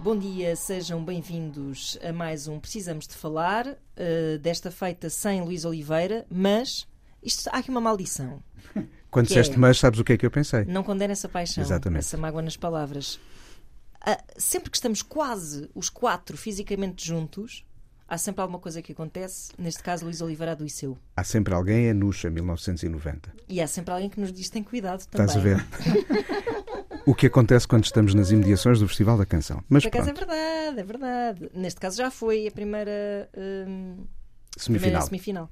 Bom 0.00 0.16
dia, 0.16 0.54
sejam 0.54 1.04
bem-vindos 1.04 1.98
a 2.08 2.12
mais 2.12 2.46
um 2.46 2.60
Precisamos 2.60 3.04
de 3.08 3.14
Falar, 3.16 3.66
uh, 3.66 4.38
desta 4.38 4.70
feita 4.70 5.10
sem 5.10 5.42
Luís 5.42 5.64
Oliveira, 5.64 6.24
mas 6.30 6.86
isto, 7.20 7.48
há 7.48 7.58
aqui 7.58 7.68
uma 7.68 7.80
maldição. 7.80 8.40
Quando 9.10 9.26
disseste 9.26 9.56
é? 9.56 9.58
mas, 9.58 9.76
sabes 9.76 9.98
o 9.98 10.04
que 10.04 10.12
é 10.12 10.16
que 10.16 10.24
eu 10.24 10.30
pensei? 10.30 10.64
Não 10.66 10.84
condena 10.84 11.12
essa 11.12 11.28
paixão, 11.28 11.64
Exatamente. 11.64 11.98
essa 11.98 12.16
mágoa 12.16 12.40
nas 12.40 12.56
palavras. 12.56 13.18
Ah, 14.00 14.22
sempre 14.36 14.70
que 14.70 14.76
estamos 14.76 15.02
quase 15.02 15.68
os 15.74 15.90
quatro 15.90 16.36
fisicamente 16.36 17.04
juntos, 17.04 17.66
há 18.06 18.16
sempre 18.16 18.40
alguma 18.40 18.60
coisa 18.60 18.80
que 18.80 18.92
acontece. 18.92 19.50
Neste 19.58 19.82
caso, 19.82 20.04
Luís 20.04 20.20
Oliveira 20.20 20.52
adoeceu. 20.52 20.96
Há 21.16 21.24
sempre 21.24 21.52
alguém, 21.54 21.88
é 21.88 21.92
Nuxa, 21.92 22.30
1990. 22.30 23.34
E 23.48 23.60
há 23.60 23.66
sempre 23.66 23.92
alguém 23.92 24.08
que 24.08 24.20
nos 24.20 24.32
diz 24.32 24.48
tem 24.48 24.62
cuidado 24.62 25.04
também. 25.06 25.26
Estás 25.26 25.36
a 25.36 25.42
ver? 25.44 25.66
o 27.10 27.14
que 27.14 27.26
acontece 27.26 27.66
quando 27.66 27.84
estamos 27.84 28.12
nas 28.12 28.30
imediações 28.30 28.80
do 28.80 28.86
Festival 28.86 29.16
da 29.16 29.24
Canção. 29.24 29.64
Mas 29.66 29.82
Por 29.82 29.88
acaso 29.88 30.10
é 30.10 30.12
verdade, 30.12 30.80
é 30.80 30.84
verdade. 30.84 31.50
Neste 31.54 31.80
caso 31.80 31.96
já 31.96 32.10
foi 32.10 32.46
a 32.46 32.50
primeira, 32.50 33.30
hum, 33.34 34.04
semifinal. 34.54 34.80
primeira 34.82 35.00
semifinal. 35.00 35.50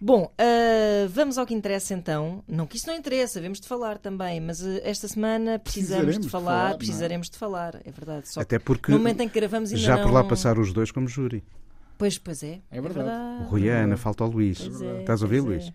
Bom, 0.00 0.32
ah, 0.38 1.08
vamos 1.10 1.38
ao 1.38 1.46
que 1.46 1.54
interessa 1.54 1.92
então. 1.92 2.44
Não 2.46 2.68
que 2.68 2.76
isso 2.76 2.86
não 2.86 2.94
interessa, 2.94 3.40
devemos 3.40 3.58
de 3.60 3.66
falar 3.66 3.98
também, 3.98 4.40
mas 4.40 4.64
ah, 4.64 4.78
esta 4.84 5.08
semana 5.08 5.58
precisamos 5.58 6.04
Precisaremos 6.04 6.16
de 6.18 6.22
de 6.22 6.28
falar, 6.30 6.44
falar, 6.44 6.68
não 6.68 6.74
é? 6.74 6.78
precisaremos 6.78 7.30
de 7.30 7.36
falar, 7.38 7.80
é 7.84 7.90
verdade. 7.90 8.28
Só 8.28 8.40
Até 8.40 8.58
que 8.58 8.64
porque 8.64 8.92
no 8.92 8.98
momento 8.98 9.20
em 9.22 9.28
que 9.28 9.34
gravamos 9.40 9.70
ainda 9.70 9.82
já 9.82 9.96
não... 9.96 10.04
por 10.04 10.12
lá 10.12 10.22
passaram 10.22 10.62
os 10.62 10.72
dois 10.72 10.92
como 10.92 11.08
júri. 11.08 11.42
Pois, 11.98 12.16
pois 12.16 12.44
é. 12.44 12.60
É 12.70 12.80
verdade. 12.80 13.42
O 13.42 13.46
Rui 13.48 13.62
e 13.62 13.70
a 13.70 13.78
Ana, 13.78 13.96
falta 13.96 14.22
o 14.22 14.28
Luís. 14.28 14.58
Pois 14.60 14.82
é, 14.82 15.00
Estás 15.00 15.20
a 15.22 15.24
ouvir, 15.24 15.40
Luís? 15.40 15.66
é. 15.66 15.72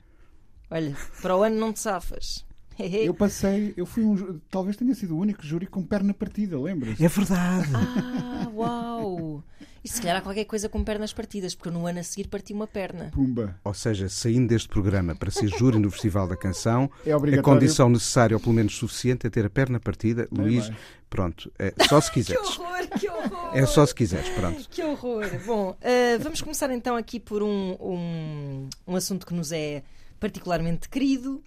Olha, 0.74 0.96
para 1.22 1.36
o 1.36 1.44
ano 1.44 1.58
não 1.58 1.74
te 1.74 1.82
safas. 1.82 2.46
Eu 3.06 3.14
passei, 3.14 3.74
eu 3.78 3.86
fui 3.86 4.04
um, 4.04 4.40
talvez 4.50 4.76
tenha 4.78 4.94
sido 4.96 5.16
o 5.16 5.20
único 5.20 5.46
júri 5.46 5.68
com 5.68 5.84
perna 5.84 6.14
partida, 6.14 6.60
lembras? 6.60 7.00
É 7.00 7.08
verdade. 7.08 7.70
Ah, 7.74 8.50
uau! 8.54 9.44
E 9.84 9.90
se 9.90 10.00
calhar 10.00 10.18
há 10.18 10.22
qualquer 10.22 10.46
coisa 10.46 10.70
com 10.70 10.84
pernas 10.84 11.12
partidas, 11.12 11.56
porque 11.56 11.70
eu 11.70 11.74
no 11.74 11.88
ano 11.88 12.00
a 12.00 12.04
seguir 12.04 12.28
parti 12.28 12.54
uma 12.54 12.68
perna. 12.68 13.10
Pumba. 13.12 13.60
Ou 13.64 13.74
seja, 13.74 14.08
saindo 14.08 14.48
deste 14.50 14.70
programa 14.70 15.16
para 15.16 15.32
ser 15.32 15.48
júri 15.48 15.80
no 15.80 15.90
Festival 15.90 16.28
da 16.28 16.36
Canção, 16.38 16.90
É 17.06 17.12
a 17.12 17.42
condição 17.42 17.90
necessária, 17.90 18.36
ou 18.36 18.40
pelo 18.42 18.54
menos 18.54 18.76
suficiente, 18.76 19.26
é 19.26 19.30
ter 19.30 19.44
a 19.46 19.50
perna 19.50 19.80
partida. 19.80 20.28
Luís, 20.32 20.70
pronto, 21.10 21.52
é 21.58 21.74
só 21.90 22.00
se 22.00 22.10
Que 22.14 22.20
quiseres. 22.20 22.60
horror, 22.60 22.88
que 23.00 23.10
horror! 23.10 23.58
É 23.58 23.66
só 23.66 23.84
se 23.86 23.96
quiseres, 23.96 24.30
pronto. 24.30 24.70
Que 24.70 24.84
horror! 24.84 25.26
Bom, 25.48 25.76
eh, 25.82 26.18
vamos 26.20 26.42
começar 26.42 26.70
então 26.72 26.96
aqui 26.96 27.20
por 27.20 27.42
um, 27.42 27.76
um, 27.80 28.70
um 28.88 28.96
assunto 28.96 29.26
que 29.26 29.34
nos 29.34 29.52
é 29.52 29.82
particularmente 30.20 30.88
querido, 30.88 31.42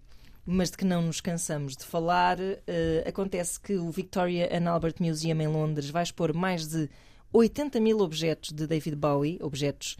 mas 0.46 0.70
de 0.70 0.76
que 0.76 0.84
não 0.84 1.02
nos 1.02 1.20
cansamos 1.20 1.76
de 1.76 1.84
falar. 1.84 2.38
Eh, 2.40 3.04
acontece 3.06 3.58
que 3.58 3.74
o 3.76 3.90
Victoria 3.90 4.48
and 4.52 4.70
Albert 4.70 4.96
Museum 5.00 5.40
em 5.40 5.48
Londres 5.48 5.90
vai 5.90 6.02
expor 6.02 6.34
mais 6.34 6.68
de 6.68 6.88
80 7.32 7.80
mil 7.80 8.00
objetos 8.00 8.52
de 8.52 8.66
David 8.66 8.96
Bowie, 8.96 9.38
objetos 9.40 9.96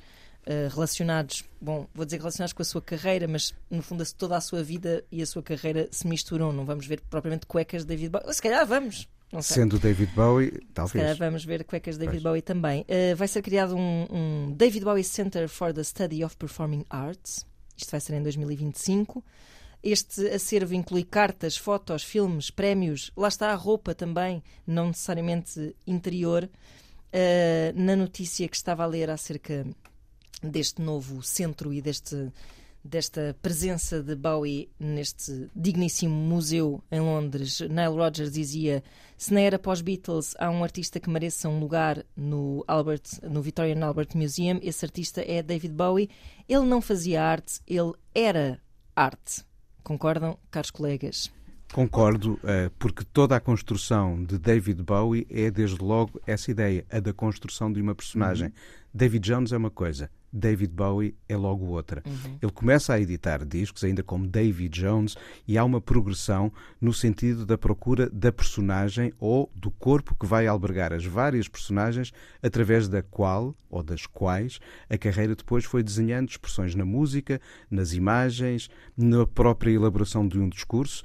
eh, 0.47 0.69
relacionados, 0.71 1.43
bom, 1.59 1.87
vou 1.95 2.05
dizer 2.05 2.19
relacionados 2.19 2.53
com 2.53 2.61
a 2.61 2.65
sua 2.65 2.83
carreira, 2.83 3.27
mas 3.27 3.55
no 3.71 3.83
fundo 3.83 4.05
toda 4.13 4.37
a 4.37 4.41
sua 4.41 4.63
vida 4.63 5.03
e 5.11 5.23
a 5.23 5.27
sua 5.27 5.43
carreira 5.43 5.89
se 5.91 6.07
misturam. 6.07 6.53
Não 6.53 6.67
vamos 6.67 6.87
ver 6.87 7.01
propriamente 7.01 7.47
cuecas 7.47 7.83
de 7.83 7.89
David 7.89 8.11
Bowie. 8.11 8.27
Ou 8.27 8.35
se 8.35 8.43
calhar 8.43 8.67
vamos. 8.67 9.09
Sendo 9.41 9.79
David 9.79 10.11
Bowie, 10.15 10.47
Se 10.47 10.53
calhar 10.53 10.75
talvez. 10.75 11.19
vamos 11.19 11.45
ver 11.45 11.65
cuecas 11.65 11.99
de 11.99 12.05
David. 12.05 12.23
Bowie 12.23 12.43
também. 12.43 12.83
Uh, 12.83 13.17
vai 13.17 13.27
ser 13.27 13.43
criado 13.43 13.75
um, 13.75 14.07
um 14.11 14.53
David 14.53 14.85
Bowie 14.85 15.03
Center 15.03 15.49
for 15.49 15.73
the 15.73 15.83
Study 15.83 16.23
of 16.23 16.37
Performing 16.37 16.85
Arts. 16.91 17.47
Isto 17.77 17.91
vai 17.91 18.01
ser 18.01 18.15
em 18.15 18.23
2025. 18.23 19.25
Este 19.87 20.29
acervo 20.29 20.73
inclui 20.73 21.05
cartas, 21.05 21.59
fotos, 21.59 22.03
filmes, 22.03 22.51
prémios. 22.51 23.13
Lá 23.15 23.29
está 23.29 23.51
a 23.51 23.55
roupa 23.55 23.95
também, 23.95 24.43
não 24.67 24.87
necessariamente 24.87 25.77
interior. 25.87 26.49
Uh, 27.13 27.79
na 27.79 27.95
notícia 27.95 28.49
que 28.49 28.57
estava 28.57 28.83
a 28.83 28.87
ler 28.87 29.11
acerca 29.11 29.67
deste 30.43 30.81
novo 30.81 31.23
centro 31.23 31.71
e 31.71 31.83
deste, 31.83 32.33
desta 32.83 33.37
presença 33.43 34.03
de 34.03 34.17
Bowie 34.17 34.71
neste 34.81 35.51
digníssimo 35.55 36.15
museu 36.15 36.83
em 36.91 37.01
Londres, 37.01 37.61
Nile 37.61 37.95
Rodgers 37.95 38.33
dizia: 38.33 38.83
se 39.19 39.35
na 39.35 39.43
era 39.43 39.59
pós-Beatles 39.59 40.35
há 40.39 40.49
um 40.49 40.65
artista 40.65 40.99
que 40.99 41.11
mereça 41.11 41.47
um 41.47 41.61
lugar 41.61 42.07
no 42.17 42.65
Albert, 42.67 43.21
no 43.23 43.43
Victorian 43.43 43.85
Albert 43.85 44.17
Museum, 44.17 44.59
esse 44.63 44.83
artista 44.83 45.21
é 45.21 45.43
David 45.43 45.75
Bowie. 45.75 46.09
Ele 46.49 46.65
não 46.65 46.81
fazia 46.81 47.23
arte, 47.23 47.61
ele 47.67 47.93
era 48.15 48.59
arte. 48.97 49.45
Concordam, 49.85 50.39
caros 50.51 50.71
colegas? 50.71 51.31
Concordo, 51.75 52.39
eh, 52.45 52.71
porque 52.79 53.03
toda 53.03 53.35
a 53.35 53.41
construção 53.41 54.23
de 54.23 54.39
David 54.39 54.81
Bowie 54.81 55.27
é, 55.29 55.51
desde 55.51 55.83
logo, 55.83 56.21
essa 56.25 56.49
ideia, 56.49 56.87
a 56.89 57.01
da 57.01 57.13
construção 57.13 57.73
de 57.73 57.81
uma 57.81 57.97
personagem. 57.97 58.53
David 58.95 59.29
Jones 59.29 59.51
é 59.51 59.57
uma 59.57 59.73
coisa, 59.73 60.09
David 60.33 60.73
Bowie 60.73 61.17
é 61.29 61.37
logo 61.37 61.67
outra. 61.67 62.01
Ele 62.41 62.53
começa 62.53 62.95
a 62.95 63.01
editar 63.01 63.45
discos, 63.45 63.83
ainda 63.83 64.05
como 64.05 64.25
David 64.25 64.81
Jones, 64.81 65.17
e 65.49 65.59
há 65.59 65.65
uma 65.65 65.81
progressão 65.81 66.53
no 66.81 66.93
sentido 66.93 67.45
da 67.45 67.59
procura 67.59 68.09
da 68.09 68.31
personagem 68.31 69.13
ou 69.19 69.51
do 69.53 69.69
corpo 69.69 70.15
que 70.15 70.27
vai 70.27 70.47
albergar 70.47 70.93
as 70.93 71.05
várias 71.05 71.49
personagens 71.49 72.13
através 72.41 72.87
da 72.87 73.03
qual 73.03 73.53
ou 73.69 73.83
das 73.83 74.07
quais 74.07 74.61
a 74.89 74.97
carreira 74.97 75.35
depois 75.35 75.65
foi 75.65 75.83
desenhando 75.83 76.29
expressões 76.29 76.77
na 76.77 76.85
música, 76.85 77.41
nas 77.69 77.95
imagens, 77.95 78.71
na 78.97 79.27
própria 79.27 79.73
elaboração 79.73 80.27
de 80.29 80.39
um 80.39 80.49
discurso. 80.49 81.03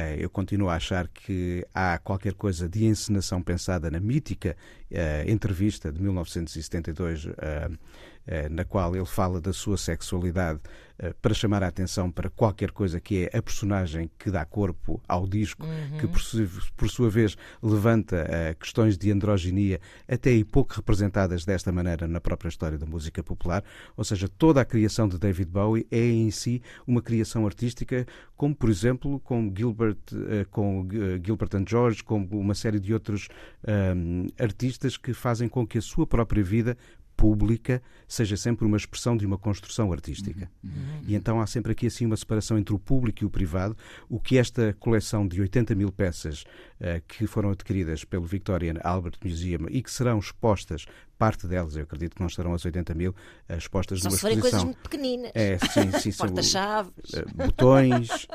Eh, 0.00 0.16
Eu 0.24 0.30
continuo 0.30 0.68
a 0.68 0.74
achar 0.76 1.08
que 1.08 1.66
há 1.74 1.98
qualquer 1.98 2.34
coisa 2.34 2.68
de 2.68 2.84
encenação 2.86 3.42
pensada 3.42 3.90
na 3.90 4.00
mítica 4.00 4.56
eh, 4.90 5.24
entrevista 5.28 5.92
de 5.92 6.00
1972, 6.02 7.26
eh, 7.26 7.32
eh, 7.42 7.70
na 8.50 8.64
qual 8.64 8.94
ele 8.94 9.06
fala 9.06 9.40
da 9.40 9.52
sua 9.52 9.76
sexualidade 9.76 10.60
eh, 10.98 11.14
para 11.20 11.32
chamar 11.34 11.62
a 11.62 11.68
atenção 11.68 12.10
para 12.10 12.28
qualquer 12.30 12.70
coisa 12.70 13.00
que 13.00 13.28
é 13.32 13.38
a 13.38 13.42
personagem 13.42 14.10
que 14.18 14.30
dá 14.30 14.44
corpo 14.44 15.00
ao 15.08 15.26
disco, 15.26 15.66
que 15.98 16.06
por, 16.06 16.20
su- 16.20 16.70
por 16.76 16.88
sua 16.88 17.08
vez 17.10 17.36
levanta 17.62 18.26
eh, 18.28 18.54
questões 18.54 18.96
de 18.98 19.10
androginia 19.10 19.80
até 20.06 20.30
aí 20.30 20.44
pouco 20.44 20.74
representadas 20.74 21.44
desta 21.44 21.72
maneira 21.72 22.06
na 22.06 22.20
própria 22.20 22.48
história 22.48 22.78
da 22.78 22.86
música 22.86 23.22
popular. 23.22 23.64
Ou 23.96 24.04
seja, 24.04 24.28
toda 24.28 24.60
a 24.60 24.64
criação 24.64 25.08
de 25.08 25.18
David 25.18 25.50
Bowie 25.50 25.86
é 25.90 26.04
em 26.04 26.30
si 26.30 26.62
uma 26.86 27.00
criação 27.02 27.46
artística, 27.46 28.06
como 28.36 28.54
por 28.54 28.68
exemplo 28.70 29.18
com 29.20 29.52
Gilbert, 29.56 29.96
eh, 30.28 30.44
com 30.50 30.86
eh, 30.92 31.20
Gilbert 31.24 31.54
and 31.54 31.64
George, 31.68 32.04
com 32.04 32.22
uma 32.30 32.54
série 32.54 32.78
de 32.78 32.92
outros 32.92 33.28
ahm, 33.66 34.26
artistas 34.38 34.96
que 34.96 35.12
fazem 35.12 35.48
com 35.48 35.66
que 35.66 35.78
a 35.78 35.82
sua 35.82 36.06
própria 36.06 36.42
vida 36.44 36.76
pública 37.20 37.82
seja 38.08 38.34
sempre 38.34 38.64
uma 38.64 38.78
expressão 38.78 39.14
de 39.14 39.26
uma 39.26 39.36
construção 39.36 39.92
artística. 39.92 40.50
E 41.06 41.14
então 41.14 41.38
há 41.38 41.46
sempre 41.46 41.72
aqui 41.72 41.86
assim 41.86 42.06
uma 42.06 42.16
separação 42.16 42.58
entre 42.58 42.74
o 42.74 42.78
público 42.78 43.22
e 43.22 43.26
o 43.26 43.30
privado, 43.30 43.76
o 44.08 44.18
que 44.18 44.38
esta 44.38 44.74
coleção 44.80 45.28
de 45.28 45.38
80 45.38 45.74
mil 45.74 45.92
peças 45.92 46.44
que 47.06 47.26
foram 47.26 47.50
adquiridas 47.50 48.04
pelo 48.04 48.24
Victorian 48.24 48.76
Albert 48.82 49.18
Museum 49.24 49.66
e 49.68 49.82
que 49.82 49.90
serão 49.90 50.18
expostas, 50.18 50.86
parte 51.18 51.46
delas, 51.46 51.76
eu 51.76 51.82
acredito 51.82 52.14
que 52.14 52.20
não 52.20 52.28
estarão 52.28 52.54
as 52.54 52.64
80 52.64 52.94
mil, 52.94 53.14
eh, 53.48 53.56
expostas 53.58 54.00
Só 54.00 54.08
numa 54.08 54.16
se 54.16 54.20
forem 54.22 54.40
coisas 54.40 54.60
exposição. 54.60 54.64
muito 54.66 54.82
pequeninas. 54.88 55.32
É, 55.34 55.58
sim, 55.58 55.90
sim, 56.12 56.16
Porta-chaves. 56.16 56.92
eh, 57.14 57.24
botões, 57.34 58.26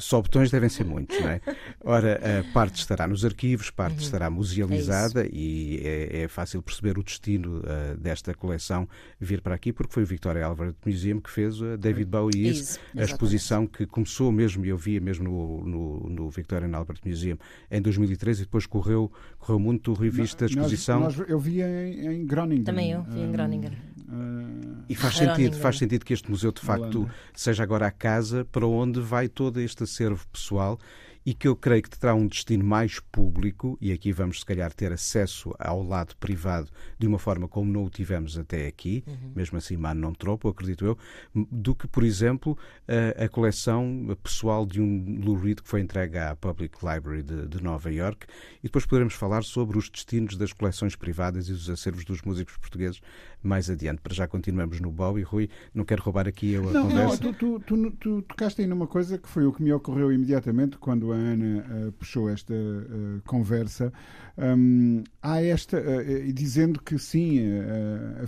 só 0.00 0.20
botões 0.20 0.50
devem 0.50 0.68
ser 0.68 0.84
muitos, 0.84 1.20
não 1.20 1.28
é? 1.28 1.40
Ora, 1.84 2.20
a 2.40 2.52
parte 2.52 2.76
estará 2.80 3.06
nos 3.06 3.24
arquivos, 3.24 3.70
parte 3.70 3.98
Uhum. 3.98 4.02
estará 4.02 4.28
musealizada 4.30 5.24
e 5.30 5.80
é, 5.84 6.22
é 6.22 6.28
fácil 6.28 6.60
perceber 6.62 6.98
o 6.98 7.02
destino 7.04 7.62
eh, 7.64 7.94
desta 7.96 8.34
coleção 8.34 8.88
vir 9.20 9.40
para 9.40 9.54
aqui, 9.54 9.72
porque 9.72 9.92
foi 9.92 10.02
o 10.02 10.06
Victoria 10.06 10.44
Albert 10.46 10.74
Museum 10.84 11.20
que 11.20 11.30
fez 11.30 11.62
a 11.62 11.76
David 11.76 12.06
Bowie 12.10 12.48
Is, 12.48 12.58
Is, 12.60 12.80
a 12.96 13.02
exposição 13.04 13.66
que 13.68 13.86
começou 13.86 14.32
mesmo, 14.32 14.64
e 14.64 14.68
eu 14.70 14.76
via 14.76 15.00
mesmo 15.00 15.24
no, 15.24 15.64
no, 15.64 16.10
no 16.10 16.30
Victorian 16.30 16.76
Albert 16.76 16.98
Museum 17.04 17.36
em 17.70 17.80
2013 17.96 18.42
e 18.42 18.44
depois 18.44 18.66
correu, 18.66 19.10
correu 19.38 19.58
muito, 19.58 19.82
tu 19.82 20.00
reviste 20.00 20.36
a 20.36 20.46
Nós- 20.46 20.50
exposição. 20.50 21.00
nós- 21.00 21.18
eu 21.28 21.38
vi 21.38 21.60
em, 21.62 22.06
em 22.22 22.26
Groningen. 22.26 22.64
Também 22.64 22.90
eu 22.92 23.02
vi 23.02 23.20
em 23.20 23.28
Ah, 23.28 23.32
Groningen. 23.32 23.72
ah, 24.08 24.82
E 24.88 24.94
faz 24.94 25.14
Groningen. 25.14 25.36
sentido, 25.46 25.60
faz 25.60 25.78
sentido 25.78 26.04
que 26.04 26.12
este 26.12 26.30
museu 26.30 26.52
de 26.52 26.60
facto 26.60 26.98
Holanda. 27.00 27.14
seja 27.34 27.62
agora 27.62 27.86
a 27.86 27.90
casa 27.90 28.44
para 28.50 28.66
onde 28.66 29.00
vai 29.00 29.28
todo 29.28 29.60
este 29.60 29.82
acervo 29.84 30.26
pessoal 30.28 30.78
e 31.24 31.34
que 31.34 31.46
eu 31.46 31.54
creio 31.54 31.82
que 31.82 31.90
terá 31.90 32.14
um 32.14 32.26
destino 32.26 32.64
mais 32.64 32.98
público, 32.98 33.78
e 33.80 33.92
aqui 33.92 34.12
vamos 34.12 34.40
se 34.40 34.46
calhar 34.46 34.72
ter 34.72 34.92
acesso 34.92 35.54
ao 35.58 35.82
lado 35.82 36.16
privado 36.16 36.68
de 36.98 37.06
uma 37.06 37.18
forma 37.18 37.46
como 37.46 37.72
não 37.72 37.84
o 37.84 37.90
tivemos 37.90 38.36
até 38.36 38.66
aqui, 38.66 39.04
uhum. 39.06 39.32
mesmo 39.34 39.58
assim 39.58 39.76
Mano 39.76 40.00
não 40.00 40.12
tropo, 40.12 40.48
acredito 40.48 40.84
eu, 40.84 40.98
do 41.34 41.74
que, 41.74 41.86
por 41.86 42.04
exemplo, 42.04 42.56
a, 42.88 43.24
a, 43.24 43.28
coleção 43.28 44.16
pessoal 44.22 44.66
de 44.66 44.80
um 44.80 45.20
Lou 45.24 45.36
Reed 45.36 45.60
que 45.60 45.68
foi 45.68 45.80
entregue 45.80 46.18
à 46.18 46.34
Public 46.34 46.76
Library 46.84 47.22
de, 47.22 47.48
de 47.48 47.62
Nova 47.62 47.92
York, 47.92 48.26
e 48.58 48.64
depois 48.64 48.84
poderemos 48.86 49.14
falar 49.14 49.42
sobre 49.42 49.78
os 49.78 49.88
destinos 49.88 50.36
das 50.36 50.52
coleções 50.52 50.96
privadas 50.96 51.48
e 51.48 51.52
dos 51.52 51.68
acervos 51.70 52.04
dos 52.04 52.22
músicos 52.22 52.56
portugueses 52.56 53.00
mais 53.42 53.68
adiante. 53.68 54.00
Para 54.00 54.14
já 54.14 54.28
continuamos 54.28 54.80
no 54.80 54.90
Bowie. 54.90 55.24
Rui, 55.24 55.50
não 55.74 55.84
quero 55.84 56.02
roubar 56.02 56.28
aqui 56.28 56.56
a 56.56 56.60
não, 56.60 56.88
conversa. 56.88 57.24
Não, 57.24 57.32
tu, 57.32 57.60
tu, 57.60 57.60
tu, 57.60 57.90
tu, 57.92 58.22
tocaste 58.22 58.62
aí 58.62 58.66
numa 58.66 58.86
coisa 58.86 59.18
que 59.18 59.28
foi 59.28 59.44
o 59.44 59.52
que 59.52 59.62
me 59.62 59.72
ocorreu 59.72 60.12
imediatamente 60.12 60.78
quando 60.78 61.11
a 61.12 61.16
Ana 61.16 61.64
uh, 61.88 61.92
puxou 61.92 62.28
esta 62.28 62.54
uh, 62.54 63.20
conversa. 63.26 63.92
Um, 64.36 65.04
há 65.22 65.42
esta, 65.42 65.78
uh, 65.78 66.32
dizendo 66.32 66.80
que 66.82 66.98
sim, 66.98 67.40
a, 67.40 68.24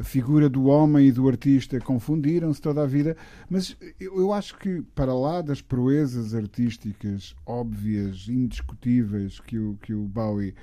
a, 0.00 0.04
figura 0.04 0.48
do 0.48 0.64
homem 0.64 1.08
e 1.08 1.12
do 1.12 1.28
artista 1.28 1.78
confundiram-se 1.80 2.60
toda 2.60 2.82
a 2.82 2.86
vida, 2.86 3.16
mas 3.48 3.76
eu, 4.00 4.18
eu 4.18 4.32
acho 4.32 4.58
que, 4.58 4.82
para 4.94 5.14
lá 5.14 5.42
das 5.42 5.60
proezas 5.60 6.34
artísticas 6.34 7.34
óbvias, 7.46 8.28
indiscutíveis 8.28 9.38
que 9.40 9.58
o, 9.58 9.78
que 9.82 9.94
o 9.94 10.04
Bowie 10.04 10.54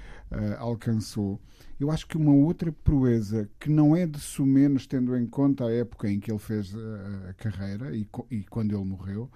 alcançou, 0.60 1.40
eu 1.80 1.90
acho 1.90 2.06
que 2.08 2.18
uma 2.18 2.34
outra 2.34 2.72
proeza 2.72 3.50
que 3.58 3.70
não 3.70 3.96
é 3.96 4.06
de 4.06 4.20
sumenos, 4.20 4.86
tendo 4.86 5.16
em 5.16 5.26
conta 5.26 5.66
a 5.66 5.72
época 5.72 6.10
em 6.10 6.20
que 6.20 6.30
ele 6.30 6.40
fez 6.40 6.76
a, 6.76 7.30
a 7.30 7.34
carreira 7.34 7.96
e, 7.96 8.06
e, 8.30 8.44
quando 8.44 8.76
ele 8.76 8.84
morreu, 8.84 9.30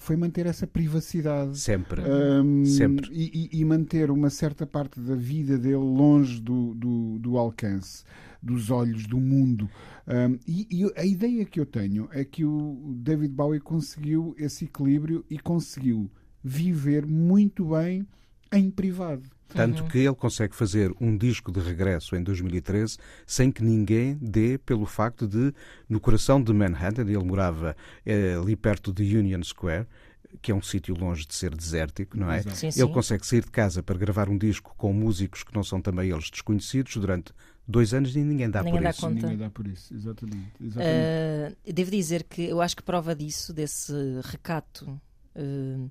foi 0.00 0.16
manter 0.16 0.46
essa 0.46 0.66
privacidade. 0.66 1.58
Sempre. 1.58 2.02
Um, 2.02 2.64
Sempre. 2.64 3.06
E, 3.12 3.50
e, 3.52 3.64
manter 3.66 4.10
uma 4.10 4.30
certa 4.30 4.66
parte 4.66 4.98
da 4.98 5.14
vida 5.14 5.58
dele 5.58 5.76
longe 5.76 6.40
do, 6.40 6.74
do, 6.74 7.18
do 7.18 7.36
alcance, 7.36 8.02
dos 8.42 8.70
olhos 8.70 9.06
do 9.06 9.20
mundo. 9.20 9.68
Um, 10.08 10.38
e, 10.48 10.66
e, 10.70 10.92
a 10.96 11.04
ideia 11.04 11.44
que 11.44 11.60
eu 11.60 11.66
tenho 11.66 12.08
é 12.12 12.24
que 12.24 12.46
o 12.46 12.94
David 12.96 13.34
Bowie 13.34 13.60
conseguiu 13.60 14.34
esse 14.38 14.64
equilíbrio 14.64 15.22
e 15.28 15.38
conseguiu 15.38 16.10
viver 16.42 17.06
muito 17.06 17.66
bem 17.66 18.06
em 18.50 18.70
privado. 18.70 19.30
Tanto 19.54 19.82
uhum. 19.82 19.88
que 19.88 19.98
ele 19.98 20.14
consegue 20.14 20.54
fazer 20.54 20.92
um 21.00 21.16
disco 21.16 21.50
de 21.50 21.60
regresso 21.60 22.14
em 22.16 22.22
2013 22.22 22.96
sem 23.26 23.50
que 23.50 23.62
ninguém 23.62 24.16
dê 24.20 24.58
pelo 24.58 24.86
facto 24.86 25.26
de, 25.26 25.52
no 25.88 26.00
coração 26.00 26.42
de 26.42 26.52
Manhattan, 26.52 27.02
ele 27.02 27.24
morava 27.24 27.76
é, 28.06 28.34
ali 28.34 28.54
perto 28.54 28.92
de 28.92 29.16
Union 29.16 29.42
Square, 29.42 29.86
que 30.40 30.52
é 30.52 30.54
um 30.54 30.62
sítio 30.62 30.94
longe 30.94 31.26
de 31.26 31.34
ser 31.34 31.54
desértico, 31.54 32.16
não 32.16 32.30
é? 32.30 32.42
Sim, 32.42 32.66
ele 32.66 32.72
sim. 32.72 32.92
consegue 32.92 33.26
sair 33.26 33.44
de 33.44 33.50
casa 33.50 33.82
para 33.82 33.98
gravar 33.98 34.28
um 34.28 34.38
disco 34.38 34.74
com 34.76 34.92
músicos 34.92 35.42
que 35.42 35.54
não 35.54 35.64
são 35.64 35.80
também 35.80 36.10
eles 36.10 36.30
desconhecidos 36.30 36.96
durante 36.96 37.32
dois 37.66 37.92
anos 37.94 38.14
e 38.14 38.20
ninguém 38.20 38.48
dá 38.50 38.62
ninguém 38.62 38.78
por 38.78 38.84
dá 38.84 38.90
isso. 38.90 39.00
Conta. 39.00 39.14
Ninguém 39.14 39.36
dá 39.36 39.50
por 39.50 39.66
isso, 39.66 39.94
exatamente. 39.94 40.52
exatamente. 40.60 41.56
Uh, 41.68 41.72
devo 41.72 41.90
dizer 41.90 42.24
que 42.24 42.42
eu 42.42 42.60
acho 42.60 42.76
que 42.76 42.82
prova 42.82 43.14
disso, 43.14 43.52
desse 43.52 43.92
recato. 44.24 45.00
Uh, 45.34 45.90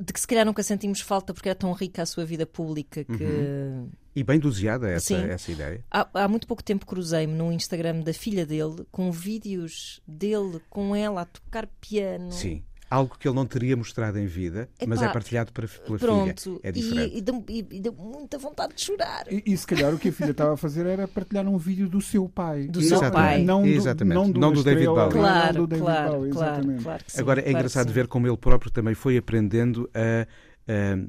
de 0.00 0.12
que 0.12 0.20
se 0.20 0.26
calhar 0.26 0.44
nunca 0.44 0.62
sentimos 0.62 1.00
falta 1.00 1.32
porque 1.32 1.48
era 1.48 1.58
tão 1.58 1.72
rica 1.72 2.02
a 2.02 2.06
sua 2.06 2.24
vida 2.24 2.46
pública 2.46 3.04
que. 3.04 3.24
Uhum. 3.24 3.90
E 4.14 4.22
bem 4.22 4.38
doseada 4.38 4.90
essa, 4.90 5.14
essa 5.14 5.50
ideia. 5.50 5.82
Há, 5.90 6.06
há 6.24 6.28
muito 6.28 6.46
pouco 6.46 6.62
tempo 6.62 6.84
cruzei-me 6.84 7.32
no 7.32 7.50
Instagram 7.50 8.00
da 8.00 8.12
filha 8.12 8.44
dele 8.44 8.86
com 8.90 9.10
vídeos 9.10 10.02
dele 10.06 10.60
com 10.68 10.94
ela 10.94 11.22
a 11.22 11.24
tocar 11.24 11.66
piano. 11.80 12.30
Sim 12.30 12.62
algo 12.92 13.16
que 13.18 13.26
ele 13.26 13.34
não 13.34 13.46
teria 13.46 13.74
mostrado 13.74 14.18
em 14.18 14.26
vida, 14.26 14.68
Epá, 14.78 14.86
mas 14.86 15.00
é 15.00 15.08
partilhado 15.08 15.50
para, 15.50 15.66
pela 15.66 15.98
pronto, 15.98 16.42
filha. 16.42 16.60
É 16.62 16.70
diferente. 16.70 17.14
E, 17.14 17.18
e, 17.18 17.20
deu, 17.22 17.44
e, 17.48 17.80
deu, 17.80 17.92
muita 17.94 18.38
vontade 18.38 18.74
de 18.74 18.82
chorar. 18.82 19.24
E, 19.30 19.42
e, 19.46 19.56
se 19.56 19.66
calhar 19.66 19.94
o 19.94 19.98
que 19.98 20.10
a 20.10 20.12
filha 20.12 20.32
estava 20.32 20.52
a 20.52 20.56
fazer 20.56 20.84
era 20.84 21.08
partilhar 21.08 21.46
um 21.48 21.56
vídeo 21.56 21.88
do 21.88 22.02
seu 22.02 22.28
pai. 22.28 22.66
Do 22.68 22.82
seu 22.82 23.00
pai. 23.10 23.42
Não 23.42 23.62
do, 23.62 23.68
exatamente. 23.68 24.14
Não 24.14 24.30
do, 24.30 24.38
não 24.38 24.52
do 24.52 24.62
David 24.62 24.86
Bowie. 24.86 25.10
Claro, 25.10 25.68
claro, 25.68 26.12
Bowie, 26.12 26.32
claro, 26.32 26.76
claro 26.82 27.04
sim, 27.06 27.20
Agora 27.20 27.40
é 27.40 27.44
claro 27.44 27.58
engraçado 27.58 27.92
ver 27.92 28.06
como 28.06 28.26
ele 28.26 28.36
próprio 28.36 28.70
também 28.70 28.94
foi 28.94 29.16
aprendendo 29.16 29.88
a 29.94 30.02
Uh, 30.02 30.51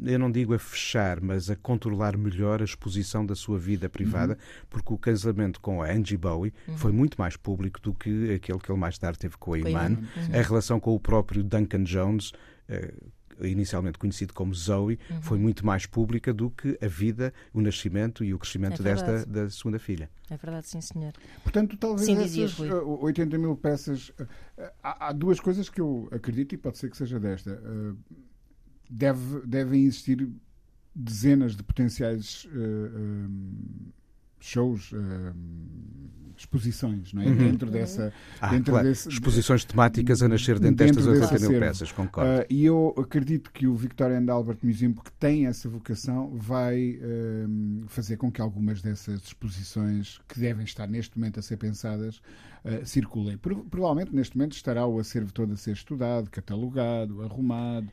eu 0.04 0.18
não 0.18 0.32
digo 0.32 0.54
a 0.54 0.60
fechar, 0.60 1.22
mas 1.22 1.50
a 1.50 1.56
controlar 1.56 2.18
melhor 2.18 2.62
a 2.62 2.66
exposição 2.66 3.26
da 3.26 3.36
sua 3.36 3.60
vida 3.60 3.88
privada, 3.88 4.34
uhum. 4.34 4.66
porque 4.70 4.94
o 4.94 4.98
casamento 4.98 5.60
com 5.60 5.82
a 5.82 5.92
Angie 5.92 6.18
Bowie 6.18 6.54
uhum. 6.68 6.78
foi 6.78 6.92
muito 6.92 7.20
mais 7.20 7.38
público 7.38 7.80
do 7.80 7.94
que 7.94 8.34
aquele 8.34 8.60
que 8.60 8.72
ele 8.72 8.80
mais 8.80 8.98
tarde 8.98 9.20
teve 9.20 9.38
com 9.38 9.54
a 9.54 9.60
Iman. 9.60 9.90
Uhum. 9.90 10.40
A 10.40 10.42
relação 10.42 10.80
com 10.80 10.96
o 10.96 11.00
próprio 11.00 11.44
Duncan 11.44 11.84
Jones. 11.84 12.32
Uh, 12.70 13.12
inicialmente 13.42 13.98
conhecido 13.98 14.34
como 14.34 14.54
Zoe, 14.54 15.00
uhum. 15.10 15.22
foi 15.22 15.38
muito 15.38 15.66
mais 15.66 15.86
pública 15.86 16.34
do 16.34 16.52
que 16.52 16.78
a 16.82 16.88
vida, 16.88 17.34
o 17.52 17.62
nascimento 17.62 18.24
e 18.24 18.34
o 18.34 18.40
crescimento 18.40 18.82
é 18.82 18.84
desta 18.84 19.26
da 19.26 19.50
segunda 19.50 19.80
filha. 19.80 20.10
É 20.30 20.38
verdade, 20.38 20.68
sim, 20.68 20.80
senhor. 20.80 21.14
Portanto, 21.42 21.76
talvez 21.78 22.06
sim, 22.06 22.44
essas 22.44 22.60
80 22.60 23.38
mil 23.38 23.56
peças. 23.56 24.12
Há, 24.84 25.08
há, 25.08 25.12
duas 25.12 25.40
coisas 25.40 25.68
que 25.70 25.82
eu 25.82 26.08
acredito, 26.12 26.54
e 26.54 26.58
pode 26.58 26.78
ser 26.78 26.90
que 26.90 26.98
seja 26.98 27.20
desta. 27.20 27.52
Uh, 27.54 27.98
deve, 28.94 29.42
devem 29.46 29.86
existir 29.86 30.30
dezenas 30.96 31.56
de 31.56 31.64
potenciais 31.64 32.46
uh, 32.46 32.50
eh, 32.56 33.00
um, 33.00 33.50
eh, 33.88 33.92
shows, 34.40 34.92
uh, 34.92 35.34
exposições, 36.38 37.14
não 37.14 37.24
é? 37.24 37.26
Uhum. 37.26 37.38
Dentro 37.38 37.72
dessa. 37.72 38.14
Ah, 38.40 38.50
dentro 38.50 38.74
claro. 38.74 38.88
desse, 38.88 39.10
Exposições 39.10 39.66
temáticas 39.66 40.22
a 40.22 40.28
nascer 40.28 40.60
dentro, 40.60 40.86
dentro 40.86 41.04
destas 41.04 41.32
80 41.32 41.50
mil 41.50 41.60
peças, 41.60 41.92
concordo. 41.92 42.42
Uh, 42.42 42.46
e 42.50 42.66
eu 42.66 42.94
acredito 42.98 43.52
que 43.52 43.66
o 43.66 43.76
Victoria 43.76 44.20
and 44.20 44.32
Albert 44.32 44.60
Museum, 44.62 44.94
que 44.94 45.12
tem 45.14 45.48
essa 45.48 45.68
vocação, 45.68 46.30
vai 46.36 47.00
uh, 47.00 47.86
fazer 47.88 48.18
com 48.18 48.32
que 48.32 48.42
algumas 48.42 48.82
dessas 48.82 49.24
exposições, 49.24 50.20
que 50.28 50.40
devem 50.40 50.66
estar 50.66 50.88
neste 50.88 51.18
momento 51.18 51.40
a 51.40 51.42
ser 51.42 51.58
pensadas, 51.58 52.22
uh, 52.66 52.86
circulem. 52.86 53.38
Provavelmente 53.38 54.16
neste 54.16 54.38
momento 54.38 54.54
estará 54.54 54.86
o 54.86 55.00
acervo 55.00 55.32
todo 55.32 55.54
a 55.54 55.58
ser 55.58 55.72
estudado, 55.72 56.30
catalogado, 56.30 57.22
arrumado, 57.22 57.88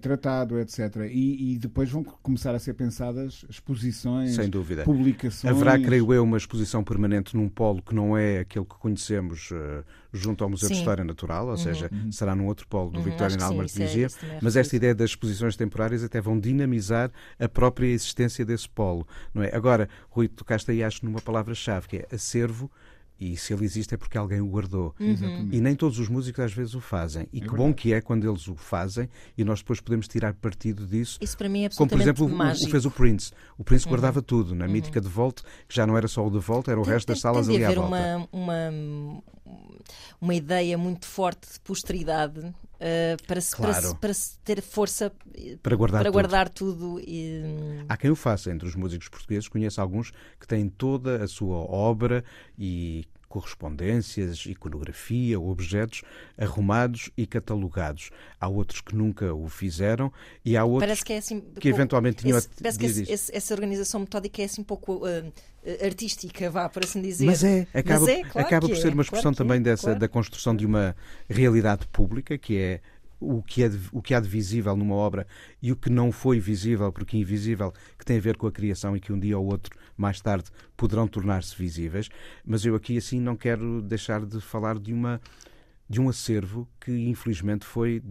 tratado, 0.00 0.58
etc. 0.58 1.08
E, 1.10 1.54
e, 1.54 1.58
depois 1.58 1.90
vão 1.90 2.02
começar 2.02 2.54
a 2.54 2.58
ser 2.58 2.74
pensadas 2.74 3.44
exposições, 3.48 4.34
Sem 4.34 4.48
dúvida. 4.48 4.82
publicações. 4.82 5.54
Haverá, 5.54 5.78
creio 5.78 6.12
eu, 6.12 6.24
uma 6.24 6.36
exposição 6.36 6.82
permanente 6.82 7.36
num 7.36 7.48
polo 7.48 7.80
que 7.80 7.94
não 7.94 8.16
é 8.16 8.40
aquele 8.40 8.64
que 8.64 8.74
conhecemos 8.74 9.50
uh, 9.50 9.84
junto 10.12 10.42
ao 10.42 10.50
Museu 10.50 10.68
sim. 10.68 10.74
de 10.74 10.80
História 10.80 11.04
Natural, 11.04 11.44
ou 11.44 11.50
uhum. 11.52 11.56
seja, 11.56 11.90
uhum. 11.92 12.10
será 12.10 12.34
num 12.34 12.46
outro 12.46 12.66
polo 12.66 12.90
do 12.90 12.98
uhum, 12.98 13.04
Victorian 13.04 13.38
Albert 13.44 13.68
sim, 13.68 13.82
é 13.82 13.86
Museum. 13.86 14.08
É, 14.22 14.38
mas 14.42 14.56
esta 14.56 14.76
ideia 14.76 14.94
das 14.94 15.10
exposições 15.10 15.56
temporárias 15.56 16.02
até 16.02 16.20
vão 16.20 16.38
dinamizar 16.38 17.10
a 17.38 17.48
própria 17.48 17.86
existência 17.86 18.44
desse 18.44 18.68
polo. 18.68 19.06
Não 19.34 19.42
é? 19.42 19.54
Agora, 19.54 19.88
Rui, 20.08 20.28
tocaste 20.28 20.70
aí, 20.70 20.82
acho, 20.82 21.04
numa 21.04 21.20
palavra-chave, 21.20 21.88
que 21.88 21.96
é 21.98 22.06
acervo 22.12 22.70
e 23.20 23.36
se 23.36 23.52
ele 23.52 23.64
existe 23.64 23.94
é 23.94 23.96
porque 23.96 24.16
alguém 24.16 24.40
o 24.40 24.46
guardou. 24.46 24.94
Uhum. 25.00 25.48
E 25.50 25.60
nem 25.60 25.74
todos 25.74 25.98
os 25.98 26.08
músicos 26.08 26.44
às 26.44 26.52
vezes 26.52 26.74
o 26.74 26.80
fazem. 26.80 27.22
E 27.32 27.38
é 27.38 27.40
que 27.40 27.48
verdade. 27.48 27.56
bom 27.56 27.74
que 27.74 27.92
é 27.92 28.00
quando 28.00 28.28
eles 28.28 28.46
o 28.46 28.54
fazem 28.54 29.08
e 29.36 29.44
nós 29.44 29.60
depois 29.60 29.80
podemos 29.80 30.06
tirar 30.06 30.34
partido 30.34 30.86
disso. 30.86 31.18
Isso 31.20 31.36
para 31.36 31.48
mim 31.48 31.62
é 31.62 31.66
absolutamente 31.66 32.04
Como, 32.04 32.16
por 32.18 32.30
exemplo, 32.30 32.46
mágico. 32.46 32.68
o, 32.68 32.70
fez 32.70 32.84
o 32.84 32.90
Prince. 32.90 33.32
O 33.56 33.64
Prince 33.64 33.84
uhum. 33.84 33.90
guardava 33.90 34.22
tudo. 34.22 34.54
Na 34.54 34.66
uhum. 34.66 34.72
mítica 34.72 35.00
de 35.00 35.08
volta, 35.08 35.42
que 35.66 35.74
já 35.74 35.86
não 35.86 35.96
era 35.96 36.06
só 36.06 36.26
o 36.26 36.30
de 36.30 36.38
volta, 36.38 36.70
era 36.70 36.80
o 36.80 36.84
tem, 36.84 36.92
resto 36.92 37.06
tem, 37.06 37.14
das 37.14 37.20
salas 37.20 37.46
tem 37.46 37.56
ali 37.56 37.64
à 37.64 37.72
volta. 37.72 37.88
Uma, 37.88 38.28
uma, 38.32 39.22
uma 40.20 40.34
ideia 40.34 40.76
muito 40.76 41.06
forte 41.06 41.52
de 41.52 41.60
posteridade 41.60 42.40
uh, 42.40 43.26
para, 43.26 43.40
se, 43.40 43.54
claro. 43.54 43.72
para, 43.72 43.88
se, 43.88 43.94
para, 43.96 44.14
se, 44.14 44.38
ter 44.40 44.62
força 44.62 45.12
para 45.62 45.76
guardar, 45.76 46.02
para 46.02 46.10
tudo. 46.10 46.12
guardar 46.12 46.48
tudo. 46.48 47.00
E... 47.00 47.42
Há 47.88 47.96
quem 47.96 48.10
o 48.10 48.16
faça 48.16 48.50
entre 48.50 48.66
os 48.66 48.74
músicos 48.74 49.08
portugueses. 49.08 49.48
Conheço 49.48 49.80
alguns 49.80 50.12
que 50.40 50.46
têm 50.46 50.68
toda 50.68 51.22
a 51.22 51.28
sua 51.28 51.58
obra 51.58 52.24
e 52.58 53.04
correspondências, 53.28 54.46
iconografia, 54.46 55.38
objetos 55.38 56.02
arrumados 56.36 57.10
e 57.16 57.26
catalogados. 57.26 58.10
Há 58.40 58.48
outros 58.48 58.80
que 58.80 58.94
nunca 58.94 59.34
o 59.34 59.48
fizeram 59.48 60.12
e 60.44 60.56
há 60.56 60.64
outros 60.64 61.02
que, 61.02 61.12
é 61.12 61.18
assim, 61.18 61.40
que 61.60 61.68
eventualmente 61.68 62.22
tinham... 62.22 62.38
Esse, 62.38 62.48
parece 62.60 62.78
que 62.78 63.12
esse, 63.12 63.36
essa 63.36 63.54
organização 63.54 64.00
metódica 64.00 64.42
é 64.42 64.44
assim 64.46 64.62
um 64.62 64.64
pouco 64.64 65.06
uh, 65.06 65.32
artística, 65.84 66.50
vá, 66.50 66.68
por 66.68 66.84
assim 66.84 67.02
dizer. 67.02 67.26
Mas 67.26 67.44
é, 67.44 67.66
acaba, 67.74 68.00
Mas 68.00 68.08
é, 68.08 68.22
claro 68.22 68.46
acaba 68.46 68.68
por 68.68 68.76
é, 68.76 68.80
ser 68.80 68.92
uma 68.92 69.02
expressão 69.02 69.32
claro 69.32 69.36
também 69.36 69.58
é, 69.58 69.60
dessa, 69.60 69.82
claro. 69.84 69.98
da 69.98 70.08
construção 70.08 70.56
de 70.56 70.64
uma 70.64 70.96
realidade 71.28 71.86
pública 71.88 72.38
que 72.38 72.56
é 72.56 72.80
o 73.20 73.42
que, 73.42 73.64
é 73.64 73.70
o 73.92 74.00
que 74.00 74.14
há 74.14 74.20
de 74.20 74.28
visível 74.28 74.76
numa 74.76 74.94
obra 74.94 75.26
e 75.60 75.72
o 75.72 75.76
que 75.76 75.90
não 75.90 76.12
foi 76.12 76.38
visível, 76.38 76.92
porque 76.92 77.16
invisível, 77.16 77.72
que 77.98 78.04
tem 78.04 78.16
a 78.16 78.20
ver 78.20 78.36
com 78.36 78.46
a 78.46 78.52
criação 78.52 78.96
e 78.96 79.00
que 79.00 79.12
um 79.12 79.18
dia 79.18 79.38
ou 79.38 79.46
outro, 79.46 79.76
mais 79.96 80.20
tarde, 80.20 80.50
poderão 80.76 81.08
tornar-se 81.08 81.56
visíveis. 81.56 82.08
Mas 82.44 82.64
eu 82.64 82.74
aqui, 82.74 82.96
assim, 82.96 83.20
não 83.20 83.36
quero 83.36 83.82
deixar 83.82 84.24
de 84.24 84.40
falar 84.40 84.78
de 84.78 84.92
uma 84.92 85.20
de 85.90 86.02
um 86.02 86.08
acervo 86.10 86.68
que 86.78 86.92
infelizmente 87.08 87.64
foi 87.64 88.02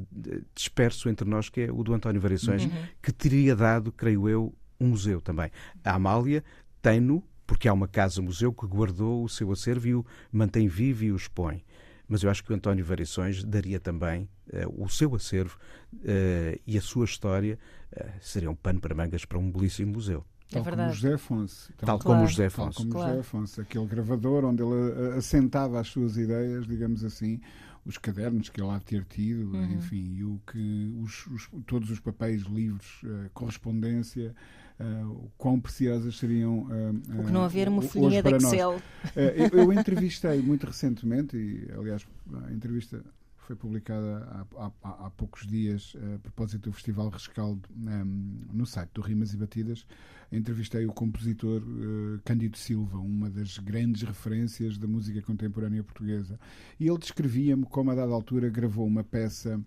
disperso 0.55 1.09
entre 1.09 1.29
nós, 1.29 1.47
que 1.47 1.61
é 1.61 1.71
o 1.71 1.83
do 1.83 1.93
António 1.93 2.19
Variações, 2.19 2.65
uhum. 2.65 2.71
que 3.03 3.11
teria 3.11 3.55
dado, 3.55 3.91
creio 3.91 4.27
eu, 4.27 4.55
um 4.79 4.87
museu 4.87 5.21
também. 5.21 5.51
A 5.83 5.93
Amália 5.93 6.43
tem-no, 6.81 7.23
porque 7.45 7.67
há 7.67 7.73
uma 7.73 7.87
casa-museu 7.87 8.51
que 8.51 8.65
guardou 8.65 9.23
o 9.23 9.29
seu 9.29 9.51
acervo 9.51 9.87
e 9.87 9.93
o 9.93 10.03
mantém 10.31 10.67
vivo 10.67 11.03
e 11.03 11.11
o 11.11 11.15
expõe 11.15 11.63
mas 12.07 12.23
eu 12.23 12.29
acho 12.29 12.43
que 12.43 12.51
o 12.51 12.55
António 12.55 12.83
Variações 12.85 13.43
daria 13.43 13.79
também 13.79 14.29
uh, 14.53 14.83
o 14.83 14.87
seu 14.89 15.13
acervo 15.15 15.57
uh, 15.93 16.59
e 16.65 16.77
a 16.77 16.81
sua 16.81 17.05
história 17.05 17.57
uh, 17.95 18.05
seria 18.21 18.49
um 18.49 18.55
pano 18.55 18.79
para 18.79 18.93
mangas 18.95 19.25
para 19.25 19.37
um 19.37 19.51
belíssimo 19.51 19.93
museu. 19.93 20.25
Tal 20.49 20.61
é 20.61 20.63
verdade. 20.63 20.89
como 20.89 20.95
José 21.01 21.13
Afonso. 21.15 21.73
Tal, 21.77 21.87
Tal, 21.87 21.99
como 21.99 22.13
claro. 22.19 22.27
José 22.29 22.49
tal 22.49 22.63
Afonso. 22.65 22.77
como 22.79 22.89
Claro. 22.91 23.07
José 23.09 23.19
Afonso, 23.19 23.61
aquele 23.61 23.85
gravador 23.85 24.45
onde 24.45 24.63
ele 24.63 25.17
assentava 25.17 25.79
as 25.81 25.87
suas 25.89 26.15
ideias, 26.15 26.65
digamos 26.65 27.03
assim, 27.03 27.41
os 27.85 27.97
cadernos 27.97 28.47
que 28.49 28.61
ele 28.61 28.69
há 28.69 28.77
de 28.77 28.85
ter 28.85 29.03
tido, 29.05 29.51
Uhum. 29.53 29.73
enfim, 29.73 30.13
e 30.15 30.23
o 30.23 30.41
que 30.49 30.95
os, 31.01 31.27
os- 31.27 31.49
todos 31.65 31.89
os 31.91 31.99
papéis, 31.99 32.43
livros, 32.43 33.01
correspondência, 33.33 34.33
uh, 34.79 35.07
o 35.11 35.31
quão 35.37 35.59
preciosas 35.59 36.17
seriam. 36.17 36.59
uh, 36.59 37.19
O 37.21 37.25
que 37.25 37.31
não 37.31 37.41
uh, 37.41 37.45
haver 37.45 37.67
uma 37.69 37.79
hoje 37.79 37.87
folhinha 37.89 38.23
de 38.23 38.31
nós. 38.31 38.43
Excel. 38.43 38.81
Eh, 39.15 39.49
eu, 39.51 39.59
eu 39.59 39.73
entrevistei 39.73 40.41
muito 40.41 40.65
recentemente, 40.65 41.35
e 41.37 41.67
aliás 41.77 42.05
a 42.47 42.51
entrevista 42.51 43.03
foi 43.37 43.55
publicada 43.55 44.45
há, 44.57 44.65
há- 44.83 45.05
há- 45.05 45.09
poucos 45.11 45.47
dias 45.47 45.93
eh, 45.95 46.15
a 46.15 46.19
propósito 46.19 46.69
do 46.69 46.73
Festival 46.73 47.07
Rescaldo 47.09 47.61
em, 47.77 48.45
no 48.53 48.65
site 48.65 48.89
do 48.93 49.01
Rimas 49.01 49.33
e 49.33 49.37
Batidas. 49.37 49.85
Entrevistei 50.29 50.85
o 50.85 50.91
compositor 50.91 51.61
eh, 51.61 52.19
Cândido 52.25 52.57
Silva, 52.57 52.97
uma 52.97 53.29
das 53.29 53.57
grandes 53.59 54.01
referências 54.01 54.77
da 54.77 54.85
música 54.85 55.21
contemporânea 55.21 55.81
portuguesa. 55.81 56.37
E 56.77 56.89
ele 56.89 56.97
descrevia-me 56.97 57.63
como, 57.63 57.89
a 57.91 57.95
dada 57.95 58.11
altura, 58.11 58.49
gravou 58.49 58.85
uma 58.85 59.05
peça 59.05 59.57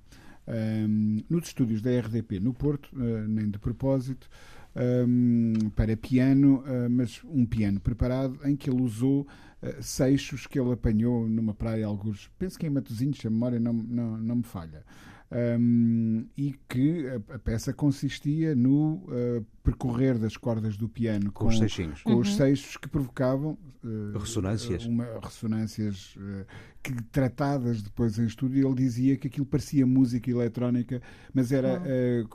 ehm, 0.47 1.25
nos 1.31 1.47
estúdios 1.47 1.81
da 1.81 1.91
RDP 1.99 2.39
no 2.41 2.53
Porto, 2.53 2.91
eh, 3.01 3.27
nem 3.27 3.49
de 3.51 3.59
propósito, 3.59 4.29
ehm, 4.75 5.71
para 5.75 5.97
piano, 5.97 6.63
eh, 6.67 6.89
mas 6.89 7.21
um 7.25 7.45
piano 7.45 7.81
preparado 7.81 8.39
em 8.45 8.57
que 8.57 8.71
ele 8.71 8.83
usou 8.83 9.27
eh, 9.63 9.77
seixos 9.81 10.47
que 10.47 10.59
ele 10.59 10.73
apanhou 10.73 11.29
numa 11.29 11.55
praia, 11.55 11.87
alguns, 11.87 12.31
penso 12.39 12.59
que 12.59 12.67
em 12.67 12.71
Matosinhos, 12.71 13.25
a 13.25 13.31
memória 13.31 13.61
não, 13.61 13.73
não, 13.73 14.17
não 14.17 14.37
me 14.37 14.43
falha. 14.43 14.85
Um, 15.33 16.27
e 16.37 16.57
que 16.69 17.07
a, 17.07 17.35
a 17.37 17.39
peça 17.39 17.73
consistia 17.73 18.53
no 18.57 19.07
eh, 19.13 19.41
percorrer 19.63 20.19
das 20.19 20.37
cordas 20.37 20.77
do 20.77 20.89
piano 20.89 21.31
Com 21.31 21.47
os 21.47 21.57
seixinhos. 21.59 22.03
com 22.03 22.15
Uhum. 22.15 22.19
os 22.19 22.35
seixos 22.35 22.77
que 22.77 22.89
provocavam 22.89 23.57
eh, 23.85 24.19
Ressonâncias. 24.19 24.85
uma, 24.87 25.07
ressonâncias 25.23 26.17
eh, 26.21 26.47
que 26.83 27.01
tratadas 27.13 27.81
depois 27.81 28.19
em 28.19 28.27
estúdio 28.27 28.67
ele 28.67 28.75
dizia 28.75 29.17
que 29.17 29.29
aquilo 29.29 29.47
parecia 29.47 29.87
música 29.87 30.29
eletrónica 30.29 31.01
mas 31.33 31.53
era 31.53 31.81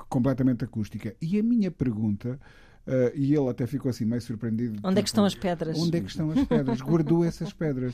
completamente 0.07 0.63
acústica 0.63 1.13
e 1.21 1.37
a 1.37 1.43
minha 1.43 1.69
pergunta 1.69 2.39
eh, 2.87 3.11
e 3.13 3.35
ele 3.35 3.49
até 3.49 3.67
ficou 3.67 3.89
assim 3.89 4.05
meio 4.05 4.21
surpreendido 4.21 4.79
Onde 4.83 4.99
é 4.99 5.03
que 5.03 5.09
estão 5.09 5.25
as 5.25 5.35
pedras? 5.35 5.77
onde 5.77 5.97
é 5.97 5.99
que 5.99 6.07
estão 6.09 6.31
as 6.31 6.45
pedras 6.45 6.79
guardou 6.81 7.25
essas 7.25 7.51
pedras 7.51 7.93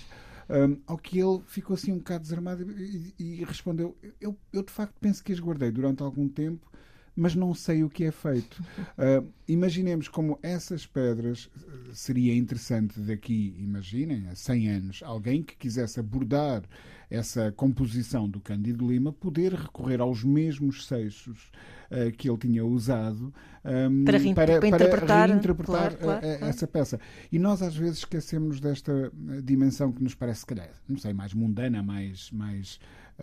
Um, 0.51 0.81
ao 0.85 0.97
que 0.97 1.17
ele 1.17 1.41
ficou 1.45 1.75
assim 1.75 1.93
um 1.93 1.97
bocado 1.97 2.23
desarmado 2.23 2.69
e, 2.69 3.13
e- 3.17 3.43
respondeu: 3.45 3.95
eu, 4.19 4.37
eu 4.51 4.63
de 4.63 4.71
facto 4.71 4.93
penso 4.99 5.23
que 5.23 5.31
as 5.31 5.39
guardei 5.39 5.71
durante 5.71 6.03
algum 6.03 6.27
tempo, 6.27 6.69
mas 7.15 7.33
não 7.35 7.53
sei 7.53 7.83
o 7.85 7.89
que 7.89 8.03
é 8.03 8.11
feito. 8.11 8.61
Uh, 9.01 9.27
imaginemos 9.47 10.07
como 10.07 10.37
essas 10.43 10.85
pedras 10.85 11.45
uh, 11.45 11.93
seria 11.95 12.35
interessante 12.35 12.99
daqui, 12.99 13.55
imaginem, 13.57 14.27
a 14.27 14.35
100 14.35 14.69
anos, 14.69 15.03
alguém 15.03 15.41
que 15.41 15.55
quisesse 15.55 15.99
abordar 15.99 16.63
essa 17.09 17.51
composição 17.51 18.29
do 18.29 18.39
Cândido 18.39 18.87
Lima, 18.87 19.11
poder 19.11 19.53
recorrer 19.53 19.99
aos 20.01 20.23
mesmos 20.23 20.85
seixos 20.85 21.49
uh, 21.91 22.11
que 22.17 22.29
ele 22.29 22.37
tinha 22.37 22.65
usado 22.65 23.33
um, 23.63 24.03
Para 24.05 24.17
rein- 24.17 24.33
para 24.33 24.67
interpretar, 24.67 25.29
reinterpretar, 25.29 25.95
claro, 25.95 25.95
uh, 25.95 26.21
claro. 26.21 26.45
essa 26.45 26.65
peça. 26.67 26.99
E 27.31 27.37
nós 27.37 27.61
às 27.61 27.75
vezes 27.75 27.99
esquecemos 27.99 28.59
desta 28.59 29.11
dimensão 29.43 29.91
que 29.91 30.03
nos 30.03 30.15
parece, 30.15 30.39
se 30.39 30.45
calhar, 30.47 30.69
não 30.89 30.97
sei, 30.97 31.13
mais 31.13 31.33
mundana, 31.33 31.83
mais, 31.83 32.31
mais 32.31 32.79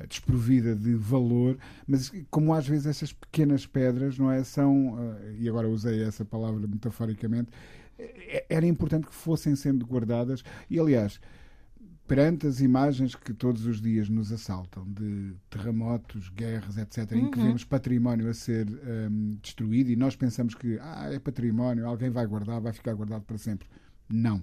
desprovida 0.08 0.76
de 0.76 0.94
valor, 0.94 1.58
mas 1.86 2.12
como 2.30 2.54
às 2.54 2.68
vezes 2.68 2.86
essas 2.86 3.12
pequenas 3.12 3.66
pedras, 3.66 4.16
não 4.16 4.30
é? 4.30 4.44
São, 4.44 4.96
e 5.38 5.48
agora 5.48 5.68
usei 5.68 6.02
essa 6.04 6.24
palavra 6.24 6.64
metaforicamente, 6.68 7.50
eh, 7.98 8.44
era 8.48 8.64
importante 8.64 9.08
que 9.08 9.14
fossem 9.14 9.56
sendo 9.56 9.84
guardadas. 9.84 10.44
E 10.70 10.78
aliás, 10.78 11.20
perante 12.08 12.46
as 12.46 12.60
imagens 12.60 13.14
que 13.14 13.34
todos 13.34 13.66
os 13.66 13.80
dias 13.80 14.08
nos 14.08 14.32
assaltam 14.32 14.84
de 14.90 15.34
terremotos, 15.50 16.30
guerras, 16.30 16.78
etc., 16.78 17.12
em 17.12 17.30
que 17.30 17.38
Uhum. 17.38 17.46
vemos 17.46 17.64
património 17.64 18.28
a 18.30 18.34
ser 18.34 18.66
hum, 18.66 19.36
destruído 19.42 19.90
e 19.90 19.96
nós 19.96 20.16
pensamos 20.16 20.54
que 20.54 20.78
ah, 20.80 21.10
é 21.12 21.18
património, 21.18 21.86
alguém 21.86 22.08
vai 22.08 22.26
guardar, 22.26 22.60
vai 22.62 22.72
ficar 22.72 22.94
guardado 22.94 23.22
para 23.22 23.36
sempre. 23.36 23.68
Não. 24.08 24.42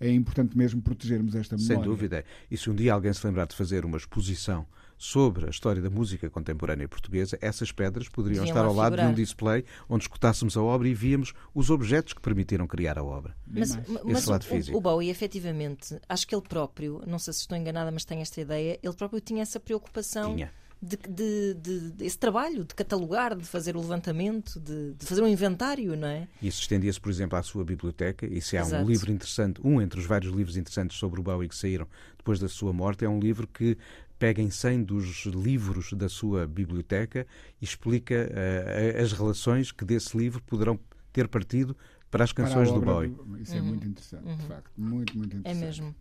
É 0.00 0.10
importante 0.10 0.58
mesmo 0.58 0.82
protegermos 0.82 1.36
esta 1.36 1.56
memória. 1.56 1.76
Sem 1.76 1.84
dúvida. 1.84 2.24
E 2.50 2.56
se 2.56 2.68
um 2.68 2.74
dia 2.74 2.92
alguém 2.92 3.12
se 3.12 3.24
lembrar 3.24 3.46
de 3.46 3.54
fazer 3.54 3.84
uma 3.84 3.96
exposição 3.96 4.66
sobre 5.04 5.46
a 5.46 5.50
história 5.50 5.82
da 5.82 5.90
música 5.90 6.30
contemporânea 6.30 6.88
portuguesa, 6.88 7.36
essas 7.42 7.70
pedras 7.70 8.08
poderiam 8.08 8.42
Deviam 8.42 8.56
estar 8.56 8.66
ao 8.66 8.74
lado 8.74 8.96
de 8.96 9.02
um 9.02 9.12
display 9.12 9.62
onde 9.86 10.04
escutássemos 10.04 10.56
a 10.56 10.62
obra 10.62 10.88
e 10.88 10.94
víamos 10.94 11.34
os 11.54 11.68
objetos 11.68 12.14
que 12.14 12.22
permitiram 12.22 12.66
criar 12.66 12.98
a 12.98 13.04
obra. 13.04 13.36
Mas, 13.46 13.76
mas 14.02 14.26
o- 14.26 14.40
físico. 14.40 14.78
o, 14.78 14.80
Bowie, 14.80 15.10
efetivamente, 15.10 15.98
acho 16.08 16.26
que 16.26 16.34
ele 16.34 16.42
próprio, 16.48 17.02
não 17.06 17.18
sei 17.18 17.34
se 17.34 17.40
estou 17.40 17.56
enganada, 17.58 17.90
mas 17.92 18.04
tenho 18.06 18.22
esta 18.22 18.40
ideia, 18.40 18.78
ele 18.82 18.94
próprio 18.94 19.20
tinha 19.20 19.42
essa 19.42 19.60
preocupação 19.60 20.34
Tinha. 20.34 20.50
de, 20.80 20.96
de, 20.96 21.54
de- 21.54 21.90
de- 21.92 22.04
esse 22.06 22.16
trabalho 22.18 22.64
de 22.64 22.74
catalogar, 22.74 23.36
de 23.36 23.44
fazer 23.44 23.76
o 23.76 23.80
levantamento, 23.80 24.58
de, 24.58 24.94
de 24.94 25.04
fazer 25.04 25.20
um 25.22 25.28
inventário, 25.28 25.94
não 25.96 26.08
é? 26.08 26.26
Isso 26.40 26.62
estendia-se, 26.62 26.98
por 27.00 27.10
exemplo, 27.10 27.36
à 27.38 27.42
sua 27.42 27.62
biblioteca. 27.62 28.24
E 28.26 28.40
se 28.40 28.56
há 28.56 28.62
Exato. 28.62 28.82
um 28.82 28.86
livro 28.88 29.12
interessante, 29.12 29.60
um 29.62 29.82
entre 29.82 30.00
os 30.00 30.06
vários 30.06 30.32
livros 30.34 30.56
interessantes 30.56 30.96
sobre 30.96 31.20
o 31.20 31.22
Bowie 31.22 31.48
que 31.48 31.56
saíram 31.56 31.86
depois 32.16 32.38
da 32.40 32.48
sua 32.48 32.72
morte, 32.72 33.04
é 33.04 33.08
um 33.08 33.18
livro 33.20 33.46
que 33.46 33.76
pega 34.18 34.40
em 34.40 34.50
100 34.50 34.82
dos 34.82 35.26
livros 35.26 35.92
da 35.92 36.08
sua 36.08 36.46
biblioteca 36.46 37.26
e 37.60 37.64
explica 37.64 38.14
eh, 38.32 38.96
as 39.00 39.12
relações 39.12 39.70
que 39.72 39.84
desse 39.84 40.16
livro 40.16 40.42
poderão 40.44 40.78
ter 41.12 41.28
partido 41.28 41.76
para 42.10 42.24
as 42.24 42.32
Para 42.32 42.44
canções 42.44 42.68
do 42.70 42.76
obra 42.78 42.92
Bowie. 42.92 43.16
Isso 43.40 43.56
é 43.56 43.60
Uhum. 43.60 43.66
muito 43.66 43.86
interessante, 43.86 44.36
de 44.36 44.46
facto. 44.46 44.70
Muito, 44.76 45.16
muito 45.18 45.34
É 45.36 45.38
interessante. 45.40 45.64
mesmo. 45.64 45.94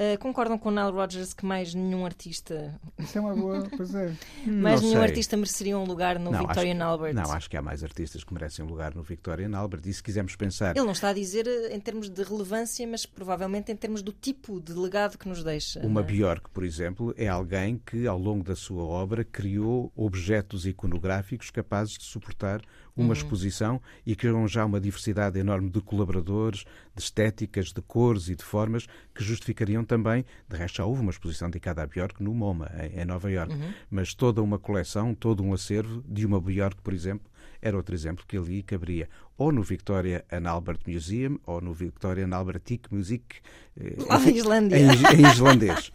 Uh, 0.00 0.18
concordam 0.18 0.58
com 0.58 0.70
o 0.70 0.72
Nile 0.72 0.92
Rodgers 0.92 1.34
que 1.34 1.44
mais 1.44 1.74
nenhum 1.74 2.06
artista, 2.06 2.74
Isso 2.98 3.18
é 3.18 3.20
uma 3.20 3.36
boa. 3.36 3.68
Pois 3.76 3.94
é. 3.94 4.14
mais 4.48 4.80
Não 4.80 4.88
nenhum 4.88 5.00
sei. 5.00 5.10
artista 5.10 5.36
mereceria 5.36 5.78
um 5.78 5.84
lugar 5.84 6.18
no 6.18 6.30
Não, 6.30 6.38
Victorian 6.38 6.76
acho, 6.76 6.84
Albert? 6.84 7.14
Não, 7.14 7.30
acho 7.30 7.50
que 7.50 7.56
há 7.58 7.60
mais 7.60 7.84
artistas 7.84 8.24
que 8.24 8.32
merecem 8.32 8.64
um 8.64 8.68
lugar 8.68 8.94
no 8.94 9.02
Victorian 9.02 9.54
Albert. 9.54 9.82
E 9.84 9.92
se 9.92 10.02
quisermos 10.02 10.34
pensar 10.36 10.74
Ele 10.74 10.86
não 10.86 10.92
está 10.92 11.10
a 11.10 11.12
dizer 11.12 11.46
eh, 11.46 11.76
em 11.76 11.78
termos 11.80 12.08
de 12.08 12.22
relevância, 12.22 12.86
mas 12.86 13.04
provavelmente 13.04 13.70
em 13.70 13.76
termos 13.76 14.00
do 14.00 14.10
tipo 14.10 14.58
de 14.58 14.72
legado 14.72 15.18
que 15.18 15.28
nos 15.28 15.44
deixa. 15.44 15.80
Uma 15.86 16.00
é? 16.00 16.04
Bjork, 16.04 16.48
por 16.48 16.64
exemplo, 16.64 17.12
é 17.18 17.28
alguém 17.28 17.76
que, 17.84 18.06
ao 18.06 18.18
longo 18.18 18.42
da 18.42 18.56
sua 18.56 18.82
obra, 18.82 19.22
criou 19.22 19.92
objetos 19.94 20.64
iconográficos 20.64 21.50
capazes 21.50 21.98
de 21.98 22.04
suportar 22.04 22.62
uma 22.96 23.06
Uhum. 23.08 23.12
exposição 23.12 23.80
e 24.04 24.14
criam 24.16 24.46
já 24.48 24.64
uma 24.64 24.80
diversidade 24.80 25.38
enorme 25.38 25.70
de 25.70 25.80
colaboradores, 25.80 26.64
de 26.94 27.02
estéticas, 27.02 27.72
de 27.72 27.80
cores 27.82 28.28
e 28.28 28.34
de 28.36 28.44
formas 28.44 28.86
que 29.14 29.22
justificariam 29.24 29.84
também. 29.84 30.24
De 30.48 30.56
resto, 30.56 30.76
já 30.78 30.84
houve 30.84 31.00
uma 31.02 31.10
exposição 31.10 31.48
dedicada 31.48 31.82
à 31.82 31.86
Bjork 31.86 32.22
no 32.22 32.34
MoMA, 32.34 32.70
em, 32.94 33.00
em 33.00 33.04
Nova 33.04 33.30
Iorque. 33.30 33.54
Uhum. 33.54 33.72
Mas 33.90 34.14
toda 34.14 34.42
uma 34.42 34.58
coleção, 34.58 35.14
todo 35.14 35.42
um 35.42 35.52
acervo 35.52 36.02
de 36.08 36.24
uma 36.26 36.40
Bjork, 36.40 36.80
por 36.82 36.92
exemplo, 36.92 37.28
era 37.62 37.76
outro 37.76 37.94
exemplo 37.94 38.24
que 38.26 38.36
ali 38.38 38.62
caberia. 38.62 39.08
Ou 39.36 39.52
no 39.52 39.62
Victoria 39.62 40.24
and 40.32 40.48
Albert 40.48 40.80
Museum, 40.86 41.38
ou 41.46 41.60
no 41.60 41.72
Victoria 41.74 42.24
and 42.26 42.34
Albertic 42.34 42.92
Music. 42.92 43.36
eh, 43.78 43.96
Lá 44.08 44.18
Islândia. 44.30 44.76
em, 44.78 44.86
em 44.88 45.26
islandês. 45.30 45.90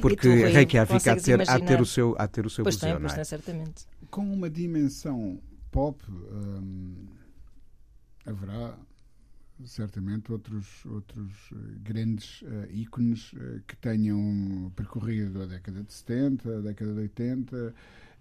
Porque 0.00 0.28
E 0.28 0.30
tu, 0.30 0.40
Rui, 0.42 0.52
Reykjavik 0.52 1.08
há 1.08 1.14
de 1.14 1.22
ter, 1.22 1.40
há 1.40 1.44
de 1.44 1.46
ter 1.46 1.54
imaginar? 1.56 1.80
o 1.80 1.86
seu, 1.86 2.14
há 2.18 2.26
de 2.26 2.32
ter 2.32 2.46
o 2.46 2.50
seu 2.50 2.64
Pois 2.64 2.74
museu, 2.76 2.88
tem, 2.88 2.94
não 2.94 3.00
pois 3.00 3.12
é? 3.12 3.16
tem, 3.16 3.24
certamente. 3.24 3.86
Com 4.10 4.22
uma 4.30 4.50
dimensão 4.50 5.38
pop, 5.70 6.00
hum, 6.10 7.06
haverá 8.26 8.78
certamente 9.64 10.32
outros, 10.32 10.84
outros 10.86 11.32
eh, 11.52 11.78
grandes 11.82 12.42
eh, 12.44 12.68
ícones 12.72 13.32
eh, 13.36 13.60
que 13.66 13.76
tenham 13.76 14.72
percorrido 14.74 15.42
a 15.42 15.46
década 15.46 15.82
de 15.82 15.92
70, 15.92 16.58
a 16.58 16.60
década 16.60 16.94
de 16.94 17.00
80 17.02 17.56
eh, 17.56 17.72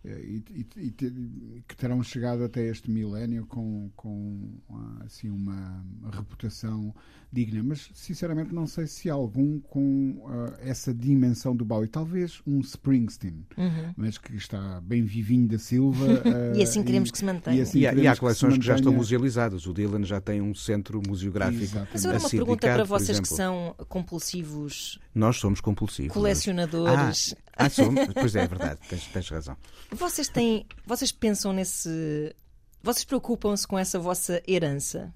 e, 0.05 0.43
e- 0.49 0.65
e 0.77 0.91
te- 0.91 1.63
que 1.67 1.75
terão 1.75 2.01
chegado 2.01 2.43
até 2.43 2.65
este 2.67 2.89
milénio 2.89 3.45
com, 3.45 3.89
com 3.95 4.49
ah, 4.71 5.03
assim, 5.05 5.29
uma 5.29 5.83
reputação 6.11 6.93
digna. 7.31 7.61
Mas, 7.63 7.89
sinceramente, 7.93 8.53
não 8.53 8.65
sei 8.65 8.87
se 8.87 9.09
há 9.09 9.13
algum 9.13 9.59
com 9.59 10.23
ah, 10.27 10.57
essa 10.61 10.93
dimensão 10.93 11.55
do 11.55 11.65
Bowie. 11.65 11.87
Talvez 11.89 12.41
um 12.47 12.59
Springsteen, 12.61 13.45
Uhum. 13.57 13.93
mas 13.97 14.17
que 14.17 14.35
está 14.35 14.79
bem 14.81 15.03
vivinho 15.03 15.47
da 15.47 15.57
Silva. 15.59 16.05
E 16.55 16.61
ah, 16.61 16.63
assim 16.63 16.81
queremos 16.83 17.11
que 17.11 17.17
se 17.17 17.25
mantenha. 17.25 17.57
e 17.57 17.61
assim 17.61 17.79
E 17.79 17.87
há, 17.87 17.93
e 17.93 18.07
há 18.07 18.13
que 18.13 18.19
coleções 18.19 18.57
que, 18.57 18.65
já 18.65 18.75
estão 18.75 18.93
musealizadas. 18.93 19.65
O 19.67 19.73
Dylan 19.73 20.03
já 20.03 20.19
tem 20.21 20.41
um 20.41 20.53
centro 20.55 21.01
museográfico. 21.07 21.61
Exatamente. 21.61 21.89
Mas 21.93 22.05
agora 22.05 22.19
uma 22.19 22.29
pergunta 22.29 22.67
para 22.67 22.83
vocês 22.83 23.19
que 23.19 23.27
são 23.27 23.75
compulsivos 23.87 24.99
Nós 25.13 25.37
somos 25.37 25.61
compulsivos. 25.61 26.13
colecionadores. 26.13 27.35
Ah, 27.37 27.48
ah, 27.59 27.69
somos? 27.69 28.07
Pois 28.13 28.35
é, 28.35 28.43
é 28.43 28.47
verdade. 28.47 28.79
Tens, 28.89 29.05
tens 29.07 29.29
razão. 29.29 29.57
Vocês 29.91 30.27
têm. 30.27 30.65
Vocês 30.85 31.11
pensam 31.11 31.53
nesse. 31.53 32.35
Vocês 32.81 33.03
preocupam-se 33.05 33.67
com 33.67 33.77
essa 33.77 33.99
vossa 33.99 34.41
herança? 34.47 35.13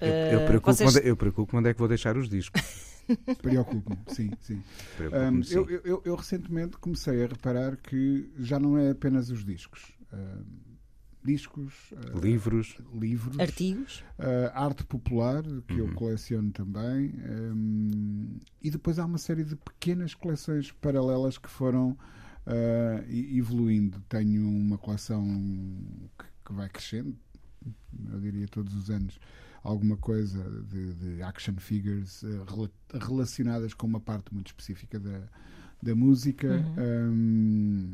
Eu, 0.00 0.08
Eh, 0.08 0.34
eu 0.34 0.46
preocupo 0.46 0.72
vocês- 0.74 0.92
quando, 0.92 1.04
eu 1.04 1.16
preocupo 1.16 1.50
quando 1.52 1.68
é 1.68 1.72
que 1.72 1.78
vou 1.78 1.88
deixar 1.88 2.16
os 2.16 2.28
discos. 2.28 2.60
Preocupa-me, 3.40 3.98
sim, 4.08 4.30
sim. 4.40 4.62
Preocupa-me, 4.96 5.38
Um, 5.38 5.42
sim. 5.44 5.54
eu, 5.56 5.70
eu- 5.84 6.02
eu 6.04 6.14
recentemente 6.16 6.76
comecei 6.78 7.22
a 7.24 7.26
reparar 7.28 7.76
que 7.76 8.30
já 8.38 8.58
não 8.58 8.76
é 8.78 8.90
apenas 8.90 9.30
os 9.30 9.44
discos. 9.44 9.92
Um, 10.12 10.44
discos, 11.24 11.72
uh, 11.92 12.18
Livros, 12.20 12.76
livros, 12.92 13.38
Artigos. 13.40 14.04
uh, 14.18 14.50
arte 14.54 14.84
popular, 14.84 15.42
que 15.66 15.78
eu 15.78 15.86
Uhum. 15.86 15.94
coleciono 15.94 16.50
também, 16.52 17.14
um, 17.52 18.38
e 18.62 18.70
depois 18.70 18.98
há 18.98 19.04
uma 19.06 19.18
série 19.18 19.42
de 19.44 19.56
pequenas 19.56 20.14
coleções 20.14 20.70
paralelas 20.70 21.38
que 21.38 21.48
foram 21.48 21.96
evoluindo. 23.08 24.00
Tenho 24.08 24.46
uma 24.48 24.76
coleção 24.78 25.24
que, 26.18 26.24
que 26.44 26.52
vai 26.52 26.68
crescendo, 26.68 27.16
eu 28.12 28.20
diria 28.20 28.46
todos 28.48 28.74
os 28.74 28.90
anos, 28.90 29.18
alguma 29.62 29.96
coisa 29.96 30.42
de, 30.68 30.92
de 30.94 31.22
action 31.22 31.54
figures 31.56 32.22
uh, 32.22 32.44
rela- 32.44 32.70
relacionadas 33.06 33.72
com 33.72 33.86
uma 33.86 34.00
parte 34.00 34.32
muito 34.34 34.48
específica 34.48 35.00
da, 35.00 35.22
da 35.82 35.94
música. 35.94 36.62
Um, 36.76 37.92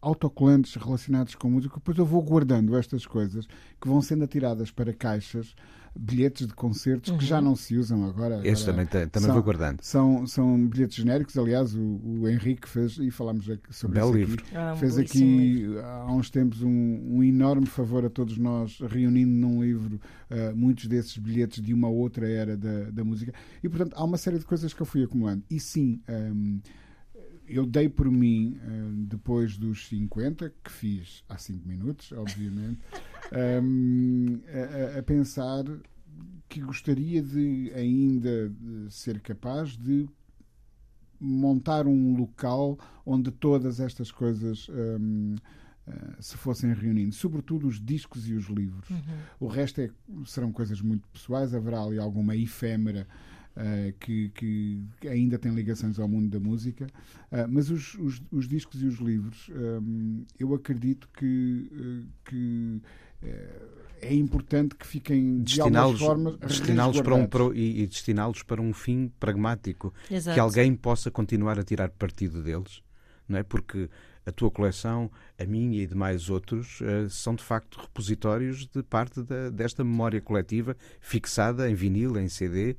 autocolantes 0.00 0.74
relacionados 0.76 1.34
com 1.34 1.50
música, 1.50 1.74
depois 1.76 1.98
eu 1.98 2.06
vou 2.06 2.22
guardando 2.22 2.76
estas 2.76 3.04
coisas 3.06 3.46
que 3.80 3.88
vão 3.88 4.00
sendo 4.00 4.24
atiradas 4.24 4.70
para 4.70 4.92
caixas, 4.92 5.54
bilhetes 5.98 6.46
de 6.46 6.54
concertos 6.54 7.10
que 7.16 7.24
já 7.24 7.40
não 7.40 7.56
se 7.56 7.76
usam 7.76 8.04
agora. 8.04 8.36
esse 8.46 8.62
Agora 8.62 8.86
também, 8.86 8.86
te- 8.86 9.10
também 9.10 9.26
são- 9.26 9.34
vou 9.34 9.42
guardando. 9.42 9.80
São, 9.82 10.26
são 10.28 10.66
bilhetes 10.68 10.96
genéricos, 10.96 11.36
aliás, 11.36 11.74
o, 11.74 11.80
o 12.04 12.28
Henrique 12.28 12.68
fez, 12.68 12.98
e 12.98 13.10
falámos 13.10 13.50
aqui 13.50 13.74
sobre 13.74 13.98
Belo 13.98 14.10
isso 14.16 14.18
livro. 14.28 14.44
aqui, 14.44 14.56
Ah, 14.56 14.74
um 14.74 14.76
fez 14.76 14.96
livro. 14.96 15.10
aqui 15.10 15.66
há 15.82 16.12
uns 16.12 16.30
tempos 16.30 16.62
um, 16.62 16.70
um 16.70 17.24
enorme 17.24 17.66
favor 17.66 18.04
a 18.04 18.10
todos 18.10 18.38
nós, 18.38 18.78
reunindo 18.88 19.32
num 19.32 19.60
livro 19.64 20.00
ah, 20.30 20.52
muitos 20.54 20.86
desses 20.86 21.16
bilhetes 21.18 21.60
de 21.60 21.74
uma 21.74 21.88
outra 21.88 22.28
era 22.28 22.56
da, 22.56 22.90
da 22.90 23.02
música. 23.02 23.32
E, 23.64 23.68
portanto, 23.68 23.94
há 23.96 24.04
uma 24.04 24.16
série 24.18 24.38
de 24.38 24.44
coisas 24.44 24.72
que 24.72 24.80
eu 24.80 24.86
fui 24.86 25.02
acumulando. 25.02 25.42
E 25.50 25.58
sim, 25.58 26.00
ahm, 26.08 26.60
eu 27.48 27.64
dei 27.66 27.88
por 27.88 28.10
mim, 28.10 28.58
ahm, 28.62 29.04
depois 29.04 29.56
dos 29.56 29.86
50, 29.88 30.52
que 30.62 30.70
fiz 30.70 31.24
há 31.28 31.36
5 31.38 31.66
minutos, 31.68 32.12
obviamente, 32.12 32.80
ahm, 33.32 34.40
a- 34.94 34.98
a, 34.98 35.02
pensar 35.02 35.64
que 36.48 36.60
gostaria 36.60 37.22
de 37.22 37.70
ainda 37.74 38.48
de 38.48 38.92
ser 38.92 39.20
capaz 39.20 39.76
de 39.76 40.08
montar 41.20 41.86
um 41.86 42.16
local 42.16 42.78
onde 43.04 43.30
todas 43.30 43.80
estas 43.80 44.10
coisas 44.10 44.68
hum, 44.70 45.34
eh, 45.86 46.16
se 46.20 46.36
fossem 46.36 46.72
reunindo, 46.72 47.12
sobretudo 47.14 47.66
os 47.66 47.80
discos 47.84 48.28
e 48.28 48.34
os 48.34 48.46
livros. 48.46 48.88
O 49.40 49.46
resto 49.48 49.80
é- 49.80 49.90
serão 50.26 50.52
coisas 50.52 50.80
muito 50.80 51.08
pessoais, 51.08 51.54
haverá 51.54 51.82
ali 51.82 51.98
alguma 51.98 52.36
efêmera 52.36 53.06
eh, 53.58 53.92
que, 54.00 54.28
que 54.30 54.80
ainda 55.08 55.38
tem 55.38 55.52
ligações 55.54 55.98
ao 55.98 56.08
mundo 56.08 56.28
da 56.30 56.40
música, 56.40 56.86
Eh, 57.30 57.46
mas 57.46 57.68
os, 57.70 57.92
os- 57.96 58.22
os 58.32 58.48
discos 58.48 58.80
e 58.82 58.86
os 58.86 58.96
livros, 59.00 59.50
hum, 59.50 60.24
eu 60.38 60.54
acredito 60.54 61.06
que, 61.12 61.70
eh, 61.70 62.06
que 62.24 62.80
eh, 63.22 63.62
é 64.00 64.14
importante 64.14 64.74
que 64.76 64.86
fiquem 64.86 65.38
de 65.42 65.56
Destiná-los 65.56 65.98
formas 66.00 66.38
destiná-los 66.38 67.00
para 67.02 67.14
um, 67.14 67.26
para 67.26 67.44
e, 67.54 67.82
e 67.82 67.86
destiná-los 67.86 68.42
para 68.44 68.62
um 68.62 68.72
fim 68.72 69.12
pragmático. 69.20 69.92
Exato. 70.10 70.34
que 70.34 70.40
alguém 70.40 70.74
possa 70.74 71.10
continuar 71.10 71.58
a 71.58 71.62
tirar 71.64 71.90
partido 71.90 72.42
deles, 72.42 72.80
não 73.28 73.38
é? 73.38 73.42
Porque 73.42 73.90
a 74.24 74.32
tua 74.32 74.50
coleção, 74.50 75.10
a 75.38 75.44
minha 75.44 75.82
e 75.82 75.86
de 75.86 75.94
mais 75.94 76.30
outros, 76.30 76.80
eh, 76.82 77.08
são 77.10 77.34
de 77.34 77.42
facto 77.44 77.78
repositórios 77.80 78.66
de 78.68 78.82
parte 78.82 79.22
da- 79.22 79.50
desta 79.50 79.82
memória 79.84 80.20
coletiva 80.20 80.74
fixada 81.00 81.68
em 81.70 81.74
vinil, 81.74 82.16
em 82.18 82.28
CD. 82.28 82.76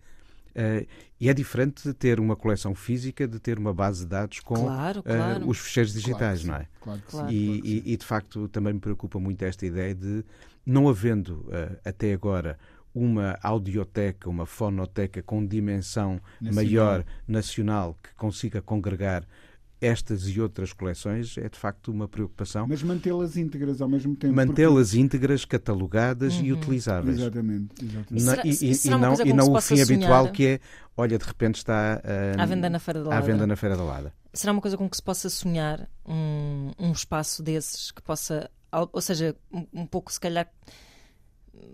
Eh, 0.56 0.86
e 1.20 1.30
é 1.30 1.34
diferente 1.34 1.84
de 1.84 1.94
ter 1.94 2.20
uma 2.20 2.36
coleção 2.36 2.74
física 2.76 3.28
de 3.28 3.40
ter 3.40 3.58
uma 3.60 3.74
base 3.74 4.02
de 4.04 4.08
dados 4.10 4.40
com 4.40 4.56
Claro, 4.56 5.02
eh, 5.06 5.16
claro. 5.16 5.50
os 5.50 5.58
fecheiros 5.60 5.92
Claro 5.94 6.06
digitais, 6.06 6.42
que 6.42 6.48
não 6.48 6.56
é? 6.56 6.68
Claro 6.82 7.02
que 7.02 7.08
Claro. 7.12 7.28
sim, 7.30 7.34
E, 7.34 7.46
claro 7.46 7.66
e- 7.66 7.94
e, 7.94 7.98
de 7.98 8.06
facto 8.06 8.48
também 8.50 8.74
me 8.74 8.80
preocupa 8.80 9.20
muito 9.20 9.42
esta 9.44 9.66
ideia 9.66 9.94
de 9.96 10.24
não 10.66 10.88
havendo 10.90 11.46
eh, 11.52 11.80
até 11.86 12.14
agora 12.14 12.58
uma 12.94 13.38
audioteca, 13.44 14.30
uma 14.30 14.46
fonoteca 14.46 15.22
com 15.22 15.46
dimensão 15.46 16.20
Nacional. 16.42 16.54
maior 16.56 17.06
nacional 17.28 17.98
que 18.04 18.14
consiga 18.16 18.62
congregar 18.62 19.24
estas 19.82 20.28
e 20.28 20.42
outras 20.42 20.74
coleções 20.74 21.38
é 21.38 21.48
de 21.48 21.58
facto 21.58 21.90
uma 21.92 22.08
preocupação. 22.08 22.66
Mas 22.68 22.84
mantê-las 22.84 23.38
íntegras 23.38 23.82
ao 23.82 23.88
mesmo 23.88 24.16
tempo. 24.16 24.34
Mantê-las 24.36 24.94
íntegras, 24.94 25.46
catalogadas 25.46 26.34
e 26.34 26.38
porque- 26.38 26.52
utilizáveis. 26.54 27.18
Exatamente, 27.20 27.86
exatamente. 27.86 28.16
E 28.16 28.20
será- 28.20 28.42
e, 28.46 28.50
e 28.50 28.72
e- 28.72 28.88
e 28.88 28.90
não, 28.90 29.14
e 29.26 29.34
não 29.34 29.54
o 29.54 29.62
fim 29.62 29.82
habitual 29.82 30.32
que 30.32 30.46
é, 30.46 30.60
olha, 30.98 31.18
de 31.18 31.26
repente 31.26 31.56
está 31.56 32.02
ah, 32.04 32.44
À 32.44 32.46
venda 32.46 32.70
na 32.70 32.80
Feira 32.80 33.04
da 33.04 33.10
à 33.10 33.14
Lada. 33.16 33.26
venda 33.26 33.48
na 33.48 33.56
Feira 33.56 33.78
da 33.78 33.84
Lada. 33.84 34.14
Será 34.34 34.52
uma 34.52 34.62
coisa 34.62 34.78
com 34.78 34.88
que 34.90 34.96
se 34.98 35.02
possa 35.04 35.30
sonhar 35.30 35.90
um, 36.06 36.72
um 36.78 36.92
espaço 36.92 37.42
desses 37.42 37.90
que 37.92 38.02
possa, 38.02 38.50
ou 38.92 39.02
seja, 39.02 39.36
um, 39.52 39.66
um 39.74 39.86
pouco 39.88 40.12
se 40.12 40.20
calhar, 40.20 40.48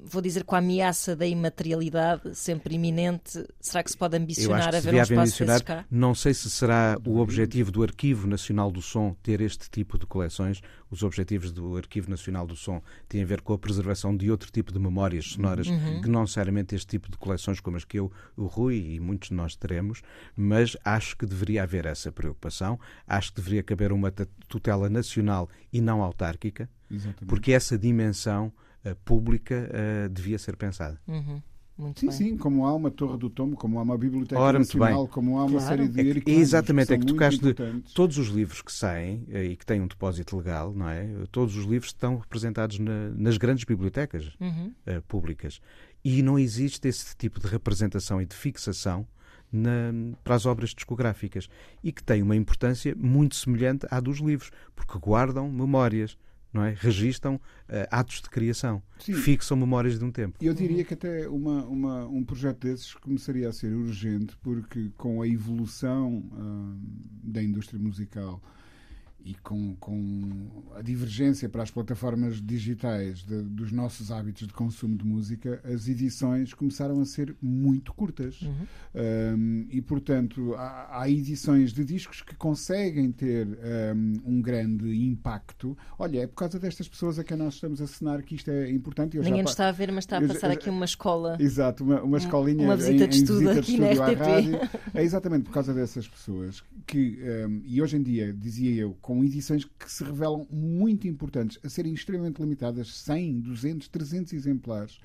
vou 0.04 0.22
dizer 0.22 0.44
com 0.44 0.56
a 0.56 0.60
ameaça 0.60 1.16
da 1.16 1.26
imaterialidade 1.26 2.36
sempre 2.36 2.76
iminente, 2.76 3.46
será 3.60 3.84
que 3.84 3.92
se 3.92 3.98
pode 3.98 4.16
Eu 4.16 4.22
ambicionar 4.22 4.60
acho 4.60 4.70
que 4.72 4.76
a 4.78 4.82
se 4.82 4.88
ver 4.92 4.96
um 4.98 5.02
espaço 5.02 5.46
desses 5.46 5.62
cá? 5.62 5.86
não 5.90 6.14
sei 6.16 6.34
se 6.34 6.50
será 6.50 6.98
o 7.06 7.18
objetivo 7.20 7.72
do 7.72 7.82
Arquivo 7.84 8.28
Nacional 8.28 8.72
do 8.72 8.82
Som 8.82 9.16
ter 9.24 9.42
este 9.42 9.70
tipo 9.70 9.98
de 9.98 10.06
coleções. 10.06 10.62
Os 10.92 11.02
objetivos 11.04 11.52
do 11.52 11.76
Arquivo 11.76 12.10
Nacional 12.10 12.46
do 12.46 12.56
Som 12.56 12.82
têm 13.10 13.24
a 13.24 13.26
ver 13.26 13.42
com 13.42 13.54
a 13.54 13.58
preservação 13.58 14.16
de 14.16 14.30
outro 14.32 14.52
tipo 14.52 14.72
de 14.72 14.80
memórias 14.80 15.26
sonoras, 15.26 15.68
Uhum. 15.68 16.02
que 16.02 16.10
não 16.10 16.22
necessariamente 16.22 16.76
este 16.76 16.88
tipo 16.88 17.10
de 17.10 17.18
coleções 17.18 17.60
como 17.60 17.76
as 17.76 17.84
que 17.84 17.98
eu, 18.00 18.12
o 18.38 18.46
Rui 18.46 18.78
e 18.94 19.00
muitos 19.00 19.30
de 19.30 19.36
nós 19.36 19.56
teremos, 19.56 20.02
mas 20.36 20.78
acho 20.86 21.18
que 21.18 21.26
deveria 21.26 21.64
haver 21.64 21.86
essa 21.86 22.12
preocupação. 22.12 22.80
Acho 23.08 23.32
que 23.34 23.42
deveria 23.42 23.64
caber 23.64 23.92
uma 23.92 24.12
tutela 24.48 24.90
nacional 24.90 25.50
e 25.74 25.82
não 25.82 26.02
autárquica, 26.04 26.70
Exatamente. 26.90 27.26
porque 27.26 27.52
essa 27.52 27.78
dimensão 27.78 28.54
pública 28.94 29.70
eh, 29.74 30.08
devia 30.10 30.38
ser 30.38 30.56
pensada. 30.56 31.00
Uhum. 31.08 31.42
Muito 31.78 32.00
Sim, 32.00 32.08
bem. 32.08 32.16
sim, 32.16 32.38
como 32.38 32.66
há 32.66 32.74
uma 32.74 32.90
Torre 32.90 33.18
do 33.18 33.30
Tomo, 33.30 33.58
como 33.58 33.78
há 33.80 33.82
uma 33.82 33.98
Biblioteca 33.98 34.40
Ora, 34.40 34.60
Nacional, 34.60 35.10
como 35.10 35.38
há 35.38 35.42
uma 35.44 35.60
Claro. 35.60 35.66
série 35.66 35.88
de 35.90 36.00
É 36.00 36.04
que- 36.04 36.10
arquivos 36.20 36.42
exatamente, 36.42 36.88
que 36.88 36.94
é 36.94 36.98
que 36.98 37.04
muito 37.04 37.14
tocaste 37.16 37.42
de-. 37.42 37.94
Todos 37.94 38.18
os 38.18 38.28
livros 38.30 38.62
que 38.62 38.72
saem 38.72 39.26
eh, 39.30 39.44
e 39.44 39.56
que 39.58 39.66
têm 39.66 39.82
um 39.82 39.88
depósito 39.88 40.38
legal, 40.38 40.74
não 40.74 40.88
é? 40.88 41.06
Todos 41.34 41.58
os 41.58 41.66
livros 41.66 41.88
estão 41.90 42.18
representados 42.18 42.80
na- 42.80 43.10
nas 43.18 43.36
grandes 43.38 43.66
bibliotecas 43.66 44.32
Uhum. 44.40 44.72
eh, 44.86 45.02
públicas. 45.06 45.60
E 46.02 46.22
não 46.22 46.40
existe 46.40 46.88
esse 46.88 47.14
tipo 47.18 47.42
de 47.42 47.48
representação 47.48 48.22
e 48.22 48.26
de 48.26 48.36
fixação 48.38 49.06
na- 49.52 49.92
para 50.24 50.36
as 50.36 50.46
obras 50.46 50.70
discográficas. 50.70 51.50
E 51.84 51.92
que 51.92 52.02
tem 52.02 52.22
uma 52.22 52.38
importância 52.38 52.96
muito 52.98 53.36
semelhante 53.36 53.86
à 53.92 54.00
dos 54.00 54.20
livros, 54.20 54.50
porque 54.74 54.98
guardam 54.98 55.52
memórias, 55.52 56.18
não 56.56 56.64
é? 56.64 56.74
Registam 56.80 57.40
eh, 57.68 57.88
atos 57.92 58.22
de 58.22 58.30
criação, 58.30 58.82
Sim. 59.00 59.14
fixam 59.14 59.58
memórias 59.58 60.00
de 60.00 60.06
um 60.06 60.12
tempo. 60.12 60.38
Eu 60.42 60.54
diria 60.54 60.84
que 60.86 60.94
até 60.94 61.28
uma, 61.28 61.66
uma- 61.66 62.08
um 62.08 62.24
projeto 62.24 62.60
desses 62.66 62.94
começaria 62.96 63.50
a 63.50 63.52
ser 63.54 63.74
urgente, 63.74 64.36
porque 64.42 64.90
com 64.98 65.22
a 65.22 65.28
evolução 65.28 66.24
ah, 66.34 66.76
da 67.24 67.44
indústria 67.44 67.80
musical 67.80 68.42
e 69.26 69.34
com, 69.36 69.76
com 69.80 70.48
a 70.76 70.82
divergência 70.84 71.50
para 71.50 71.64
as 71.64 71.72
plataformas 71.72 72.40
digitais 72.40 73.24
de- 73.24 73.42
dos 73.42 73.72
nossos 73.72 74.12
hábitos 74.12 74.46
de 74.48 74.54
consumo 74.54 74.96
de 74.96 75.04
música, 75.04 75.60
as 75.66 75.88
edições 75.88 76.54
começaram 76.54 77.02
a 77.02 77.06
ser 77.06 77.36
muito 77.42 77.92
curtas. 77.92 78.40
Um, 78.94 79.66
e, 79.70 79.82
portanto, 79.82 80.54
há, 80.56 81.02
há 81.02 81.10
edições 81.10 81.74
de 81.74 81.84
discos 81.84 82.22
que 82.22 82.36
conseguem 82.36 83.12
ter 83.12 83.48
um, 83.96 84.36
um 84.38 84.42
grande 84.42 84.94
impacto. 85.06 85.78
Olha, 85.98 86.20
é 86.22 86.28
por 86.28 86.36
causa 86.36 86.60
destas 86.60 86.88
pessoas 86.88 87.18
a 87.20 87.24
quem 87.24 87.36
nós 87.36 87.56
estamos 87.56 87.82
a 87.82 87.86
assinar 87.86 88.22
que 88.22 88.36
isto 88.36 88.50
é 88.52 88.70
importante. 88.70 89.18
Eu 89.18 89.24
Ninguém 89.24 89.42
nos 89.42 89.52
está 89.52 89.70
a 89.70 89.72
ver, 89.72 89.92
mas 89.92 90.04
está 90.04 90.18
a 90.18 90.22
já- 90.22 90.28
passar 90.28 90.52
aqui 90.52 90.70
uma 90.70 90.86
escola. 90.86 91.36
Exato, 91.40 91.84
uma, 91.84 92.02
uma 92.04 92.18
escolinha 92.18 92.64
uma 92.64 92.76
visita 92.78 93.06
em, 93.06 93.10
de 93.10 93.18
em 93.18 93.22
estudo 93.22 93.40
visita 93.40 93.60
aqui 93.60 93.78
de 93.78 94.00
à 94.02 94.26
rádio. 94.26 94.60
É 94.94 95.04
exatamente 95.04 95.46
por 95.46 95.52
causa 95.54 95.74
dessas 95.74 96.08
pessoas 96.08 96.64
que, 96.86 97.18
um, 97.48 97.62
e 97.66 97.82
hoje 97.82 97.98
em 97.98 98.04
dia, 98.04 98.32
dizia 98.34 98.72
eu, 98.82 98.96
com 99.02 99.15
edições 99.24 99.66
que 99.66 99.92
se 99.92 100.04
revelam 100.04 100.48
muito 100.52 101.08
importantes, 101.08 101.60
a 101.64 101.70
serem 101.70 101.94
extremamente 101.94 102.42
limitadas, 102.42 102.96
100, 102.98 103.40
200, 103.40 103.88
300 103.88 104.34
exemplares. 104.34 105.00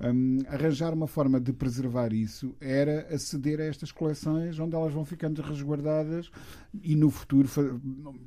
um, 0.00 0.38
arranjar 0.48 0.92
uma 0.92 1.06
forma 1.06 1.40
de 1.40 1.52
preservar 1.52 2.12
isso 2.12 2.54
era 2.60 3.06
aceder 3.14 3.60
a 3.60 3.64
estas 3.64 3.92
coleções 3.92 4.58
onde 4.58 4.74
elas 4.74 4.92
vão 4.92 5.04
ficando 5.04 5.40
resguardadas 5.40 6.30
e 6.82 6.96
no 6.96 7.10
futuro, 7.10 7.48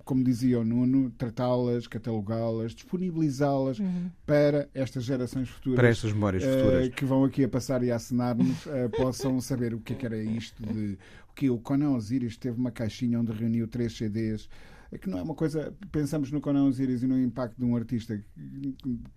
como 0.06 0.24
dizia 0.24 0.60
o 0.60 0.64
Nuno, 0.64 1.12
tratá-las, 1.18 1.86
catalogá-las, 1.86 2.74
disponibilizá-las 2.74 3.80
para 4.26 4.70
estas 4.74 5.04
gerações 5.04 5.50
futuras 5.50 5.76
Para 5.78 5.90
estas 5.90 6.14
memórias 6.14 6.44
eh, 6.44 6.58
futuras. 6.58 6.90
que 6.90 7.06
vão 7.06 7.24
aqui 7.26 7.44
a 7.44 7.50
passar 7.50 7.84
e 7.84 7.92
a 7.92 7.96
assinar-nos 7.98 8.66
eh, 8.68 8.88
possam 8.96 9.42
saber 9.42 9.74
o 9.74 9.80
que 9.80 9.94
é 9.94 9.96
que 9.96 10.06
era 10.06 10.18
isto 10.18 10.64
de 10.66 10.98
o 11.30 11.34
que 11.34 11.50
o 11.50 11.60
Conan 11.60 11.92
Osiris 11.92 12.38
teve 12.38 12.58
uma 12.58 12.72
caixinha 12.72 13.20
onde 13.20 13.32
reuniu 13.32 13.68
três 13.68 13.96
CDs 13.96 14.50
que 14.98 15.10
não 15.10 15.18
é 15.18 15.22
uma 15.22 15.36
coisa 15.36 15.74
pensamos 15.92 16.32
no 16.32 16.40
Conan 16.40 16.66
Osiris 16.66 17.04
e 17.04 17.08
no 17.08 17.20
impacto 17.20 17.58
de 17.58 17.66
um 17.66 17.76
artista 17.76 18.20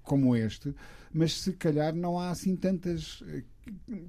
como 0.02 0.34
este 0.34 0.74
mas 1.12 1.34
se 1.34 1.52
calhar 1.52 1.94
não 1.94 2.18
há 2.18 2.30
assim 2.30 2.56
tantas 2.56 3.22
eh, 3.26 3.44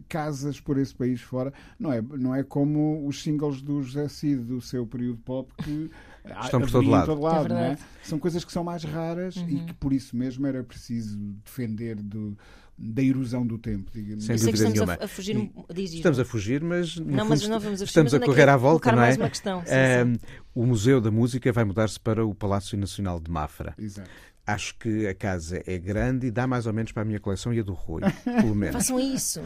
casas 0.07 0.59
por 0.59 0.77
esse 0.77 0.93
país 0.93 1.21
fora. 1.21 1.53
Não 1.79 1.91
é, 1.91 2.01
não 2.01 2.35
é 2.35 2.43
como 2.43 3.05
os 3.07 3.21
singles 3.21 3.61
do 3.61 3.81
José 3.81 4.07
Cid 4.07 4.43
do 4.43 4.61
seu 4.61 4.85
período 4.85 5.17
pop 5.19 5.51
que 5.63 5.89
Estão 6.43 6.59
por 6.61 6.69
todo 6.71 6.87
lado. 6.89 7.05
todo 7.07 7.21
lado, 7.21 7.45
É 7.45 7.49
não 7.49 7.57
é? 7.57 7.77
São 8.03 8.19
coisas 8.19 8.45
que 8.45 8.51
são 8.51 8.63
mais 8.63 8.83
raras 8.83 9.35
Uhum. 9.37 9.49
e 9.49 9.65
que 9.65 9.73
por 9.73 9.91
isso 9.91 10.15
mesmo 10.15 10.45
era 10.45 10.63
preciso 10.63 11.17
defender 11.43 11.95
do, 11.95 12.37
da 12.77 13.01
erosão 13.01 13.45
do 13.45 13.57
tempo, 13.57 13.89
digamos. 13.91 14.25
Sem 14.25 14.35
que 14.35 14.41
dúvida 14.41 14.55
estamos 14.57 14.73
nenhuma. 14.79 14.93
a, 15.01 15.05
a 15.05 15.07
fugir. 15.07 15.35
um- 15.37 15.51
Diz, 15.73 15.93
Estamos 15.93 16.19
a 16.19 16.25
fugir, 16.25 16.63
mas 16.63 16.95
Não, 16.97 17.25
mas 17.27 17.41
não 17.47 17.59
vamos 17.59 17.81
a 17.81 17.85
fugir, 17.85 17.85
estamos 17.85 18.13
mas 18.13 18.21
a 18.21 18.25
correr 18.25 18.47
é? 18.47 18.51
à 18.51 18.57
volta, 18.57 18.91
não 18.91 18.99
é? 18.99 19.01
mais 19.01 19.17
uma 19.17 19.29
questão, 19.29 19.61
sim, 19.65 19.71
Ahm, 19.73 20.15
o 20.53 20.65
Museu 20.65 21.01
da 21.01 21.09
Música 21.09 21.51
vai 21.51 21.63
mudar-se 21.63 21.99
para 21.99 22.23
o 22.25 22.35
Palácio 22.35 22.77
Nacional 22.77 23.19
de 23.19 23.31
Mafra. 23.31 23.73
Exato. 23.79 24.09
Acho 24.53 24.75
que 24.75 25.07
a 25.07 25.13
casa 25.15 25.61
é 25.65 25.77
grande 25.77 26.27
e 26.27 26.31
dá 26.31 26.45
mais 26.47 26.65
ou 26.65 26.73
menos 26.73 26.91
para 26.91 27.01
a 27.03 27.05
minha 27.05 27.19
coleção 27.19 27.53
e 27.53 27.59
a 27.59 27.63
do 27.63 27.73
Rui, 27.73 28.01
pelo 28.23 28.55
menos. 28.55 28.75
Façam 28.75 28.99
isso. 28.99 29.41